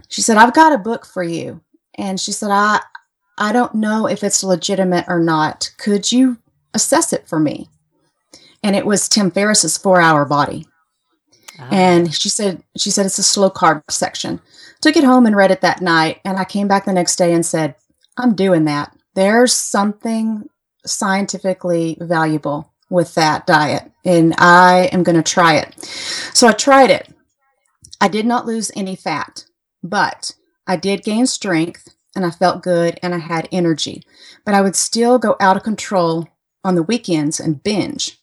She 0.08 0.22
said, 0.22 0.36
"I've 0.36 0.54
got 0.54 0.72
a 0.72 0.78
book 0.78 1.04
for 1.06 1.22
you." 1.22 1.60
And 1.96 2.18
she 2.18 2.32
said, 2.32 2.50
"I 2.50 2.80
I 3.38 3.52
don't 3.52 3.74
know 3.74 4.06
if 4.06 4.22
it's 4.22 4.44
legitimate 4.44 5.04
or 5.08 5.20
not. 5.20 5.70
Could 5.78 6.10
you 6.10 6.38
assess 6.72 7.12
it 7.12 7.28
for 7.28 7.38
me?" 7.38 7.68
And 8.62 8.74
it 8.74 8.86
was 8.86 9.08
Tim 9.08 9.30
Ferriss's 9.30 9.76
4-Hour 9.76 10.24
Body. 10.24 10.66
Ah, 11.60 11.68
And 11.70 12.14
she 12.14 12.28
said 12.28 12.62
she 12.76 12.90
said 12.90 13.06
it's 13.06 13.18
a 13.18 13.22
slow 13.22 13.50
carb 13.50 13.82
section. 13.90 14.40
Took 14.80 14.96
it 14.96 15.04
home 15.04 15.26
and 15.26 15.36
read 15.36 15.50
it 15.50 15.60
that 15.60 15.82
night 15.82 16.20
and 16.24 16.38
I 16.38 16.44
came 16.44 16.68
back 16.68 16.84
the 16.84 16.92
next 16.92 17.16
day 17.16 17.32
and 17.32 17.44
said, 17.44 17.76
"I'm 18.16 18.34
doing 18.34 18.64
that. 18.64 18.96
There's 19.14 19.52
something 19.52 20.48
scientifically 20.86 21.96
valuable 22.00 22.73
with 22.94 23.14
that 23.14 23.46
diet 23.46 23.90
and 24.04 24.34
I 24.38 24.88
am 24.92 25.02
going 25.02 25.16
to 25.16 25.22
try 25.22 25.56
it." 25.56 25.74
So 26.32 26.48
I 26.48 26.52
tried 26.52 26.90
it. 26.90 27.08
I 28.00 28.08
did 28.08 28.26
not 28.26 28.46
lose 28.46 28.70
any 28.76 28.96
fat, 28.96 29.44
but 29.82 30.32
I 30.66 30.76
did 30.76 31.04
gain 31.04 31.26
strength 31.26 31.88
and 32.16 32.24
I 32.24 32.30
felt 32.30 32.62
good 32.62 32.98
and 33.02 33.14
I 33.14 33.18
had 33.18 33.48
energy. 33.52 34.02
But 34.44 34.54
I 34.54 34.62
would 34.62 34.76
still 34.76 35.18
go 35.18 35.36
out 35.40 35.56
of 35.56 35.62
control 35.62 36.28
on 36.64 36.74
the 36.74 36.82
weekends 36.82 37.40
and 37.40 37.62
binge. 37.62 38.18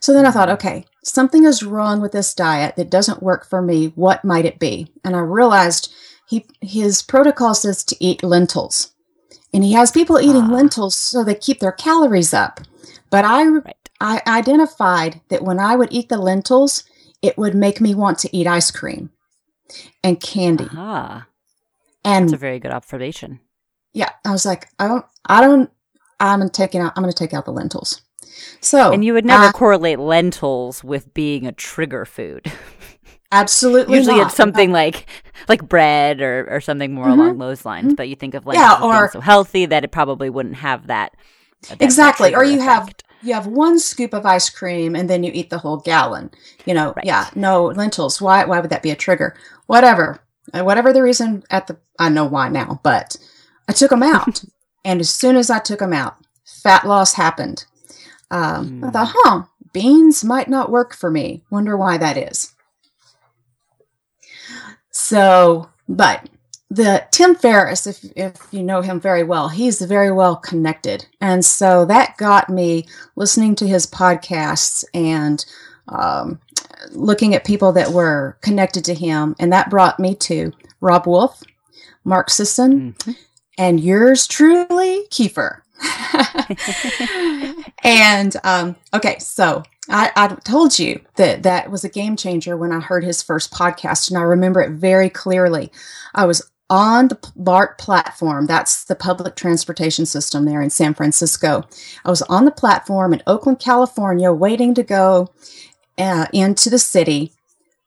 So 0.00 0.12
then 0.12 0.26
I 0.26 0.30
thought, 0.30 0.48
okay, 0.50 0.86
something 1.04 1.44
is 1.44 1.62
wrong 1.62 2.00
with 2.00 2.12
this 2.12 2.34
diet 2.34 2.76
that 2.76 2.90
doesn't 2.90 3.22
work 3.22 3.46
for 3.48 3.60
me. 3.60 3.92
What 3.96 4.24
might 4.24 4.44
it 4.46 4.58
be? 4.58 4.92
And 5.04 5.14
I 5.14 5.20
realized 5.20 5.92
he 6.26 6.46
his 6.60 7.02
protocol 7.02 7.54
says 7.54 7.84
to 7.84 7.96
eat 8.00 8.22
lentils. 8.22 8.92
And 9.52 9.64
he 9.64 9.72
has 9.72 9.90
people 9.90 10.20
eating 10.20 10.44
Ah. 10.44 10.54
lentils 10.54 10.96
so 10.96 11.24
they 11.24 11.34
keep 11.34 11.60
their 11.60 11.72
calories 11.72 12.32
up. 12.32 12.60
But 13.10 13.24
I 13.24 13.44
right. 13.46 13.76
I 14.00 14.22
identified 14.26 15.20
that 15.28 15.42
when 15.42 15.58
I 15.58 15.76
would 15.76 15.92
eat 15.92 16.08
the 16.08 16.16
lentils, 16.18 16.84
it 17.22 17.36
would 17.36 17.54
make 17.54 17.80
me 17.80 17.94
want 17.94 18.18
to 18.20 18.34
eat 18.36 18.46
ice 18.46 18.70
cream 18.70 19.10
and 20.02 20.20
candy. 20.20 20.68
Ah, 20.72 21.26
And 22.04 22.28
that's 22.28 22.34
a 22.34 22.38
very 22.38 22.58
good 22.58 22.70
observation. 22.72 23.40
yeah, 23.92 24.10
I 24.24 24.30
was 24.32 24.46
like, 24.46 24.68
I 24.78 24.88
don't, 24.88 25.04
I 25.26 25.40
don't, 25.42 25.70
I'm 26.18 26.48
taking 26.50 26.80
out, 26.80 26.92
I'm 26.96 27.02
going 27.02 27.12
to 27.12 27.18
take 27.18 27.34
out 27.34 27.44
the 27.44 27.52
lentils. 27.52 28.00
So, 28.62 28.90
and 28.92 29.04
you 29.04 29.12
would 29.12 29.26
never 29.26 29.52
correlate 29.52 29.98
lentils 29.98 30.82
with 30.82 31.12
being 31.12 31.46
a 31.46 31.52
trigger 31.52 32.04
food. 32.06 32.50
absolutely 33.32 33.96
Usually 33.98 34.16
not. 34.18 34.28
it's 34.28 34.36
something 34.36 34.72
like 34.72 35.06
like 35.48 35.68
bread 35.68 36.20
or, 36.20 36.46
or 36.50 36.60
something 36.60 36.92
more 36.94 37.06
Mhm. 37.06 37.12
along 37.12 37.38
those 37.38 37.64
lines. 37.64 37.94
But 37.94 38.08
you 38.08 38.16
think 38.16 38.34
of 38.34 38.44
Yeah, 38.50 38.72
lentils 38.72 38.80
being 38.80 38.92
or- 38.94 39.10
so 39.12 39.20
healthy 39.20 39.66
that 39.66 39.84
it 39.84 39.92
probably 39.92 40.30
wouldn't 40.30 40.56
have 40.56 40.86
that. 40.88 41.12
Exactly. 41.80 42.34
Or 42.34 42.44
you 42.44 42.60
have 42.60 42.94
you 43.22 43.34
have 43.34 43.46
one 43.46 43.78
scoop 43.78 44.14
of 44.14 44.24
ice 44.24 44.48
cream 44.48 44.96
and 44.96 45.08
then 45.10 45.22
you 45.22 45.30
eat 45.34 45.50
the 45.50 45.58
whole 45.58 45.76
gallon. 45.76 46.30
You 46.64 46.74
know, 46.74 46.92
Right. 46.96 47.04
yeah, 47.04 47.28
no 47.34 47.66
lentils. 47.66 48.20
Why? 48.20 48.44
Why 48.44 48.60
would 48.60 48.70
that 48.70 48.82
be 48.82 48.90
a 48.90 48.96
trigger? 48.96 49.36
Whatever, 49.66 50.20
Uh, 50.52 50.64
whatever 50.64 50.92
the 50.92 51.02
reason. 51.02 51.44
At 51.50 51.66
the, 51.66 51.76
I 51.98 52.08
know 52.08 52.24
why 52.24 52.48
now, 52.48 52.80
but 52.82 53.16
I 53.68 53.72
took 53.72 53.90
them 53.90 54.02
out, 54.02 54.42
and 54.84 55.00
as 55.00 55.10
soon 55.10 55.36
as 55.36 55.50
I 55.50 55.58
took 55.58 55.78
them 55.80 55.92
out, 55.92 56.16
fat 56.44 56.86
loss 56.86 57.14
happened. 57.14 57.64
Um, 58.30 58.80
I 58.82 58.86
Mm. 58.86 58.92
thought, 58.92 59.12
huh, 59.14 59.42
beans 59.72 60.24
might 60.24 60.48
not 60.48 60.70
work 60.70 60.94
for 60.94 61.10
me. 61.10 61.44
Wonder 61.50 61.76
why 61.76 61.98
that 61.98 62.16
is. 62.16 62.52
So, 64.90 65.68
but 65.88 66.28
the 66.70 67.04
Tim 67.10 67.34
Ferriss, 67.34 67.86
if 67.86 68.04
if 68.16 68.34
you 68.52 68.62
know 68.62 68.80
him 68.80 69.00
very 69.00 69.24
well, 69.24 69.48
he's 69.48 69.80
very 69.82 70.12
well 70.12 70.36
connected, 70.36 71.06
and 71.20 71.44
so 71.44 71.84
that 71.86 72.16
got 72.16 72.48
me 72.48 72.86
listening 73.16 73.54
to 73.56 73.66
his 73.66 73.86
podcasts 73.86 74.84
and 74.94 75.44
um, 75.88 76.40
looking 76.92 77.34
at 77.34 77.44
people 77.44 77.72
that 77.72 77.90
were 77.90 78.38
connected 78.42 78.84
to 78.84 78.94
him, 78.94 79.34
and 79.40 79.52
that 79.52 79.68
brought 79.70 79.98
me 79.98 80.14
to 80.14 80.52
Robb 80.80 81.06
Wolf, 81.06 81.42
Mark 82.04 82.30
Sisson, 82.30 82.92
Mhm. 82.92 83.16
and 83.58 83.80
yours 83.80 84.26
truly, 84.28 85.06
Kiefer. 85.10 85.62
and 87.82 88.36
um, 88.44 88.76
okay, 88.94 89.18
so 89.18 89.62
I, 89.88 90.12
I 90.16 90.28
told 90.44 90.78
you 90.78 91.00
that 91.16 91.42
that 91.42 91.70
was 91.70 91.84
a 91.84 91.88
game 91.88 92.16
changer 92.16 92.56
when 92.56 92.72
I 92.72 92.80
heard 92.80 93.02
his 93.04 93.22
first 93.22 93.52
podcast, 93.52 94.08
and 94.10 94.18
I 94.18 94.22
remember 94.22 94.60
it 94.60 94.70
very 94.72 95.10
clearly. 95.10 95.72
I 96.14 96.24
was 96.26 96.48
on 96.70 97.08
the 97.08 97.18
BART 97.36 97.76
platform. 97.78 98.46
That's 98.46 98.84
the 98.84 98.94
public 98.94 99.34
transportation 99.36 100.06
system 100.06 100.44
there 100.46 100.62
in 100.62 100.70
San 100.70 100.94
Francisco. 100.94 101.64
I 102.04 102.10
was 102.10 102.22
on 102.22 102.44
the 102.46 102.50
platform 102.52 103.12
in 103.12 103.22
Oakland, 103.26 103.58
California, 103.58 104.32
waiting 104.32 104.72
to 104.74 104.82
go 104.82 105.28
uh, 105.98 106.26
into 106.32 106.70
the 106.70 106.78
city. 106.78 107.32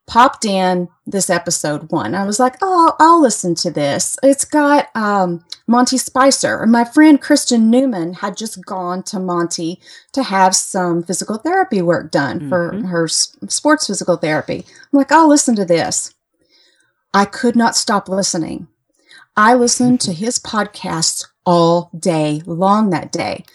Popped 0.05 0.43
in 0.43 0.89
this 1.07 1.29
episode 1.29 1.89
one. 1.89 2.13
I 2.13 2.25
was 2.25 2.37
like, 2.37 2.55
oh, 2.61 2.93
I'll 2.99 3.21
listen 3.21 3.55
to 3.55 3.71
this. 3.71 4.17
It's 4.21 4.43
got 4.43 4.89
um, 4.95 5.45
Monty 5.65 5.97
Spicer. 5.97 6.65
My 6.65 6.83
friend 6.83 7.21
Kristen 7.21 7.69
Newman 7.69 8.15
had 8.15 8.35
just 8.35 8.65
gone 8.65 9.01
to 9.03 9.17
Monty 9.17 9.79
to 10.11 10.21
have 10.23 10.57
some 10.57 11.03
physical 11.03 11.37
therapy 11.37 11.81
work 11.81 12.11
done 12.11 12.49
for 12.49 12.73
Mhm. 12.73 12.87
her 12.89 13.07
sports 13.07 13.87
physical 13.87 14.17
therapy. 14.17 14.65
I'm 14.67 14.97
like, 14.99 15.09
I'll 15.13 15.29
listen 15.29 15.55
to 15.55 15.63
this. 15.65 16.13
I 17.13 17.23
could 17.23 17.55
not 17.55 17.77
stop 17.77 18.09
listening. 18.09 18.67
I 19.35 19.55
listened 19.55 20.01
to 20.01 20.13
his 20.13 20.37
podcasts 20.39 21.25
all 21.45 21.89
day 21.97 22.41
long 22.45 22.89
that 22.91 23.11
day. 23.11 23.45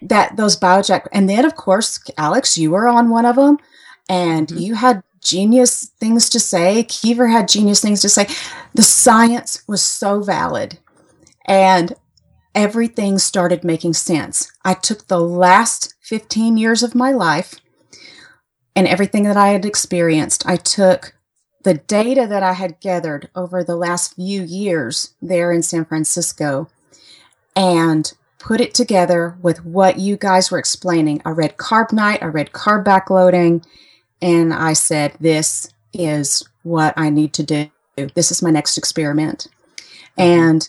That 0.00 0.36
those 0.36 0.56
biojack, 0.58 1.06
and 1.12 1.28
then 1.28 1.44
of 1.44 1.54
course, 1.54 2.00
Alex, 2.18 2.58
you 2.58 2.70
were 2.70 2.88
on 2.88 3.10
one 3.10 3.26
of 3.26 3.36
them, 3.36 3.58
and 4.08 4.48
Mhm. 4.48 4.60
you 4.60 4.74
had 4.74 5.02
genius 5.20 5.90
things 6.00 6.28
to 6.30 6.40
say. 6.40 6.84
Kiefer 6.84 7.30
had 7.30 7.46
genius 7.46 7.80
things 7.80 8.00
to 8.00 8.08
say. 8.08 8.26
The 8.74 8.82
science 8.82 9.62
was 9.68 9.82
so 9.82 10.20
valid, 10.20 10.78
and 11.46 11.94
everything 12.54 13.18
started 13.18 13.64
making 13.64 13.94
sense. 13.94 14.50
I 14.64 14.74
took 14.74 15.06
the 15.06 15.20
last 15.20 15.94
15 16.00 16.56
years 16.56 16.82
of 16.82 16.94
my 16.94 17.12
life 17.12 17.54
and 18.74 18.86
everything 18.86 19.22
that 19.24 19.36
I 19.36 19.48
had 19.48 19.64
experienced, 19.64 20.44
I 20.46 20.56
took 20.56 21.14
the 21.62 21.74
data 21.74 22.26
that 22.26 22.42
I 22.42 22.54
had 22.54 22.80
gathered 22.80 23.28
over 23.34 23.62
the 23.62 23.76
last 23.76 24.14
few 24.14 24.42
years 24.42 25.14
there 25.20 25.52
in 25.52 25.62
San 25.62 25.84
Francisco 25.84 26.68
and 27.54 28.12
put 28.38 28.60
it 28.60 28.74
together 28.74 29.36
with 29.42 29.64
what 29.64 29.98
you 29.98 30.16
guys 30.16 30.50
were 30.50 30.58
explaining. 30.58 31.22
I 31.24 31.30
read 31.30 31.56
Carb 31.56 31.92
Nite, 31.92 32.22
I 32.22 32.26
read 32.26 32.52
Carb 32.52 32.84
Backloading, 32.84 33.64
and 34.20 34.52
I 34.52 34.72
said, 34.72 35.16
This 35.20 35.72
is 35.92 36.42
what 36.62 36.94
I 36.96 37.10
need 37.10 37.32
to 37.34 37.42
do. 37.42 37.70
This 38.14 38.30
is 38.30 38.42
my 38.42 38.50
next 38.50 38.78
experiment. 38.78 39.48
Mm-hmm. 40.18 40.20
And 40.22 40.68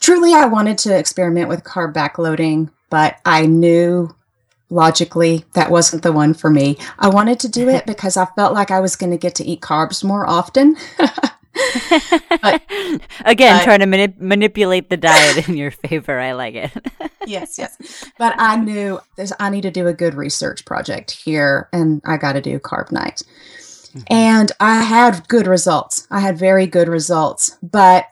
truly, 0.00 0.34
I 0.34 0.46
wanted 0.46 0.78
to 0.78 0.96
experiment 0.96 1.48
with 1.48 1.64
carb 1.64 1.92
backloading, 1.92 2.70
but 2.90 3.18
I 3.24 3.46
knew 3.46 4.14
logically 4.72 5.44
that 5.52 5.70
wasn't 5.70 6.02
the 6.02 6.12
one 6.12 6.34
for 6.34 6.50
me. 6.50 6.78
I 6.98 7.08
wanted 7.08 7.38
to 7.40 7.48
do 7.48 7.68
it 7.68 7.86
because 7.92 8.16
I 8.16 8.26
felt 8.26 8.54
like 8.54 8.70
I 8.70 8.80
was 8.80 8.96
going 8.96 9.12
to 9.12 9.18
get 9.18 9.34
to 9.36 9.44
eat 9.44 9.60
carbs 9.60 10.02
more 10.02 10.28
often. 10.28 10.76
but, 12.42 12.62
Again, 13.24 13.60
uh, 13.60 13.64
trying 13.64 13.80
to 13.80 13.86
manip- 13.86 14.18
manipulate 14.18 14.90
the 14.90 14.96
diet 14.96 15.48
in 15.48 15.56
your 15.56 15.70
favor. 15.70 16.18
I 16.18 16.32
like 16.32 16.54
it. 16.54 16.72
yes, 17.26 17.58
yes. 17.58 18.04
But 18.18 18.34
I 18.38 18.56
knew 18.56 19.00
this, 19.16 19.32
I 19.38 19.50
need 19.50 19.62
to 19.62 19.70
do 19.70 19.86
a 19.86 19.92
good 19.92 20.14
research 20.14 20.64
project 20.64 21.10
here, 21.10 21.68
and 21.72 22.00
I 22.04 22.16
got 22.16 22.32
to 22.32 22.40
do 22.40 22.58
Carb 22.58 22.90
Nite. 22.90 23.22
Mm-hmm. 23.92 24.00
And 24.08 24.52
I 24.58 24.82
had 24.82 25.28
good 25.28 25.46
results. 25.46 26.06
I 26.10 26.20
had 26.20 26.38
very 26.38 26.66
good 26.66 26.88
results, 26.88 27.58
but 27.62 28.06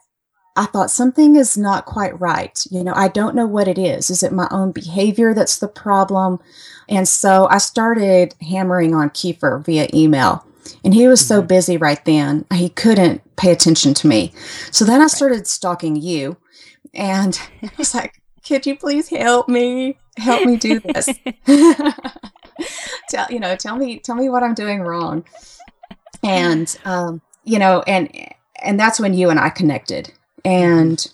I 0.56 0.66
thought 0.66 0.90
something 0.90 1.36
is 1.36 1.56
not 1.56 1.86
quite 1.86 2.18
right. 2.20 2.58
You 2.70 2.82
know, 2.82 2.92
I 2.94 3.08
don't 3.08 3.34
know 3.34 3.46
what 3.46 3.68
it 3.68 3.78
is. 3.78 4.10
Is 4.10 4.22
it 4.22 4.32
my 4.32 4.48
own 4.50 4.72
behavior 4.72 5.32
that's 5.32 5.58
the 5.58 5.68
problem? 5.68 6.40
And 6.88 7.06
so 7.06 7.46
I 7.50 7.58
started 7.58 8.34
hammering 8.40 8.94
on 8.94 9.10
Kiefer 9.10 9.64
via 9.64 9.88
email. 9.94 10.44
And 10.84 10.92
he 10.92 11.06
was 11.08 11.26
so 11.26 11.38
mm-hmm. 11.38 11.46
busy 11.46 11.76
right 11.76 12.04
then, 12.04 12.46
he 12.52 12.68
couldn't 12.68 13.22
pay 13.36 13.52
attention 13.52 13.94
to 13.94 14.06
me. 14.06 14.32
So 14.70 14.84
then 14.84 15.00
I 15.00 15.06
started 15.06 15.46
stalking 15.46 15.96
you. 15.96 16.36
And 16.94 17.40
I 17.62 17.70
was 17.78 17.94
like, 17.94 18.20
could 18.46 18.66
you 18.66 18.76
please 18.76 19.08
help 19.08 19.48
me? 19.48 19.98
Help 20.16 20.44
me 20.44 20.56
do 20.56 20.80
this. 20.80 21.08
tell 23.08 23.30
you 23.30 23.40
know, 23.40 23.56
tell 23.56 23.76
me 23.76 24.00
tell 24.00 24.16
me 24.16 24.28
what 24.28 24.42
I'm 24.42 24.54
doing 24.54 24.80
wrong. 24.80 25.24
And 26.22 26.76
um, 26.84 27.22
you 27.44 27.58
know, 27.58 27.82
and 27.86 28.10
and 28.62 28.78
that's 28.78 28.98
when 28.98 29.14
you 29.14 29.30
and 29.30 29.38
I 29.38 29.50
connected 29.50 30.12
and 30.44 31.06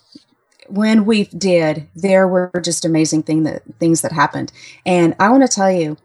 when 0.69 1.05
we 1.05 1.25
did, 1.25 1.89
there 1.95 2.27
were 2.27 2.51
just 2.63 2.85
amazing 2.85 3.23
thing 3.23 3.45
that 3.45 3.63
things 3.79 4.03
that 4.03 4.13
happened. 4.13 4.53
And 4.85 5.15
I 5.19 5.31
want 5.31 5.43
to 5.43 5.55
tell 5.55 5.71
you, 5.71 5.97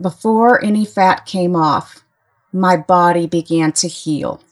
before 0.00 0.62
any 0.64 0.84
fat 0.84 1.26
came 1.26 1.54
off, 1.54 2.02
my 2.52 2.76
body 2.76 3.26
began 3.26 3.72
to 3.72 3.88
heal. 3.88 4.42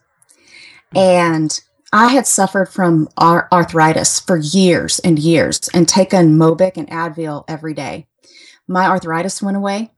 And 0.95 1.59
I 1.93 2.09
had 2.09 2.27
suffered 2.27 2.67
from 2.69 3.09
arthritis 3.19 4.21
for 4.21 4.37
years 4.37 4.99
and 4.99 5.19
years 5.19 5.69
and 5.73 5.89
taken 5.89 6.37
Mobic 6.37 6.77
and 6.77 6.89
Advil 6.89 7.45
every 7.49 7.73
day. 7.75 8.07
My 8.67 8.87
arthritis 8.87 9.43
went 9.43 9.57
away. 9.57 9.91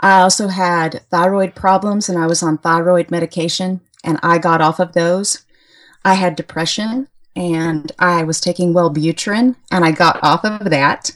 I 0.00 0.20
also 0.20 0.48
had 0.48 1.02
thyroid 1.10 1.54
problems 1.54 2.08
and 2.08 2.18
I 2.18 2.26
was 2.26 2.42
on 2.42 2.58
thyroid 2.58 3.10
medication 3.10 3.80
and 4.04 4.18
I 4.22 4.38
got 4.38 4.60
off 4.60 4.78
of 4.78 4.92
those. 4.92 5.44
I 6.08 6.14
had 6.14 6.36
depression 6.36 7.06
and 7.36 7.92
I 7.98 8.24
was 8.24 8.40
taking 8.40 8.72
Wellbutrin 8.72 9.56
and 9.70 9.84
I 9.84 9.92
got 9.92 10.18
off 10.22 10.42
of 10.42 10.70
that. 10.70 11.10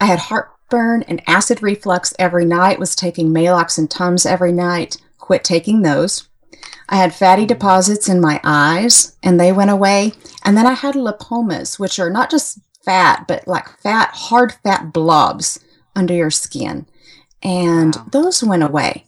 I 0.00 0.06
had 0.06 0.18
heartburn 0.18 1.04
and 1.04 1.22
acid 1.28 1.62
reflux 1.62 2.12
every 2.18 2.44
night, 2.44 2.80
was 2.80 2.96
taking 2.96 3.28
Maalox 3.32 3.78
and 3.78 3.88
Tums 3.88 4.26
every 4.26 4.50
night, 4.50 4.96
quit 5.18 5.44
taking 5.44 5.82
those. 5.82 6.28
I 6.88 6.96
had 6.96 7.14
fatty 7.14 7.46
deposits 7.46 8.08
in 8.08 8.20
my 8.20 8.40
eyes 8.42 9.16
and 9.22 9.38
they 9.38 9.52
went 9.52 9.70
away. 9.70 10.12
And 10.44 10.56
then 10.56 10.66
I 10.66 10.72
had 10.72 10.96
lipomas, 10.96 11.78
which 11.78 12.00
are 12.00 12.10
not 12.10 12.28
just 12.28 12.58
fat, 12.84 13.26
but 13.28 13.46
like 13.46 13.68
fat, 13.78 14.10
hard 14.12 14.54
fat 14.64 14.92
blobs 14.92 15.60
under 15.94 16.14
your 16.14 16.32
skin. 16.32 16.86
And 17.44 17.94
wow. 17.94 18.06
those 18.10 18.42
went 18.42 18.64
away. 18.64 19.06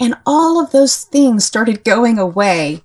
And 0.00 0.16
all 0.26 0.60
of 0.60 0.72
those 0.72 1.04
things 1.04 1.44
started 1.44 1.84
going 1.84 2.18
away 2.18 2.82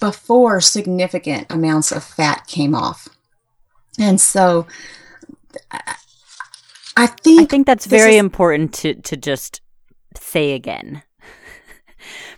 before 0.00 0.60
significant 0.60 1.46
amounts 1.50 1.92
of 1.92 2.04
fat 2.04 2.46
came 2.46 2.74
off. 2.74 3.08
And 3.98 4.20
so 4.20 4.66
I 6.96 7.06
think 7.06 7.40
I 7.42 7.44
think 7.44 7.66
that's 7.66 7.86
very 7.86 8.14
is, 8.14 8.20
important 8.20 8.74
to 8.74 8.94
to 8.94 9.16
just 9.16 9.60
say 10.16 10.52
again. 10.52 11.02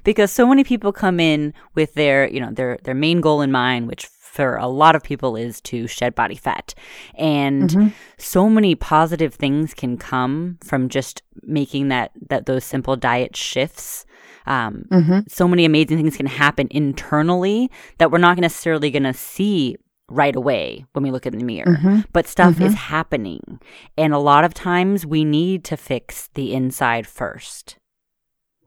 Because 0.04 0.30
so 0.30 0.46
many 0.46 0.64
people 0.64 0.92
come 0.92 1.20
in 1.20 1.54
with 1.74 1.94
their, 1.94 2.28
you 2.28 2.40
know, 2.40 2.50
their 2.50 2.78
their 2.84 2.94
main 2.94 3.20
goal 3.20 3.40
in 3.40 3.52
mind, 3.52 3.88
which 3.88 4.06
for 4.06 4.56
a 4.56 4.68
lot 4.68 4.94
of 4.94 5.02
people 5.02 5.36
is 5.36 5.60
to 5.62 5.86
shed 5.86 6.14
body 6.14 6.36
fat. 6.36 6.74
And 7.14 7.70
mm-hmm. 7.70 7.88
so 8.16 8.48
many 8.48 8.74
positive 8.74 9.34
things 9.34 9.74
can 9.74 9.96
come 9.96 10.58
from 10.62 10.88
just 10.88 11.22
making 11.42 11.88
that 11.88 12.12
that 12.28 12.46
those 12.46 12.64
simple 12.64 12.96
diet 12.96 13.36
shifts 13.36 14.06
um, 14.46 14.84
mm-hmm. 14.90 15.20
So 15.28 15.46
many 15.46 15.64
amazing 15.64 15.96
things 15.96 16.16
can 16.16 16.26
happen 16.26 16.68
internally 16.70 17.70
that 17.98 18.10
we're 18.10 18.18
not 18.18 18.38
necessarily 18.38 18.90
going 18.90 19.04
to 19.04 19.14
see 19.14 19.76
right 20.08 20.34
away 20.34 20.84
when 20.92 21.04
we 21.04 21.10
look 21.10 21.26
in 21.26 21.38
the 21.38 21.44
mirror. 21.44 21.76
Mm-hmm. 21.76 22.00
But 22.12 22.26
stuff 22.26 22.54
mm-hmm. 22.54 22.64
is 22.64 22.74
happening. 22.74 23.60
And 23.96 24.12
a 24.12 24.18
lot 24.18 24.44
of 24.44 24.54
times 24.54 25.06
we 25.06 25.24
need 25.24 25.64
to 25.64 25.76
fix 25.76 26.28
the 26.34 26.52
inside 26.52 27.06
first. 27.06 27.76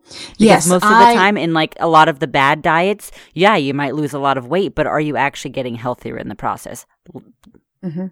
Because 0.05 0.35
yes, 0.37 0.67
most 0.67 0.83
of 0.83 0.89
the 0.89 0.95
I, 0.95 1.15
time 1.15 1.37
in 1.37 1.53
like 1.53 1.75
a 1.79 1.87
lot 1.87 2.09
of 2.09 2.19
the 2.19 2.27
bad 2.27 2.61
diets, 2.61 3.11
yeah, 3.33 3.55
you 3.55 3.73
might 3.73 3.95
lose 3.95 4.13
a 4.13 4.19
lot 4.19 4.37
of 4.37 4.47
weight, 4.47 4.75
but 4.75 4.87
are 4.87 5.01
you 5.01 5.15
actually 5.15 5.51
getting 5.51 5.75
healthier 5.75 6.17
in 6.17 6.27
the 6.27 6.35
process? 6.35 6.85
Mm-hmm. 7.83 8.07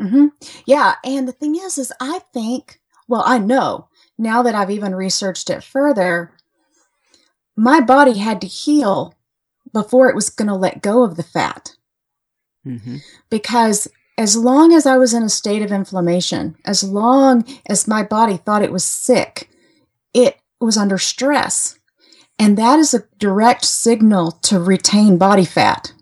Mm-hmm. 0.00 0.26
Yeah, 0.66 0.96
and 1.04 1.26
the 1.26 1.32
thing 1.32 1.56
is, 1.56 1.78
is 1.78 1.92
I 2.00 2.20
think, 2.32 2.80
well, 3.08 3.22
I 3.24 3.38
know 3.38 3.88
now 4.18 4.42
that 4.42 4.54
I've 4.54 4.70
even 4.70 4.94
researched 4.94 5.48
it 5.50 5.62
further, 5.62 6.32
my 7.56 7.80
body 7.80 8.18
had 8.18 8.40
to 8.42 8.46
heal 8.46 9.14
before 9.72 10.08
it 10.08 10.14
was 10.14 10.30
going 10.30 10.48
to 10.48 10.54
let 10.54 10.82
go 10.82 11.02
of 11.02 11.16
the 11.16 11.22
fat. 11.22 11.76
Mm-hmm. 12.66 12.96
Because 13.30 13.88
as 14.18 14.36
long 14.36 14.72
as 14.72 14.86
I 14.86 14.96
was 14.96 15.14
in 15.14 15.22
a 15.22 15.28
state 15.28 15.62
of 15.62 15.72
inflammation, 15.72 16.56
as 16.64 16.82
long 16.82 17.44
as 17.66 17.88
my 17.88 18.02
body 18.02 18.36
thought 18.36 18.62
it 18.62 18.72
was 18.72 18.84
sick, 18.84 19.50
it 20.14 20.38
was 20.60 20.76
under 20.76 20.98
stress. 20.98 21.78
And 22.38 22.58
that 22.58 22.78
is 22.78 22.92
a 22.92 23.04
direct 23.18 23.64
signal 23.64 24.32
to 24.42 24.60
retain 24.60 25.18
body 25.18 25.44
fat. 25.44 25.92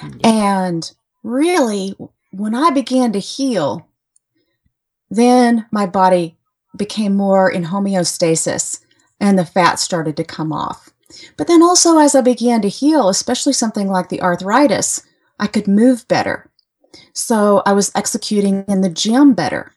Mm-hmm. 0.00 0.18
And 0.24 0.92
really, 1.22 1.94
when 2.30 2.54
I 2.54 2.70
began 2.70 3.12
to 3.12 3.18
heal, 3.18 3.86
then 5.10 5.66
my 5.70 5.86
body 5.86 6.38
became 6.76 7.14
more 7.14 7.50
in 7.50 7.64
homeostasis 7.64 8.80
and 9.20 9.38
the 9.38 9.44
fat 9.44 9.78
started 9.78 10.16
to 10.16 10.24
come 10.24 10.52
off. 10.52 10.90
But 11.36 11.46
then 11.46 11.62
also, 11.62 11.98
as 11.98 12.14
I 12.14 12.22
began 12.22 12.62
to 12.62 12.68
heal, 12.68 13.08
especially 13.08 13.52
something 13.52 13.88
like 13.88 14.08
the 14.08 14.22
arthritis, 14.22 15.02
I 15.38 15.46
could 15.46 15.68
move 15.68 16.08
better. 16.08 16.50
So 17.12 17.62
I 17.66 17.72
was 17.72 17.92
executing 17.94 18.64
in 18.68 18.80
the 18.80 18.88
gym 18.88 19.34
better. 19.34 19.72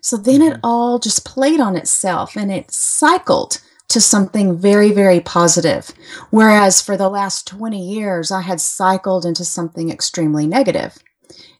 So 0.00 0.16
then 0.16 0.42
it 0.42 0.54
mm-hmm. 0.54 0.60
all 0.64 0.98
just 0.98 1.24
played 1.24 1.60
on 1.60 1.76
itself 1.76 2.36
and 2.36 2.52
it 2.52 2.70
cycled 2.70 3.60
to 3.88 4.00
something 4.00 4.56
very, 4.56 4.92
very 4.92 5.20
positive. 5.20 5.92
Whereas 6.30 6.80
for 6.80 6.96
the 6.96 7.08
last 7.08 7.46
20 7.46 7.78
years, 7.80 8.30
I 8.30 8.42
had 8.42 8.60
cycled 8.60 9.24
into 9.24 9.44
something 9.44 9.90
extremely 9.90 10.46
negative. 10.46 10.98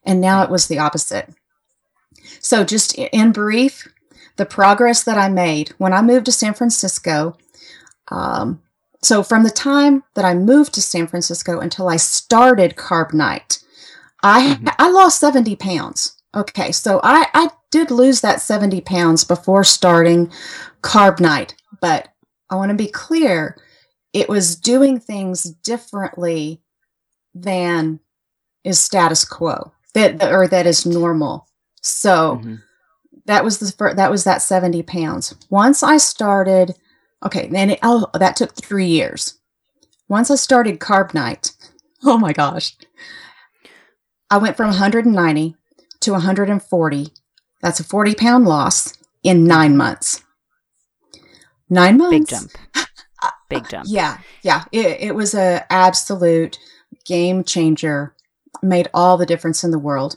And 0.04 0.20
now 0.20 0.42
it 0.42 0.50
was 0.50 0.66
the 0.66 0.78
opposite. 0.78 1.32
So, 2.40 2.64
just 2.64 2.94
in 2.94 3.32
brief, 3.32 3.88
the 4.36 4.46
progress 4.46 5.02
that 5.04 5.18
I 5.18 5.28
made 5.28 5.70
when 5.78 5.92
I 5.92 6.02
moved 6.02 6.26
to 6.26 6.32
San 6.32 6.54
Francisco. 6.54 7.36
Um, 8.08 8.62
so, 9.02 9.22
from 9.22 9.44
the 9.44 9.50
time 9.50 10.02
that 10.14 10.24
I 10.24 10.34
moved 10.34 10.74
to 10.74 10.82
San 10.82 11.06
Francisco 11.06 11.60
until 11.60 11.88
I 11.88 11.96
started 11.96 12.76
Carb 12.76 13.12
Nite, 13.12 13.62
I 14.22 14.54
mm-hmm. 14.54 14.68
I 14.78 14.90
lost 14.90 15.20
70 15.20 15.56
pounds. 15.56 16.20
Okay, 16.34 16.72
so 16.72 17.00
I, 17.02 17.26
I 17.32 17.50
did 17.75 17.91
lose 17.91 18.20
that 18.20 18.41
70 18.41 18.81
pounds 18.83 19.25
before 19.25 19.64
starting 19.64 20.31
Carb 20.83 21.20
Nite, 21.20 21.55
but 21.81 22.09
I 22.51 22.57
want 22.57 22.70
to 22.70 22.77
be 22.77 22.87
clear 22.89 23.57
it 24.12 24.29
was 24.29 24.57
doing 24.57 25.01
things 25.01 25.43
differently 25.43 26.62
than 27.35 28.01
is 28.62 28.79
status 28.79 29.25
quo 29.25 29.72
that 29.93 30.22
or 30.22 30.47
that 30.49 30.66
is 30.66 30.87
normal. 30.87 31.49
So, 31.83 32.37
mm-hmm 32.37 32.55
that 33.27 33.45
was 33.45 33.59
the 33.59 33.72
first, 33.72 33.97
that 33.97 34.11
was 34.11 34.25
that 34.25 34.43
70 34.43 34.83
pounds. 34.83 35.35
Once 35.51 35.83
I 35.83 35.97
started, 35.97 36.75
okay, 37.25 37.49
then 37.49 37.70
it, 37.70 37.79
oh, 37.83 38.07
that 38.14 38.37
took 38.37 38.55
three 38.55 38.87
years. 38.87 39.39
Once 40.09 40.31
I 40.31 40.35
started 40.35 40.79
Carb 40.79 41.14
Nite, 41.14 41.53
oh 42.05 42.18
my 42.18 42.33
gosh, 42.33 42.77
I 44.31 44.39
went 44.39 44.57
from 44.57 44.68
190 44.68 45.57
to 46.01 46.12
140. 46.12 47.09
That's 47.64 47.80
a 47.80 47.84
40 47.84 48.14
pound 48.14 48.44
loss 48.44 48.92
in 49.22 49.44
nine 49.44 49.74
months. 49.74 50.22
Nine 51.70 51.96
months. 51.96 52.18
Big 52.18 52.28
jump. 52.28 52.50
Big 53.48 53.68
jump. 53.70 53.86
yeah, 53.88 54.18
yeah. 54.42 54.64
It, 54.70 55.00
it 55.00 55.14
was 55.14 55.34
a 55.34 55.64
absolute 55.72 56.58
game 57.06 57.42
changer. 57.42 58.14
Made 58.62 58.90
all 58.92 59.16
the 59.16 59.24
difference 59.24 59.64
in 59.64 59.70
the 59.70 59.78
world. 59.78 60.16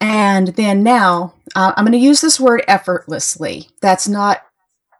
And 0.00 0.48
then 0.54 0.84
now 0.84 1.34
uh, 1.56 1.72
I'm 1.76 1.84
going 1.84 1.90
to 1.90 1.98
use 1.98 2.20
this 2.20 2.38
word 2.38 2.62
effortlessly. 2.68 3.68
That's 3.82 4.06
not 4.06 4.42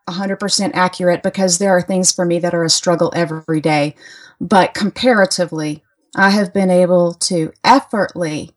100% 0.08 0.72
accurate 0.74 1.22
because 1.22 1.58
there 1.58 1.70
are 1.70 1.82
things 1.82 2.10
for 2.10 2.24
me 2.24 2.40
that 2.40 2.52
are 2.52 2.64
a 2.64 2.68
struggle 2.68 3.12
every 3.14 3.60
day. 3.60 3.94
But 4.40 4.74
comparatively, 4.74 5.84
I 6.16 6.30
have 6.30 6.52
been 6.52 6.68
able 6.68 7.14
to 7.14 7.52
effortlessly, 7.62 8.56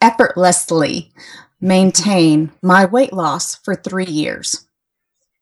effortlessly 0.00 1.12
maintain 1.60 2.52
my 2.62 2.84
weight 2.84 3.12
loss 3.12 3.56
for 3.56 3.74
three 3.74 4.06
years. 4.06 4.66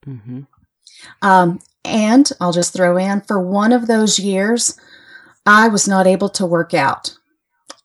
Mm-hmm. 0.06 0.40
Um, 1.22 1.60
and 1.84 2.30
I'll 2.40 2.52
just 2.52 2.72
throw 2.72 2.96
in 2.96 3.20
for 3.22 3.40
one 3.40 3.72
of 3.72 3.86
those 3.86 4.18
years, 4.18 4.78
I 5.46 5.68
was 5.68 5.88
not 5.88 6.06
able 6.06 6.28
to 6.30 6.46
work 6.46 6.74
out. 6.74 7.16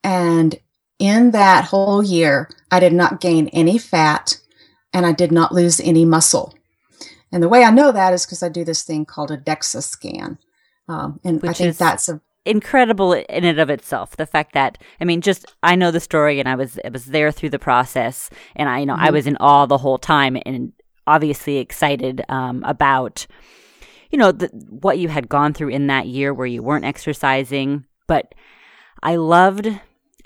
And 0.04 0.60
in 1.00 1.32
that 1.32 1.66
whole 1.66 2.04
year, 2.04 2.50
I 2.72 2.80
did 2.80 2.94
not 2.94 3.22
gain 3.22 3.48
any 3.50 3.78
fat 3.78 4.40
and 4.94 5.06
I 5.06 5.12
did 5.12 5.32
not 5.32 5.54
lose 5.54 5.80
any 5.80 6.06
muscle. 6.06 6.54
And 7.32 7.42
the 7.42 7.50
way 7.50 7.64
I 7.64 7.72
know 7.72 7.92
that 7.92 8.14
is 8.14 8.26
because 8.26 8.44
I 8.44 8.50
do 8.50 8.64
this 8.64 8.84
thing 8.84 9.06
called 9.06 9.32
a 9.32 9.38
DEXA 9.38 9.84
scan. 9.84 10.38
Um, 10.88 11.20
and 11.24 11.42
Which 11.42 11.50
I 11.50 11.54
think 11.54 11.78
that's 11.78 12.10
a 12.10 12.22
incredible 12.46 13.14
in 13.14 13.44
and 13.44 13.60
of 13.60 13.70
itself. 13.70 14.16
The 14.18 14.26
fact 14.26 14.54
that 14.54 14.78
I 15.00 15.06
mean, 15.06 15.22
just 15.22 15.46
I 15.64 15.76
know 15.76 15.92
the 15.92 16.00
story 16.00 16.40
and 16.40 16.50
I 16.50 16.56
was 16.56 16.80
I 16.84 16.90
was 16.90 17.06
there 17.06 17.32
through 17.32 17.50
the 17.50 17.60
process, 17.60 18.30
and 18.56 18.70
I 18.70 18.80
you 18.80 18.86
know 18.86 18.96
mm-hmm. 18.96 19.06
I 19.06 19.12
was 19.12 19.28
in 19.28 19.38
awe 19.38 19.66
the 19.66 19.78
whole 19.78 19.98
time, 19.98 20.38
and 20.46 20.74
obviously 21.08 21.58
excited 21.58 22.22
um, 22.30 22.64
about 22.66 23.26
you 24.12 24.18
know 24.18 24.32
the, 24.32 24.48
what 24.48 25.00
you 25.00 25.10
had 25.10 25.30
gone 25.30 25.54
through 25.54 25.70
in 25.70 25.88
that 25.88 26.08
year 26.08 26.34
where 26.34 26.48
you 26.48 26.64
weren't 26.64 26.86
exercising, 26.86 27.86
but 28.08 28.34
I 29.02 29.16
loved. 29.16 29.68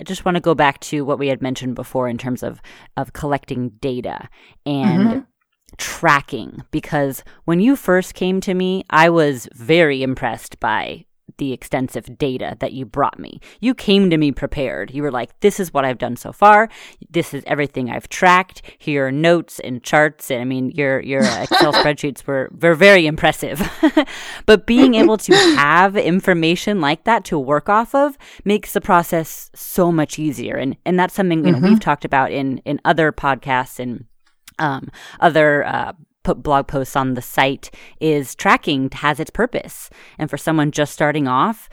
I 0.00 0.04
just 0.04 0.24
want 0.24 0.36
to 0.36 0.40
go 0.40 0.54
back 0.54 0.78
to 0.80 1.04
what 1.04 1.18
we 1.18 1.26
had 1.26 1.42
mentioned 1.42 1.74
before 1.74 2.08
in 2.08 2.18
terms 2.18 2.42
of 2.42 2.60
of 2.96 3.12
collecting 3.12 3.70
data 3.80 4.28
and. 4.66 5.08
Mm-hmm 5.08 5.18
tracking 5.76 6.64
because 6.70 7.22
when 7.44 7.60
you 7.60 7.76
first 7.76 8.14
came 8.14 8.40
to 8.40 8.54
me, 8.54 8.84
I 8.88 9.10
was 9.10 9.48
very 9.52 10.02
impressed 10.02 10.58
by 10.60 11.04
the 11.36 11.52
extensive 11.52 12.18
data 12.18 12.56
that 12.60 12.72
you 12.72 12.84
brought 12.84 13.18
me. 13.18 13.40
You 13.60 13.74
came 13.74 14.10
to 14.10 14.16
me 14.16 14.32
prepared. 14.32 14.90
You 14.92 15.02
were 15.02 15.10
like, 15.10 15.38
this 15.40 15.60
is 15.60 15.72
what 15.72 15.84
I've 15.84 15.98
done 15.98 16.16
so 16.16 16.32
far. 16.32 16.68
This 17.10 17.34
is 17.34 17.44
everything 17.46 17.90
I've 17.90 18.08
tracked. 18.08 18.62
Here 18.78 19.06
are 19.06 19.12
notes 19.12 19.60
and 19.60 19.82
charts. 19.82 20.30
And 20.30 20.40
I 20.40 20.44
mean, 20.44 20.70
your, 20.70 21.00
your 21.00 21.20
Excel 21.20 21.72
spreadsheets 21.74 22.26
were, 22.26 22.50
were 22.60 22.74
very 22.74 23.06
impressive. 23.06 23.62
but 24.46 24.66
being 24.66 24.94
able 24.94 25.18
to 25.18 25.34
have 25.34 25.96
information 25.96 26.80
like 26.80 27.04
that 27.04 27.24
to 27.26 27.38
work 27.38 27.68
off 27.68 27.94
of 27.94 28.16
makes 28.44 28.72
the 28.72 28.80
process 28.80 29.50
so 29.54 29.92
much 29.92 30.18
easier. 30.18 30.56
And, 30.56 30.76
and 30.84 30.98
that's 30.98 31.14
something, 31.14 31.44
you 31.44 31.52
know, 31.52 31.58
mm-hmm. 31.58 31.68
we've 31.68 31.80
talked 31.80 32.04
about 32.04 32.32
in, 32.32 32.58
in 32.58 32.80
other 32.84 33.12
podcasts 33.12 33.78
and 33.78 34.06
um, 34.58 34.90
other 35.20 35.64
uh, 35.64 35.92
put 36.28 36.42
blog 36.42 36.66
posts 36.66 36.94
on 36.94 37.14
the 37.14 37.22
site 37.22 37.70
is 38.00 38.34
tracking 38.34 38.90
has 38.92 39.18
its 39.18 39.30
purpose. 39.30 39.88
And 40.18 40.28
for 40.28 40.36
someone 40.36 40.70
just 40.72 40.92
starting 40.92 41.26
off, 41.26 41.70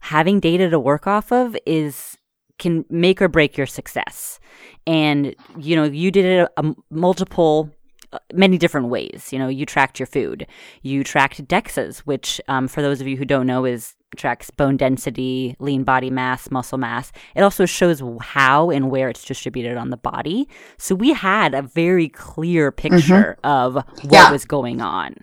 having 0.00 0.40
data 0.40 0.70
to 0.70 0.80
work 0.80 1.06
off 1.06 1.30
of 1.30 1.54
is 1.66 2.16
can 2.58 2.86
make 2.88 3.20
or 3.20 3.28
break 3.28 3.58
your 3.58 3.66
success. 3.66 4.40
And 4.86 5.36
you 5.58 5.76
know, 5.76 5.84
you 5.84 6.10
did 6.10 6.24
it 6.24 6.38
a, 6.56 6.62
a 6.64 6.74
multiple 6.90 7.70
uh, 8.14 8.18
many 8.32 8.56
different 8.56 8.88
ways. 8.88 9.28
You 9.30 9.38
know, 9.38 9.48
you 9.48 9.66
tracked 9.66 10.00
your 10.00 10.06
food. 10.06 10.46
You 10.80 11.04
tracked 11.04 11.46
DEXAs, 11.46 11.98
which, 11.98 12.40
um, 12.48 12.66
for 12.66 12.80
those 12.80 13.02
of 13.02 13.06
you 13.06 13.18
who 13.18 13.26
don't 13.26 13.46
know, 13.46 13.66
is 13.66 13.94
tracks 14.16 14.50
bone 14.50 14.76
density, 14.76 15.54
lean 15.58 15.84
body 15.84 16.10
mass, 16.10 16.50
muscle 16.50 16.78
mass. 16.78 17.12
It 17.34 17.42
also 17.42 17.66
shows 17.66 18.02
how 18.20 18.70
and 18.70 18.90
where 18.90 19.08
it's 19.08 19.24
distributed 19.24 19.76
on 19.76 19.90
the 19.90 19.96
body. 19.96 20.48
So 20.78 20.94
we 20.94 21.12
had 21.12 21.54
a 21.54 21.62
very 21.62 22.08
clear 22.08 22.72
picture 22.72 23.38
mm-hmm. 23.42 23.46
of 23.46 23.74
what 23.74 24.12
yeah. 24.12 24.30
was 24.30 24.44
going 24.44 24.80
on. 24.80 25.16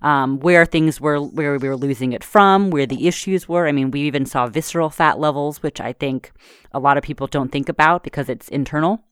Um, 0.00 0.38
where 0.38 0.64
things 0.64 1.00
were, 1.00 1.20
where 1.20 1.58
we 1.58 1.68
were 1.68 1.76
losing 1.76 2.12
it 2.12 2.22
from, 2.22 2.70
where 2.70 2.86
the 2.86 3.08
issues 3.08 3.48
were. 3.48 3.66
I 3.66 3.72
mean, 3.72 3.90
we 3.90 4.02
even 4.02 4.26
saw 4.26 4.46
visceral 4.46 4.90
fat 4.90 5.18
levels, 5.18 5.60
which 5.60 5.80
I 5.80 5.92
think 5.92 6.30
a 6.70 6.78
lot 6.78 6.96
of 6.96 7.02
people 7.02 7.26
don't 7.26 7.50
think 7.50 7.68
about 7.68 8.04
because 8.04 8.28
it's 8.28 8.48
internal. 8.48 9.02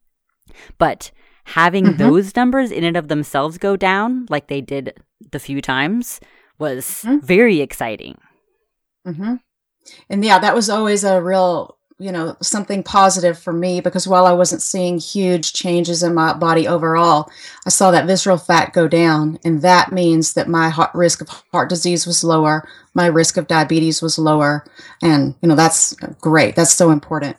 But 0.78 1.10
having 1.42 1.86
mm-hmm. 1.86 1.98
those 1.98 2.36
numbers 2.36 2.70
in 2.70 2.84
and 2.84 2.96
of 2.96 3.08
themselves 3.08 3.58
go 3.58 3.76
down, 3.76 4.26
like 4.30 4.46
they 4.46 4.60
did 4.60 5.02
the 5.32 5.40
few 5.40 5.60
times, 5.60 6.20
was 6.58 6.84
mm-hmm. 7.04 7.18
very 7.18 7.60
exciting. 7.60 8.16
Mm-hmm. 9.06 9.34
And 10.10 10.24
yeah, 10.24 10.38
that 10.38 10.54
was 10.54 10.68
always 10.68 11.04
a 11.04 11.22
real, 11.22 11.78
you 11.98 12.10
know, 12.10 12.36
something 12.42 12.82
positive 12.82 13.38
for 13.38 13.52
me 13.52 13.80
because 13.80 14.06
while 14.08 14.26
I 14.26 14.32
wasn't 14.32 14.62
seeing 14.62 14.98
huge 14.98 15.52
changes 15.52 16.02
in 16.02 16.12
my 16.12 16.34
body 16.34 16.66
overall, 16.66 17.30
I 17.64 17.70
saw 17.70 17.90
that 17.92 18.06
visceral 18.06 18.36
fat 18.36 18.72
go 18.72 18.88
down. 18.88 19.38
And 19.44 19.62
that 19.62 19.92
means 19.92 20.34
that 20.34 20.48
my 20.48 20.68
heart, 20.68 20.90
risk 20.92 21.20
of 21.20 21.28
heart 21.52 21.68
disease 21.68 22.06
was 22.06 22.24
lower, 22.24 22.68
my 22.94 23.06
risk 23.06 23.36
of 23.36 23.46
diabetes 23.46 24.02
was 24.02 24.18
lower. 24.18 24.64
And, 25.02 25.34
you 25.40 25.48
know, 25.48 25.56
that's 25.56 25.94
great. 26.20 26.56
That's 26.56 26.74
so 26.74 26.90
important. 26.90 27.36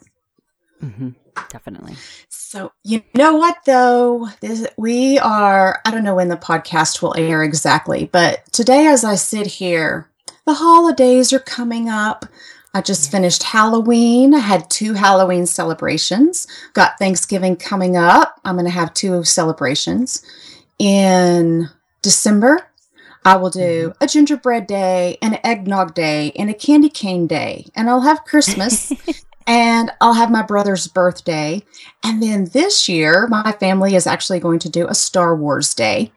Mm-hmm. 0.82 1.10
Definitely. 1.50 1.94
So, 2.28 2.72
you 2.82 3.02
know 3.14 3.36
what, 3.36 3.58
though? 3.66 4.28
This, 4.40 4.66
we 4.78 5.18
are, 5.18 5.80
I 5.84 5.90
don't 5.90 6.02
know 6.02 6.14
when 6.14 6.28
the 6.28 6.36
podcast 6.36 7.02
will 7.02 7.14
air 7.16 7.42
exactly, 7.42 8.08
but 8.10 8.40
today, 8.52 8.86
as 8.86 9.04
I 9.04 9.16
sit 9.16 9.46
here, 9.46 10.10
the 10.48 10.54
holidays 10.54 11.30
are 11.34 11.38
coming 11.38 11.90
up. 11.90 12.24
I 12.72 12.80
just 12.80 13.10
finished 13.10 13.42
Halloween. 13.42 14.32
I 14.32 14.38
had 14.38 14.70
two 14.70 14.94
Halloween 14.94 15.44
celebrations. 15.44 16.46
Got 16.72 16.98
Thanksgiving 16.98 17.54
coming 17.54 17.98
up. 17.98 18.40
I'm 18.46 18.54
going 18.54 18.64
to 18.64 18.70
have 18.70 18.94
two 18.94 19.24
celebrations. 19.24 20.24
In 20.78 21.68
December, 22.00 22.66
I 23.26 23.36
will 23.36 23.50
do 23.50 23.90
mm-hmm. 23.90 24.02
a 24.02 24.06
gingerbread 24.06 24.66
day, 24.66 25.18
an 25.20 25.38
eggnog 25.44 25.94
day, 25.94 26.32
and 26.34 26.48
a 26.48 26.54
candy 26.54 26.88
cane 26.88 27.26
day. 27.26 27.66
And 27.76 27.90
I'll 27.90 28.00
have 28.00 28.24
Christmas 28.24 28.90
and 29.46 29.90
I'll 30.00 30.14
have 30.14 30.30
my 30.30 30.42
brother's 30.42 30.88
birthday. 30.88 31.62
And 32.02 32.22
then 32.22 32.46
this 32.46 32.88
year, 32.88 33.26
my 33.26 33.52
family 33.52 33.96
is 33.96 34.06
actually 34.06 34.40
going 34.40 34.60
to 34.60 34.70
do 34.70 34.86
a 34.86 34.94
Star 34.94 35.36
Wars 35.36 35.74
day. 35.74 36.10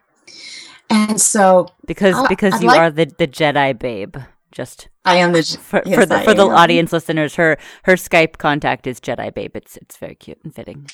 And 0.91 1.19
so 1.19 1.67
because 1.85 2.15
I, 2.15 2.27
because 2.27 2.55
I'd 2.55 2.61
you 2.61 2.67
like, 2.67 2.79
are 2.79 2.91
the 2.91 3.05
the 3.05 3.27
Jedi 3.27 3.77
babe, 3.77 4.17
just 4.51 4.89
I 5.05 5.17
am 5.17 5.31
the 5.31 5.43
for, 5.43 5.81
yes, 5.85 5.99
for 5.99 6.05
the 6.05 6.19
for 6.21 6.33
the 6.33 6.43
audience 6.43 6.91
listeners. 6.91 7.35
Her 7.35 7.57
her 7.83 7.93
Skype 7.93 8.37
contact 8.37 8.87
is 8.87 8.99
Jedi 8.99 9.33
babe. 9.33 9.55
It's 9.55 9.77
it's 9.77 9.97
very 9.97 10.15
cute 10.15 10.39
and 10.43 10.53
fitting. 10.53 10.89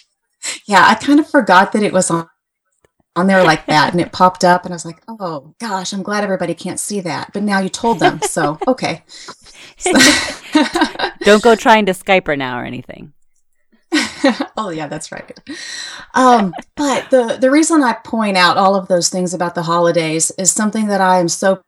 Yeah, 0.66 0.86
I 0.88 0.96
kind 0.96 1.20
of 1.20 1.30
forgot 1.30 1.72
that 1.72 1.84
it 1.84 1.94
was 1.94 2.12
on 2.12 2.30
on 3.16 3.28
there 3.28 3.44
like 3.44 3.66
that, 3.68 3.92
and 3.92 4.02
it 4.02 4.12
popped 4.12 4.44
up, 4.44 4.64
and 4.64 4.74
I 4.74 4.76
was 4.76 4.86
like, 4.86 5.02
oh 5.08 5.56
gosh, 5.60 5.92
I'm 5.94 6.04
glad 6.04 6.24
everybody 6.24 6.54
can't 6.54 6.80
see 6.80 7.02
that. 7.02 7.32
But 7.34 7.44
now 7.44 7.60
you 7.60 7.70
told 7.70 8.00
them, 8.00 8.22
so 8.22 8.58
okay. 8.68 9.04
Don't 11.22 11.44
go 11.44 11.56
trying 11.56 11.86
to 11.88 11.94
Skype 11.94 12.28
her 12.28 12.38
now 12.38 12.60
or 12.60 12.66
anything. 12.66 13.14
oh 14.58 14.70
yeah, 14.70 14.88
that's 14.88 15.12
right. 15.12 15.40
Um, 16.14 16.54
but 16.76 17.10
the 17.10 17.38
the 17.40 17.52
reason 17.52 17.84
I 17.84 17.94
point 17.94 18.38
out 18.38 18.58
all 18.58 18.76
of 18.76 18.88
those 18.88 19.10
things 19.10 19.34
about 19.34 19.56
the 19.56 19.64
holidays 19.64 20.32
is 20.38 20.52
something 20.52 20.88
that 20.88 21.02
I 21.02 21.20
am 21.20 21.30
so 21.30 21.62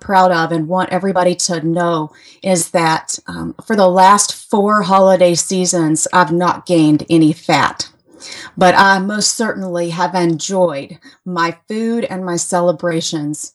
proud 0.00 0.32
of 0.32 0.50
and 0.50 0.66
want 0.66 0.90
everybody 0.90 1.34
to 1.34 1.64
know 1.66 2.10
is 2.42 2.70
that 2.70 3.18
um, 3.26 3.54
for 3.66 3.76
the 3.76 3.88
last 3.88 4.34
four 4.50 4.82
holiday 4.82 5.34
seasons, 5.34 6.08
I've 6.12 6.32
not 6.32 6.66
gained 6.66 7.04
any 7.10 7.32
fat. 7.32 7.90
But 8.56 8.74
I 8.74 8.98
most 8.98 9.34
certainly 9.34 9.90
have 9.90 10.14
enjoyed 10.14 10.98
my 11.24 11.56
food 11.68 12.04
and 12.04 12.24
my 12.24 12.36
celebrations 12.36 13.54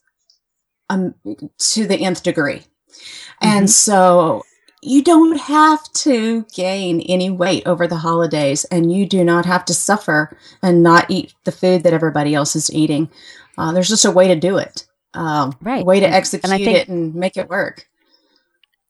um, 0.90 1.16
to 1.60 1.86
the 1.86 1.98
nth 1.98 2.24
degree. 2.24 2.60
Mm-hmm. 2.60 3.48
And 3.48 3.70
so 3.70 4.44
you 4.86 5.02
don't 5.04 5.38
have 5.38 5.92
to 5.94 6.46
gain 6.54 7.02
any 7.02 7.30
weight 7.30 7.64
over 7.66 7.88
the 7.88 7.98
holidays 7.98 8.66
and 8.66 8.92
you 8.92 9.06
do 9.06 9.24
not 9.24 9.46
have 9.46 9.66
to 9.66 9.74
suffer 9.74 10.38
and 10.62 10.84
not 10.84 11.10
eat 11.10 11.34
the 11.44 11.52
food 11.52 11.84
that 11.84 11.94
everybody 11.94 12.36
else 12.36 12.56
is 12.56 12.72
eating. 12.74 13.10
Uh, 13.58 13.72
there's 13.72 13.90
just 13.90 14.06
a 14.06 14.12
way 14.12 14.28
to 14.28 14.36
do 14.36 14.58
it. 14.58 14.86
Um, 15.14 15.56
right. 15.62 15.82
A 15.82 15.86
way 15.86 16.00
to 16.00 16.08
execute 16.08 16.52
and 16.52 16.64
think, 16.64 16.78
it 16.78 16.88
and 16.88 17.16
make 17.16 17.38
it 17.38 17.50
work 17.50 17.88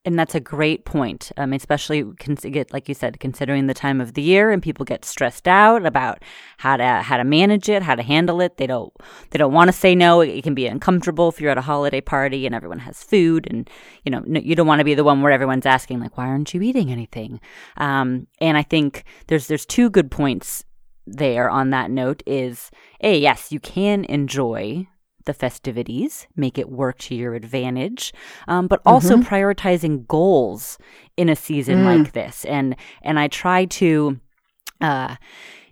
and 0.06 0.20
that's 0.20 0.36
a 0.36 0.39
great 0.39 0.86
point, 0.86 1.32
um, 1.36 1.51
especially 1.51 2.03
get 2.03 2.72
like 2.72 2.88
you 2.88 2.93
said, 2.93 3.20
considering 3.20 3.66
the 3.66 3.74
time 3.74 3.99
of 3.99 4.14
the 4.14 4.22
year 4.22 4.51
and 4.51 4.62
people 4.62 4.86
get 4.86 5.03
stressed 5.03 5.47
out 5.47 5.86
about 5.86 6.24
how 6.58 6.78
to 6.78 7.01
how 7.01 7.18
to 7.18 7.24
manage 7.24 7.68
it, 7.68 7.82
how 7.82 7.95
to 7.95 8.03
handle 8.03 8.39
it. 8.39 8.58
They 8.58 8.68
don't 8.68 8.93
they 9.32 9.39
don't 9.39 9.53
want 9.53 9.68
to 9.70 9.74
say 9.74 9.95
no. 9.95 10.22
It 10.22 10.43
can 10.43 10.53
be 10.53 10.68
uncomfortable 10.68 11.30
if 11.30 11.41
you're 11.41 11.51
at 11.51 11.58
a 11.58 11.62
holiday 11.62 12.01
party 12.01 12.45
and 12.45 12.53
everyone 12.53 12.80
has 12.80 13.03
food, 13.03 13.47
and 13.49 13.70
you 14.03 14.12
know 14.12 14.24
you 14.28 14.56
don't 14.56 14.68
want 14.68 14.80
to 14.80 14.86
be 14.86 14.93
the 14.93 15.03
one 15.03 15.22
where 15.22 15.32
everyone's 15.32 15.66
asking 15.66 15.99
like, 15.99 16.18
why 16.18 16.28
aren't 16.28 16.53
you 16.53 16.62
eating 16.62 16.91
anything? 16.91 17.41
Um, 17.78 18.28
and 18.39 18.58
I 18.58 18.64
think 18.64 19.03
there's 19.28 19.47
there's 19.47 19.66
two 19.66 19.89
good 19.89 20.12
points 20.12 20.64
there 21.08 21.49
on 21.49 21.72
that 21.72 21.89
note. 21.89 22.22
Is 22.28 22.70
a 23.01 23.18
yes, 23.18 23.51
you 23.51 23.60
can 23.60 24.06
enjoy 24.06 24.88
the 25.26 25.34
festivities, 25.34 26.28
make 26.36 26.57
it 26.57 26.69
work 26.69 26.97
to 26.99 27.15
your 27.15 27.36
advantage, 27.36 28.13
um, 28.47 28.67
but 28.67 28.82
also 28.86 29.17
mm-hmm. 29.17 29.28
prioritizing 29.28 30.07
goals 30.07 30.78
in 31.17 31.30
a 31.30 31.36
season 31.36 31.80
mm. 31.80 32.03
like 32.03 32.13
this. 32.13 32.45
And 32.45 32.76
and 33.01 33.19
I 33.19 33.28
try 33.28 33.65
to 33.65 34.19
uh, 34.82 35.15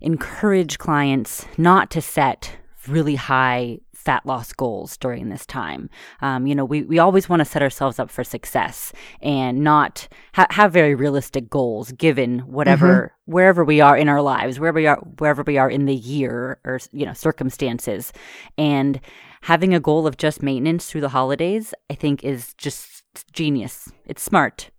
encourage 0.01 0.77
clients 0.77 1.45
not 1.57 1.89
to 1.91 2.01
set 2.01 2.57
really 2.87 3.15
high 3.15 3.79
fat 4.03 4.25
loss 4.25 4.51
goals 4.51 4.97
during 4.97 5.29
this 5.29 5.45
time. 5.45 5.89
Um, 6.21 6.45
you 6.45 6.53
know, 6.53 6.65
we, 6.65 6.83
we 6.83 6.99
always 6.99 7.29
want 7.29 7.39
to 7.39 7.45
set 7.45 7.61
ourselves 7.61 7.99
up 7.99 8.11
for 8.11 8.23
success 8.25 8.91
and 9.21 9.63
not 9.63 10.09
ha- 10.33 10.47
have 10.49 10.73
very 10.73 10.93
realistic 10.93 11.49
goals 11.49 11.93
given 11.93 12.39
whatever, 12.39 13.13
mm-hmm. 13.15 13.31
wherever 13.31 13.63
we 13.63 13.79
are 13.79 13.95
in 13.95 14.09
our 14.09 14.21
lives, 14.21 14.59
wherever 14.59 14.75
we 14.75 14.87
are, 14.87 14.97
wherever 15.19 15.41
we 15.43 15.57
are 15.57 15.69
in 15.69 15.85
the 15.85 15.95
year 15.95 16.59
or, 16.65 16.81
you 16.91 17.05
know, 17.05 17.13
circumstances. 17.13 18.11
And 18.57 18.99
having 19.43 19.73
a 19.73 19.79
goal 19.79 20.07
of 20.07 20.17
just 20.17 20.41
maintenance 20.43 20.85
through 20.89 21.01
the 21.01 21.09
holidays, 21.09 21.73
I 21.89 21.95
think 21.95 22.23
is 22.23 22.53
just 22.55 23.03
genius. 23.31 23.89
It's 24.05 24.21
smart. 24.21 24.69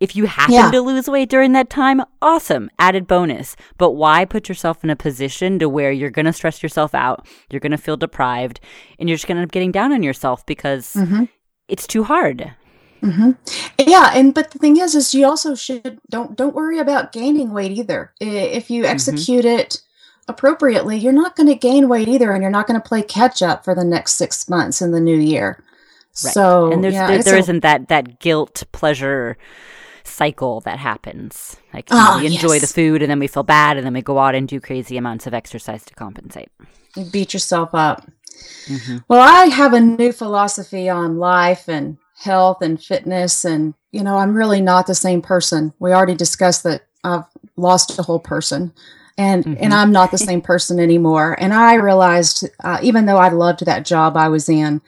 If 0.00 0.14
you 0.16 0.26
happen 0.26 0.54
Yeah. 0.54 0.70
to 0.70 0.80
lose 0.80 1.08
weight 1.08 1.30
during 1.30 1.52
that 1.52 1.70
time, 1.70 2.02
awesome, 2.20 2.68
added 2.78 3.06
bonus. 3.06 3.56
But 3.78 3.92
why 3.92 4.24
put 4.24 4.48
yourself 4.48 4.84
in 4.84 4.90
a 4.90 4.96
position 4.96 5.58
to 5.60 5.68
where 5.68 5.92
you're 5.92 6.10
going 6.10 6.26
to 6.26 6.32
stress 6.32 6.62
yourself 6.62 6.94
out, 6.94 7.26
you're 7.50 7.60
going 7.60 7.72
to 7.72 7.78
feel 7.78 7.96
deprived, 7.96 8.60
and 8.98 9.08
you're 9.08 9.16
just 9.16 9.26
going 9.26 9.36
to 9.36 9.42
end 9.42 9.48
up 9.48 9.52
getting 9.52 9.72
down 9.72 9.92
on 9.92 10.02
yourself 10.02 10.44
because 10.46 10.96
it's 11.68 11.86
too 11.86 12.04
hard. 12.04 12.52
hmm 13.00 13.30
Yeah, 13.78 14.10
and 14.14 14.34
but 14.34 14.50
the 14.50 14.58
thing 14.58 14.76
is, 14.78 14.94
is 14.94 15.14
you 15.14 15.24
also 15.24 15.54
should 15.54 15.98
don't 16.10 16.36
don't 16.36 16.54
worry 16.54 16.78
about 16.78 17.12
gaining 17.12 17.52
weight 17.52 17.72
either. 17.72 18.12
If 18.20 18.70
you 18.70 18.84
execute 18.84 19.44
it 19.44 19.80
appropriately, 20.28 20.96
you're 20.98 21.12
not 21.12 21.36
going 21.36 21.48
to 21.48 21.54
gain 21.54 21.88
weight 21.88 22.08
either, 22.08 22.32
and 22.32 22.42
you're 22.42 22.50
not 22.50 22.66
going 22.66 22.80
to 22.80 22.86
play 22.88 23.02
catch 23.02 23.42
up 23.42 23.64
for 23.64 23.74
the 23.74 23.84
next 23.84 24.14
six 24.14 24.48
months 24.48 24.80
in 24.82 24.92
the 24.92 25.00
new 25.00 25.16
year. 25.16 25.62
Right. 26.24 26.34
So 26.34 26.72
and 26.72 26.82
there's 26.82 26.94
yeah, 26.94 27.06
there, 27.08 27.22
there 27.22 27.36
a- 27.36 27.38
isn't 27.38 27.60
that 27.60 27.88
that 27.88 28.18
guilt 28.20 28.64
pleasure 28.72 29.36
cycle 30.04 30.60
that 30.62 30.78
happens. 30.78 31.56
Like 31.72 31.90
know, 31.90 32.16
we 32.18 32.26
enjoy 32.26 32.58
the 32.58 32.66
food 32.66 33.02
and 33.02 33.10
then 33.10 33.18
we 33.18 33.26
feel 33.26 33.42
bad 33.42 33.76
and 33.76 33.84
then 33.86 33.92
we 33.92 34.02
go 34.02 34.18
out 34.18 34.34
and 34.34 34.48
do 34.48 34.58
crazy 34.58 34.96
amounts 34.96 35.26
of 35.26 35.34
exercise 35.34 35.84
to 35.84 35.94
compensate. 35.94 36.48
you 36.96 37.04
beat 37.04 37.32
yourself 37.34 37.70
up. 37.74 38.10
Mhm. 38.66 39.04
Well, 39.08 39.20
I 39.20 39.46
have 39.46 39.74
a 39.74 39.80
new 39.80 40.10
philosophy 40.12 40.88
on 40.88 41.18
life 41.18 41.68
and 41.68 41.98
health 42.20 42.62
and 42.62 42.82
fitness, 42.82 43.44
and 43.44 43.74
you 43.92 44.02
know, 44.02 44.16
I'm 44.16 44.34
really 44.34 44.60
not 44.60 44.86
the 44.86 44.94
same 44.94 45.22
person. 45.22 45.72
We 45.78 45.92
already 45.92 46.14
discussed 46.16 46.62
that 46.64 46.82
I've 47.04 47.24
lost 47.56 47.98
a 47.98 48.02
whole 48.02 48.18
person, 48.20 48.72
and 49.18 49.44
Mhm. 49.44 49.56
and 49.60 49.74
I'm 49.74 49.92
not 49.92 50.10
the 50.10 50.18
same 50.18 50.40
person 50.40 50.80
anymore. 50.80 51.36
And 51.38 51.52
I 51.52 51.74
realized, 51.74 52.48
uh, 52.64 52.78
even 52.82 53.04
though 53.06 53.18
I 53.18 53.28
loved 53.28 53.66
that 53.66 53.84
job 53.84 54.16
I 54.16 54.28
was 54.28 54.48
in, 54.48 54.80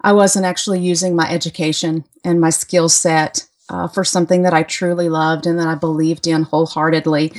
I 0.00 0.12
wasn't 0.12 0.46
actually 0.46 0.80
using 0.80 1.14
my 1.14 1.28
education 1.30 2.04
and 2.24 2.40
my 2.40 2.50
skill 2.50 2.88
set. 2.88 3.46
Uh, 3.68 3.88
for 3.88 4.04
something 4.04 4.42
that 4.42 4.52
I 4.52 4.64
truly 4.64 5.08
loved 5.08 5.46
and 5.46 5.58
that 5.58 5.66
I 5.66 5.76
believed 5.76 6.26
in 6.26 6.42
wholeheartedly. 6.42 7.32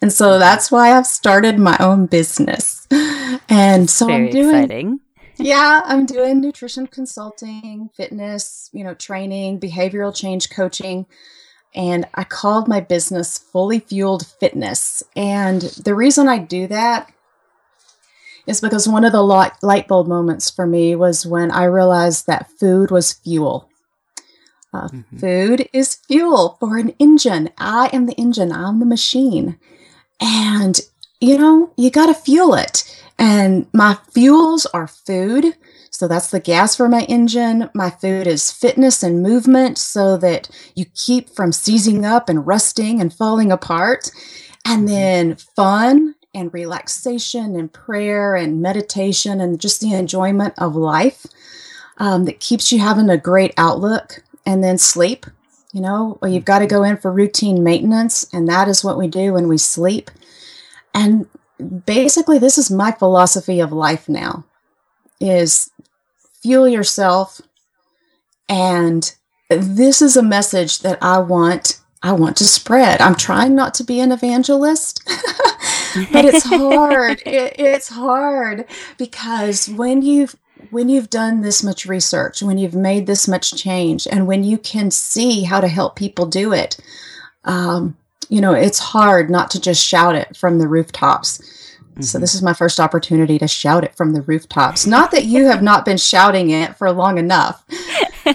And 0.00 0.12
so 0.12 0.38
that's 0.38 0.70
why 0.70 0.92
I've 0.96 1.06
started 1.06 1.58
my 1.58 1.76
own 1.80 2.06
business. 2.06 2.86
And 3.48 3.90
so 3.90 4.06
Very 4.06 4.26
I'm 4.26 4.30
doing 4.30 4.64
exciting. 4.64 5.00
yeah, 5.38 5.80
I'm 5.84 6.06
doing 6.06 6.40
nutrition 6.40 6.86
consulting, 6.86 7.90
fitness, 7.96 8.70
you 8.72 8.84
know, 8.84 8.94
training, 8.94 9.58
behavioral 9.58 10.14
change 10.14 10.50
coaching. 10.50 11.06
And 11.74 12.06
I 12.14 12.24
called 12.24 12.66
my 12.66 12.80
business 12.80 13.38
Fully 13.38 13.78
Fueled 13.80 14.26
Fitness. 14.26 15.02
And 15.14 15.62
the 15.62 15.94
reason 15.94 16.28
I 16.28 16.38
do 16.38 16.66
that 16.66 17.12
is 18.46 18.60
because 18.60 18.88
one 18.88 19.04
of 19.04 19.12
the 19.12 19.22
light, 19.22 19.86
bulb 19.86 20.08
moments 20.08 20.50
for 20.50 20.66
me 20.66 20.96
was 20.96 21.24
when 21.26 21.50
I 21.50 21.64
realized 21.64 22.26
that 22.26 22.50
food 22.58 22.90
was 22.90 23.12
fuel. 23.12 23.68
Uh, 24.72 24.88
Mhm. 24.88 25.20
Food 25.20 25.68
is 25.72 25.94
fuel 25.94 26.56
for 26.60 26.76
an 26.76 26.94
engine. 26.98 27.50
I 27.58 27.90
am 27.92 28.06
the 28.06 28.14
engine, 28.14 28.52
I'm 28.52 28.80
the 28.80 28.86
machine. 28.86 29.58
And, 30.20 30.80
you 31.20 31.38
know, 31.38 31.70
you 31.76 31.90
got 31.90 32.06
to 32.06 32.14
fuel 32.14 32.54
it. 32.54 32.84
And 33.18 33.66
my 33.72 33.98
fuels 34.12 34.66
are 34.66 34.86
food. 34.86 35.56
So 36.00 36.08
that's 36.08 36.30
the 36.30 36.40
gas 36.40 36.76
for 36.76 36.88
my 36.88 37.02
engine. 37.10 37.68
My 37.74 37.90
food 37.90 38.26
is 38.26 38.50
fitness 38.50 39.02
and 39.02 39.22
movement 39.22 39.76
so 39.76 40.16
that 40.16 40.48
you 40.74 40.86
keep 40.94 41.28
from 41.28 41.52
seizing 41.52 42.06
up 42.06 42.30
and 42.30 42.46
rusting 42.46 43.02
and 43.02 43.12
falling 43.12 43.52
apart. 43.52 44.10
And 44.64 44.88
then 44.88 45.36
fun 45.36 46.14
and 46.32 46.54
relaxation 46.54 47.54
and 47.54 47.70
prayer 47.70 48.34
and 48.34 48.62
meditation 48.62 49.42
and 49.42 49.60
just 49.60 49.82
the 49.82 49.92
enjoyment 49.92 50.54
of 50.56 50.74
life 50.74 51.26
um, 51.98 52.24
that 52.24 52.40
keeps 52.40 52.72
you 52.72 52.78
having 52.78 53.10
a 53.10 53.18
great 53.18 53.52
outlook. 53.58 54.22
And 54.46 54.64
then 54.64 54.78
sleep. 54.78 55.26
You 55.74 55.82
know, 55.82 56.16
well, 56.22 56.32
you've 56.32 56.46
got 56.46 56.60
to 56.60 56.66
go 56.66 56.82
in 56.82 56.96
for 56.96 57.12
routine 57.12 57.62
maintenance, 57.62 58.26
and 58.32 58.48
that 58.48 58.68
is 58.68 58.82
what 58.82 58.96
we 58.96 59.06
do 59.06 59.34
when 59.34 59.48
we 59.48 59.58
sleep. 59.58 60.10
And 60.94 61.26
basically, 61.84 62.38
this 62.38 62.56
is 62.56 62.70
my 62.70 62.90
philosophy 62.90 63.60
of 63.60 63.70
life 63.70 64.08
now: 64.08 64.46
is 65.20 65.69
fuel 66.42 66.68
yourself, 66.68 67.40
and 68.48 69.14
this 69.48 70.00
is 70.02 70.16
a 70.16 70.22
message 70.22 70.80
that 70.80 70.98
I 71.02 71.18
want. 71.18 71.80
I 72.02 72.12
want 72.12 72.38
to 72.38 72.44
spread. 72.44 73.02
I'm 73.02 73.14
trying 73.14 73.54
not 73.54 73.74
to 73.74 73.84
be 73.84 74.00
an 74.00 74.10
evangelist, 74.10 75.02
but 76.12 76.24
it's 76.24 76.44
hard. 76.44 77.22
It, 77.26 77.56
it's 77.58 77.88
hard 77.88 78.64
because 78.96 79.68
when 79.68 80.00
you've 80.00 80.34
when 80.70 80.88
you've 80.88 81.10
done 81.10 81.40
this 81.42 81.62
much 81.62 81.86
research, 81.86 82.42
when 82.42 82.58
you've 82.58 82.74
made 82.74 83.06
this 83.06 83.28
much 83.28 83.54
change, 83.54 84.06
and 84.10 84.26
when 84.26 84.44
you 84.44 84.56
can 84.56 84.90
see 84.90 85.42
how 85.42 85.60
to 85.60 85.68
help 85.68 85.96
people 85.96 86.26
do 86.26 86.52
it, 86.52 86.78
um, 87.44 87.96
you 88.28 88.40
know, 88.40 88.52
it's 88.52 88.78
hard 88.78 89.28
not 89.28 89.50
to 89.50 89.60
just 89.60 89.84
shout 89.84 90.14
it 90.14 90.36
from 90.36 90.58
the 90.58 90.68
rooftops. 90.68 91.40
So 92.02 92.18
Mhm. 92.18 92.20
this 92.20 92.34
is 92.34 92.42
my 92.42 92.52
first 92.52 92.78
opportunity 92.80 93.38
to 93.38 93.48
shout 93.48 93.84
it 93.84 93.94
from 93.96 94.12
the 94.12 94.22
rooftops. 94.22 94.86
Not 94.86 95.10
that 95.10 95.24
you 95.24 95.46
have 95.46 95.62
not 95.62 95.84
been 95.84 95.96
shouting 95.98 96.50
it 96.50 96.76
for 96.76 96.90
long 96.92 97.18
enough, 97.18 97.64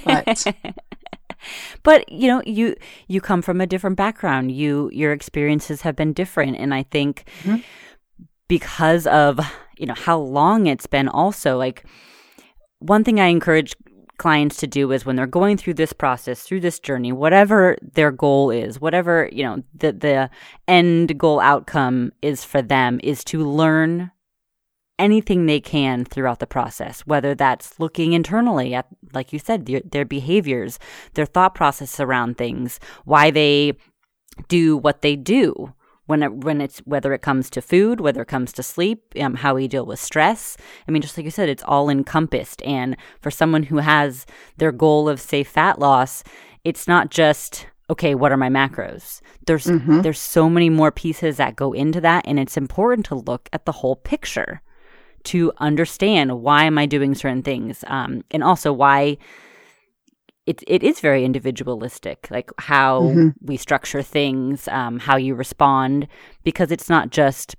but 0.06 0.46
but 1.84 2.12
you 2.12 2.28
know 2.28 2.42
you 2.46 2.76
you 3.08 3.22
come 3.22 3.42
from 3.42 3.62
a 3.62 3.68
different 3.68 3.96
background 3.96 4.52
you 4.52 4.90
your 4.92 5.12
experiences 5.14 5.82
have 5.82 5.96
been 5.96 6.12
different 6.14 6.58
and 6.58 6.74
i 6.74 6.82
think 6.84 7.26
Mhm. 7.44 7.62
because 8.48 9.06
of 9.08 9.40
you 9.78 9.86
know 9.86 9.94
how 9.94 10.18
long 10.18 10.66
it's 10.66 10.88
been 10.88 11.08
also 11.08 11.58
like 11.58 11.84
one 12.80 13.04
thing 13.04 13.20
i 13.20 13.28
encourage 13.28 13.76
clients 14.18 14.58
to 14.58 14.68
do 14.68 14.92
is 14.92 15.06
when 15.06 15.16
they're 15.16 15.28
going 15.28 15.58
through 15.58 15.74
this 15.74 15.94
process 15.94 16.42
through 16.42 16.60
this 16.60 16.80
journey 16.80 17.12
whatever 17.12 17.78
their 17.82 18.12
goal 18.12 18.50
is 18.50 18.80
whatever 18.80 19.30
you 19.32 19.44
know 19.44 19.62
the 19.74 19.92
the 19.92 20.30
end 20.68 21.18
goal 21.18 21.40
outcome 21.40 22.12
is 22.22 22.44
for 22.44 22.62
them 22.62 23.00
is 23.04 23.24
to 23.24 23.44
learn 23.44 24.12
anything 24.98 25.46
they 25.46 25.60
can 25.60 26.06
throughout 26.06 26.40
the 26.40 26.48
process, 26.48 27.02
whether 27.02 27.36
that's 27.36 27.80
looking 27.80 28.14
internally 28.14 28.74
at, 28.74 28.88
like 29.14 29.34
you 29.34 29.40
said, 29.40 29.66
their, 29.66 29.82
their 29.82 30.06
behaviors, 30.06 30.80
their 31.14 31.26
thought 31.26 31.56
process 31.56 32.00
around 32.00 32.38
things, 32.38 32.80
why 33.04 33.32
they 33.32 33.74
do 34.48 34.78
what 34.78 35.02
they 35.02 35.16
do. 35.16 35.74
When 36.08 36.22
it, 36.22 36.32
when 36.44 36.62
it's 36.62 36.80
whether 36.80 37.14
it 37.14 37.22
comes 37.24 37.50
to 37.52 37.62
food, 37.62 38.00
whether 38.00 38.22
it 38.22 38.28
comes 38.28 38.54
to 38.54 38.64
sleep, 38.64 39.02
um, 39.20 39.36
how 39.36 39.56
we 39.56 39.68
deal 39.68 39.86
with 39.86 40.00
stress. 40.00 40.56
I 40.88 40.92
mean, 40.92 41.02
just 41.02 41.18
like 41.18 41.26
you 41.26 41.32
said, 41.32 41.50
it's 41.50 41.64
all 41.64 41.90
encompassed. 41.90 42.62
And 42.62 42.96
for 43.22 43.32
someone 43.32 43.64
who 43.64 43.78
has 43.78 44.28
their 44.58 44.72
goal 44.72 45.10
of 45.10 45.20
say 45.20 45.44
fat 45.44 45.80
loss, 45.80 46.24
it's 46.64 46.88
not 46.88 47.10
just 47.10 47.68
okay. 47.90 48.14
What 48.16 48.32
are 48.32 48.38
my 48.38 48.50
macros? 48.50 49.22
There's 49.48 49.66
Mhm. 49.66 50.04
there's 50.04 50.20
so 50.20 50.50
many 50.50 50.70
more 50.70 50.92
pieces 50.92 51.38
that 51.38 51.56
go 51.56 51.74
into 51.74 52.02
that, 52.02 52.26
and 52.28 52.40
it's 52.40 52.58
important 52.58 53.06
to 53.08 53.16
look 53.16 53.50
at 53.52 53.66
the 53.66 53.72
whole 53.72 53.96
picture 53.96 54.62
to 55.26 55.52
understand 55.58 56.42
why 56.42 56.66
am 56.66 56.78
I 56.78 56.86
doing 56.86 57.16
certain 57.16 57.42
things, 57.42 57.84
um, 57.88 58.24
and 58.30 58.44
also 58.44 58.72
why 58.72 59.18
it 60.46 60.64
it 60.68 60.84
is 60.84 61.00
very 61.00 61.26
individualistic, 61.26 62.28
like 62.30 62.52
how 62.60 63.02
Mhm. 63.02 63.34
we 63.42 63.58
structure 63.58 64.02
things, 64.02 64.68
um, 64.68 65.00
how 65.00 65.18
you 65.18 65.36
respond, 65.36 66.08
because 66.44 66.72
it's 66.72 66.90
not 66.90 67.10
just 67.10 67.56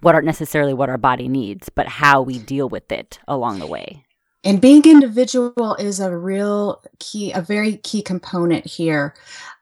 what 0.00 0.14
are 0.14 0.22
necessarily 0.22 0.74
what 0.74 0.88
our 0.88 0.98
body 0.98 1.28
needs, 1.28 1.68
but 1.68 1.86
how 1.86 2.20
we 2.22 2.38
deal 2.38 2.68
with 2.68 2.90
it 2.90 3.18
along 3.28 3.58
the 3.58 3.66
way. 3.66 4.04
And 4.42 4.60
being 4.60 4.84
individual 4.84 5.74
is 5.78 6.00
a 6.00 6.14
real 6.16 6.82
key, 6.98 7.32
a 7.32 7.40
very 7.40 7.76
key 7.78 8.02
component 8.02 8.66
here. 8.66 9.14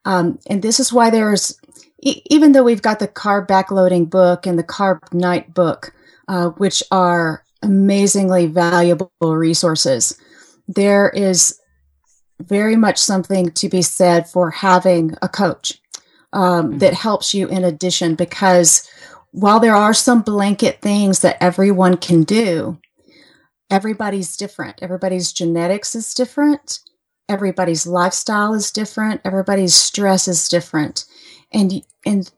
Um, 0.04 0.38
and 0.48 0.62
this 0.62 0.80
is 0.80 0.92
why 0.92 1.10
there's, 1.10 1.56
e- 2.02 2.22
even 2.26 2.52
though 2.52 2.64
we've 2.64 2.82
got 2.82 2.98
the 2.98 3.06
carb 3.06 3.46
backloading 3.46 4.10
book 4.10 4.46
and 4.46 4.58
the 4.58 4.64
Carb 4.64 4.98
Nite 5.12 5.54
book, 5.54 5.92
uh, 6.26 6.48
which 6.50 6.82
are 6.90 7.44
amazingly 7.62 8.46
valuable 8.46 9.10
resources, 9.20 10.18
there 10.66 11.10
is 11.10 11.60
very 12.48 12.76
much 12.76 12.98
something 12.98 13.50
to 13.52 13.68
be 13.68 13.82
said 13.82 14.28
for 14.28 14.50
having 14.50 15.14
a 15.22 15.28
coach 15.28 15.80
um, 16.32 16.74
Mhm. 16.74 16.78
that 16.80 16.94
helps 16.94 17.34
you 17.34 17.46
in 17.48 17.64
addition, 17.64 18.14
because 18.14 18.88
while 19.32 19.60
there 19.60 19.76
are 19.76 19.94
some 19.94 20.22
blanket 20.22 20.80
things 20.80 21.20
that 21.20 21.36
everyone 21.40 21.96
can 21.96 22.22
do, 22.22 22.78
everybody's 23.70 24.36
different. 24.36 24.78
Everybody's 24.82 25.32
genetics 25.32 25.94
is 25.94 26.14
different. 26.14 26.80
Everybody's 27.28 27.86
lifestyle 27.86 28.54
is 28.54 28.70
different. 28.70 29.20
Everybody's 29.24 29.74
stress 29.74 30.28
is 30.28 30.48
different. 30.48 31.04
And 31.52 31.82
and 32.04 32.30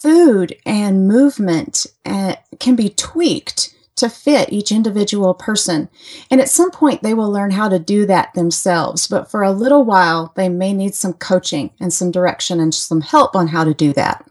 food 0.00 0.56
and 0.66 1.06
movement 1.08 1.86
uh, 2.04 2.34
can 2.58 2.74
be 2.76 2.88
tweaked 2.90 3.71
to 4.02 4.10
fit 4.10 4.52
each 4.52 4.72
individual 4.72 5.32
person. 5.32 5.88
And 6.30 6.40
at 6.40 6.48
some 6.48 6.70
point 6.70 7.02
they 7.02 7.14
will 7.14 7.30
learn 7.30 7.52
how 7.52 7.68
to 7.68 7.78
do 7.78 8.04
that 8.06 8.34
themselves, 8.34 9.06
but 9.06 9.30
for 9.30 9.42
a 9.42 9.52
little 9.52 9.84
while 9.84 10.32
they 10.34 10.48
may 10.48 10.72
need 10.72 10.94
some 10.94 11.14
coaching 11.14 11.70
and 11.80 11.92
some 11.92 12.10
direction 12.10 12.58
and 12.58 12.74
some 12.74 13.00
help 13.00 13.36
on 13.36 13.48
how 13.48 13.64
to 13.64 13.72
do 13.72 13.92
that. 13.92 14.28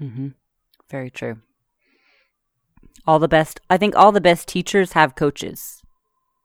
Mm-hmm. 0.00 0.28
Very 0.90 1.10
true. 1.10 1.38
All 3.06 3.18
the 3.18 3.28
best. 3.28 3.60
I 3.68 3.76
think 3.76 3.94
all 3.94 4.10
the 4.12 4.20
best 4.20 4.48
teachers 4.48 4.92
have 4.92 5.14
coaches. 5.14 5.82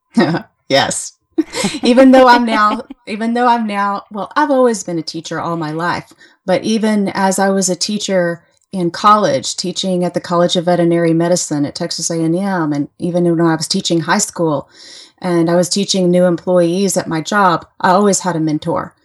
yes. 0.70 1.18
even 1.84 2.12
though 2.12 2.28
I'm 2.28 2.46
now, 2.46 2.84
even 3.08 3.34
though 3.34 3.48
I'm 3.48 3.66
now, 3.66 4.04
well, 4.12 4.32
I've 4.36 4.52
always 4.52 4.84
been 4.84 5.00
a 5.00 5.04
teacher 5.04 5.40
all 5.40 5.58
my 5.58 5.72
life, 5.72 6.14
but 6.46 6.64
even 6.64 7.10
as 7.10 7.40
I 7.40 7.50
was 7.50 7.70
a 7.70 7.76
teacher 7.76 8.46
in 8.74 8.90
college, 8.90 9.56
teaching 9.56 10.04
at 10.04 10.16
the 10.16 10.20
College 10.20 10.56
of 10.56 10.66
Veterinary 10.66 11.14
Medicine 11.14 11.64
at 11.64 11.76
Texas 11.76 12.10
A&M, 12.10 12.74
and 12.74 12.90
even 12.98 13.24
when 13.24 13.40
I 13.40 13.56
was 13.56 13.68
teaching 13.68 14.02
high 14.02 14.18
school, 14.18 14.68
and 15.20 15.50
I 15.50 15.56
was 15.56 15.70
teaching 15.70 16.10
new 16.10 16.26
employees 16.26 16.98
at 16.98 17.08
my 17.08 17.22
job, 17.22 17.68
I 17.80 17.92
always 17.92 18.22
had 18.22 18.36
a 18.36 18.40
mentor. 18.40 18.96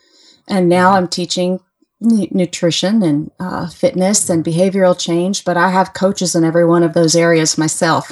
And 0.49 0.71
now 0.71 0.93
I'm 0.93 1.07
teaching 1.07 1.61
nutrition 2.01 3.03
and 3.03 3.31
uh, 3.39 3.69
fitness 3.69 4.31
and 4.31 4.43
behavioral 4.43 4.99
change, 4.99 5.45
but 5.45 5.59
I 5.59 5.71
have 5.71 5.93
coaches 5.93 6.35
in 6.35 6.45
every 6.45 6.65
one 6.65 6.83
of 6.83 6.95
those 6.95 7.15
areas 7.15 7.59
myself. 7.59 8.11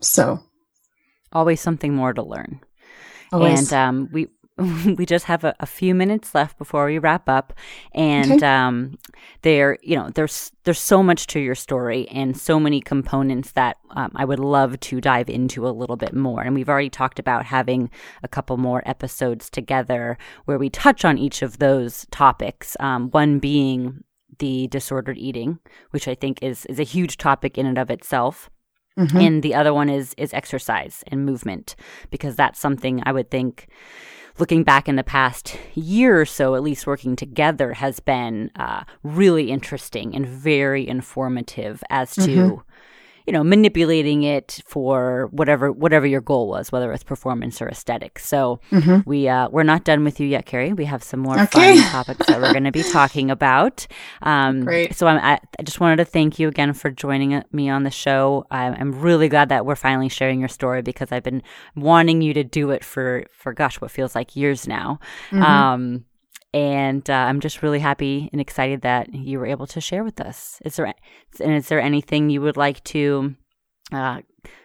So, 0.00 0.40
always 1.30 1.60
something 1.60 1.94
more 1.94 2.14
to 2.14 2.22
learn. 2.22 2.60
Always. 3.30 3.70
And 3.70 3.72
um, 3.72 4.08
we 4.12 4.28
we 4.96 5.04
just 5.04 5.24
have 5.24 5.42
a, 5.42 5.52
a, 5.58 5.66
few 5.66 5.96
minutes 5.96 6.32
left 6.32 6.56
before 6.58 6.86
we 6.86 6.96
wrap 6.98 7.28
up 7.28 7.52
and 7.92 8.34
okay. 8.34 8.46
um, 8.46 8.96
there 9.42 9.76
you 9.82 9.96
know 9.96 10.10
there's 10.14 10.52
there's 10.62 10.78
so 10.78 11.02
much 11.02 11.26
to 11.26 11.40
your 11.40 11.56
story 11.56 12.06
and 12.08 12.36
so 12.36 12.60
many 12.60 12.80
components 12.80 13.50
that 13.52 13.78
um, 13.90 14.12
i 14.14 14.24
would 14.24 14.38
love 14.38 14.78
to 14.78 15.00
dive 15.00 15.28
into 15.28 15.66
a 15.66 15.70
little 15.70 15.96
bit 15.96 16.14
more 16.14 16.40
and 16.40 16.54
we've 16.54 16.68
already 16.68 16.88
talked 16.88 17.18
about 17.18 17.44
having 17.44 17.90
a 18.22 18.28
couple 18.28 18.56
more 18.56 18.80
episodes 18.86 19.50
together 19.50 20.16
where 20.44 20.58
we 20.58 20.70
touch 20.70 21.04
on 21.04 21.18
each 21.18 21.42
of 21.42 21.58
those 21.58 22.06
topics 22.12 22.76
um, 22.78 23.10
one 23.10 23.40
being 23.40 24.04
the 24.38 24.68
disordered 24.68 25.18
eating 25.18 25.58
which 25.90 26.06
i 26.06 26.14
think 26.14 26.40
is 26.42 26.64
is 26.66 26.78
a 26.78 26.84
huge 26.84 27.16
topic 27.16 27.58
in 27.58 27.66
and 27.66 27.78
of 27.78 27.90
itself 27.90 28.48
mm-hmm. 28.96 29.16
and 29.16 29.42
the 29.42 29.54
other 29.54 29.74
one 29.74 29.88
is 29.88 30.14
is 30.16 30.32
exercise 30.32 31.02
and 31.08 31.26
movement 31.26 31.74
because 32.10 32.36
that's 32.36 32.60
something 32.60 33.02
i 33.04 33.10
would 33.10 33.32
think 33.32 33.66
looking 34.38 34.64
back 34.64 34.88
in 34.88 34.96
the 34.96 35.04
past 35.04 35.56
year 35.74 36.20
or 36.20 36.26
so, 36.26 36.54
at 36.54 36.62
least 36.62 36.86
working 36.86 37.16
together, 37.16 37.74
has 37.74 38.00
been 38.00 38.50
uh, 38.56 38.84
really 39.02 39.50
interesting 39.50 40.14
and 40.14 40.26
very 40.26 40.86
informative 40.86 41.82
as 41.90 42.14
to. 42.14 42.20
Mm-hmm 42.20 42.60
you 43.26 43.32
know, 43.32 43.42
manipulating 43.42 44.22
it 44.22 44.60
for 44.66 45.28
whatever 45.30 45.72
whatever 45.72 46.06
your 46.06 46.20
goal 46.20 46.48
was, 46.48 46.70
whether 46.70 46.92
it's 46.92 47.02
performance 47.02 47.62
or 47.62 47.68
aesthetics. 47.68 48.26
So 48.26 48.60
mm-hmm. 48.70 49.08
we 49.08 49.28
uh, 49.28 49.48
we're 49.48 49.62
not 49.62 49.84
done 49.84 50.04
with 50.04 50.20
you 50.20 50.26
yet, 50.26 50.44
Kerry. 50.44 50.72
We 50.72 50.84
have 50.84 51.02
some 51.02 51.20
more 51.20 51.38
okay. 51.40 51.78
fun 51.78 51.90
topics 51.90 52.26
that 52.26 52.40
we're 52.40 52.52
going 52.52 52.64
to 52.64 52.72
be 52.72 52.82
talking 52.82 53.30
about. 53.30 53.86
Um, 54.22 54.64
Great. 54.64 54.94
So 54.94 55.06
I'm, 55.06 55.18
I, 55.18 55.40
I, 55.58 55.62
just 55.62 55.80
wanted 55.80 55.96
to 55.96 56.04
thank 56.04 56.38
you 56.38 56.48
again 56.48 56.74
for 56.74 56.90
joining 56.90 57.42
me 57.52 57.70
on 57.70 57.84
the 57.84 57.90
show. 57.90 58.46
I'm, 58.50 58.74
I'm 58.74 59.00
really 59.00 59.28
glad 59.28 59.48
that 59.48 59.64
we're 59.64 59.74
finally 59.74 60.08
sharing 60.10 60.38
your 60.40 60.48
story 60.48 60.82
because 60.82 61.10
I've 61.10 61.22
been 61.22 61.42
wanting 61.74 62.20
you 62.20 62.34
to 62.34 62.44
do 62.44 62.70
it 62.70 62.84
for 62.84 63.24
for 63.32 63.54
gosh, 63.54 63.80
what 63.80 63.90
feels 63.90 64.14
like 64.14 64.36
years 64.36 64.68
now. 64.68 65.00
Mm-hmm. 65.30 65.42
Um, 65.42 66.04
and 66.54 67.10
uh, 67.10 67.12
I'm 67.12 67.40
just 67.40 67.64
really 67.64 67.80
happy 67.80 68.30
and 68.32 68.40
excited 68.40 68.82
that 68.82 69.12
you 69.12 69.40
were 69.40 69.46
able 69.46 69.66
to 69.66 69.80
share 69.80 70.04
with 70.04 70.20
us. 70.20 70.62
Is 70.64 70.76
there 70.76 70.94
and 71.40 71.52
is 71.52 71.68
there 71.68 71.80
anything 71.80 72.30
you 72.30 72.40
would 72.40 72.56
like 72.56 72.82
to 72.84 73.34
uh, 73.92 74.20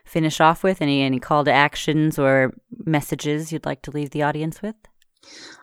finish 0.05 0.39
off 0.39 0.61
with? 0.63 0.83
Any 0.83 1.01
any 1.01 1.19
call 1.19 1.43
to 1.43 1.51
actions 1.51 2.19
or 2.19 2.53
messages 2.85 3.51
you'd 3.51 3.65
like 3.65 3.81
to 3.81 3.91
leave 3.91 4.11
the 4.11 4.21
audience 4.21 4.61
with? 4.61 4.75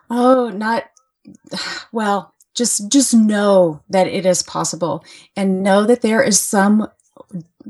Oh, 0.09 0.49
not 0.49 0.89
well. 1.93 2.33
Just 2.53 2.91
just 2.91 3.13
know 3.13 3.81
that 3.89 4.07
it 4.07 4.25
is 4.25 4.43
possible, 4.43 5.05
and 5.37 5.63
know 5.63 5.85
that 5.85 6.01
there 6.01 6.21
is 6.21 6.41
some 6.41 6.89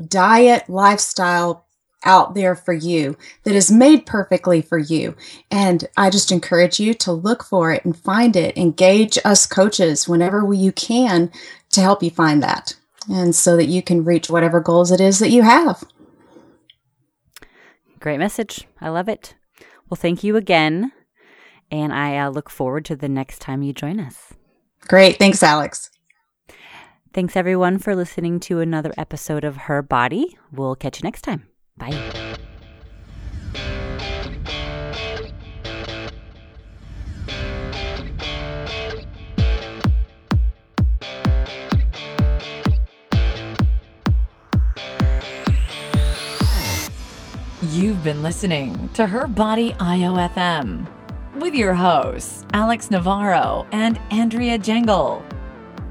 diet 0.07 0.67
lifestyle 0.67 1.66
out 2.07 2.33
there 2.33 2.55
for 2.55 2.73
you 2.73 3.15
that 3.43 3.53
is 3.53 3.69
made 3.69 4.07
perfectly 4.07 4.61
for 4.61 4.79
you. 4.79 5.15
And 5.51 5.87
I 5.95 6.09
just 6.09 6.31
encourage 6.31 6.79
you 6.79 6.95
to 6.95 7.11
look 7.11 7.43
for 7.43 7.71
it 7.71 7.85
and 7.85 7.95
find 7.95 8.35
it. 8.35 8.57
Engage 8.57 9.19
us 9.23 9.45
coaches 9.45 10.07
whenever 10.07 10.51
you 10.53 10.71
can 10.71 11.31
to 11.71 11.81
help 11.81 12.01
you 12.01 12.09
find 12.09 12.41
that. 12.41 12.75
And 13.09 13.35
so 13.35 13.55
that 13.57 13.67
you 13.67 13.83
can 13.83 14.03
reach 14.03 14.29
whatever 14.29 14.59
goals 14.59 14.91
it 14.91 14.99
is 14.99 15.19
that 15.19 15.29
you 15.29 15.43
have. 15.43 15.83
Great 17.99 18.17
message. 18.17 18.67
I 18.81 18.89
love 18.89 19.09
it. 19.09 19.35
Well, 19.89 19.97
thank 19.97 20.23
you 20.23 20.35
again. 20.35 20.91
And 21.69 21.93
I 21.93 22.17
uh, 22.17 22.29
look 22.29 22.49
forward 22.49 22.85
to 22.85 22.95
the 22.95 23.09
next 23.09 23.39
time 23.39 23.61
you 23.61 23.73
join 23.73 23.99
us. 23.99 24.33
Great. 24.87 25.17
Thanks, 25.17 25.43
Alex. 25.43 25.91
Thanks, 27.13 27.35
everyone, 27.35 27.79
for 27.79 27.95
listening 27.95 28.39
to 28.41 28.59
another 28.59 28.93
episode 28.97 29.43
of 29.43 29.57
Her 29.57 29.81
Body. 29.81 30.37
We'll 30.51 30.75
catch 30.75 30.99
you 30.99 31.03
next 31.03 31.23
time. 31.23 31.47
Bye. 31.77 32.37
You've 47.71 48.03
been 48.03 48.23
listening 48.23 48.89
to 48.93 49.05
Her 49.05 49.27
Body 49.27 49.73
IOFM 49.73 50.87
with 51.35 51.53
your 51.53 51.75
hosts, 51.75 52.43
Alex 52.53 52.89
Navarro 52.89 53.67
and 53.71 53.99
Andrea 54.09 54.57
Jengel. 54.57 55.21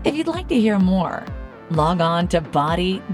If 0.02 0.16
you'd 0.16 0.26
like 0.26 0.48
to 0.48 0.58
hear 0.58 0.80
more, 0.80 1.24
log 1.70 2.00
on 2.00 2.26
to 2.28 2.40
body.io 2.40 3.06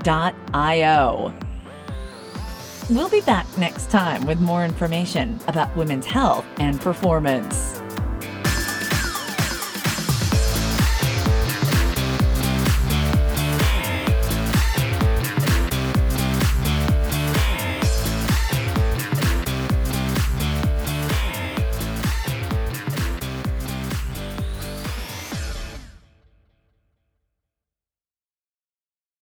We'll 2.93 3.09
be 3.09 3.23
back 3.23 3.47
next 3.57 3.91
time 3.91 4.27
with 4.27 4.39
more 4.39 4.67
information 4.67 5.41
about 5.49 5.75
women's 5.75 6.05
health 6.05 6.45
and 6.59 6.79
performance. 6.79 7.82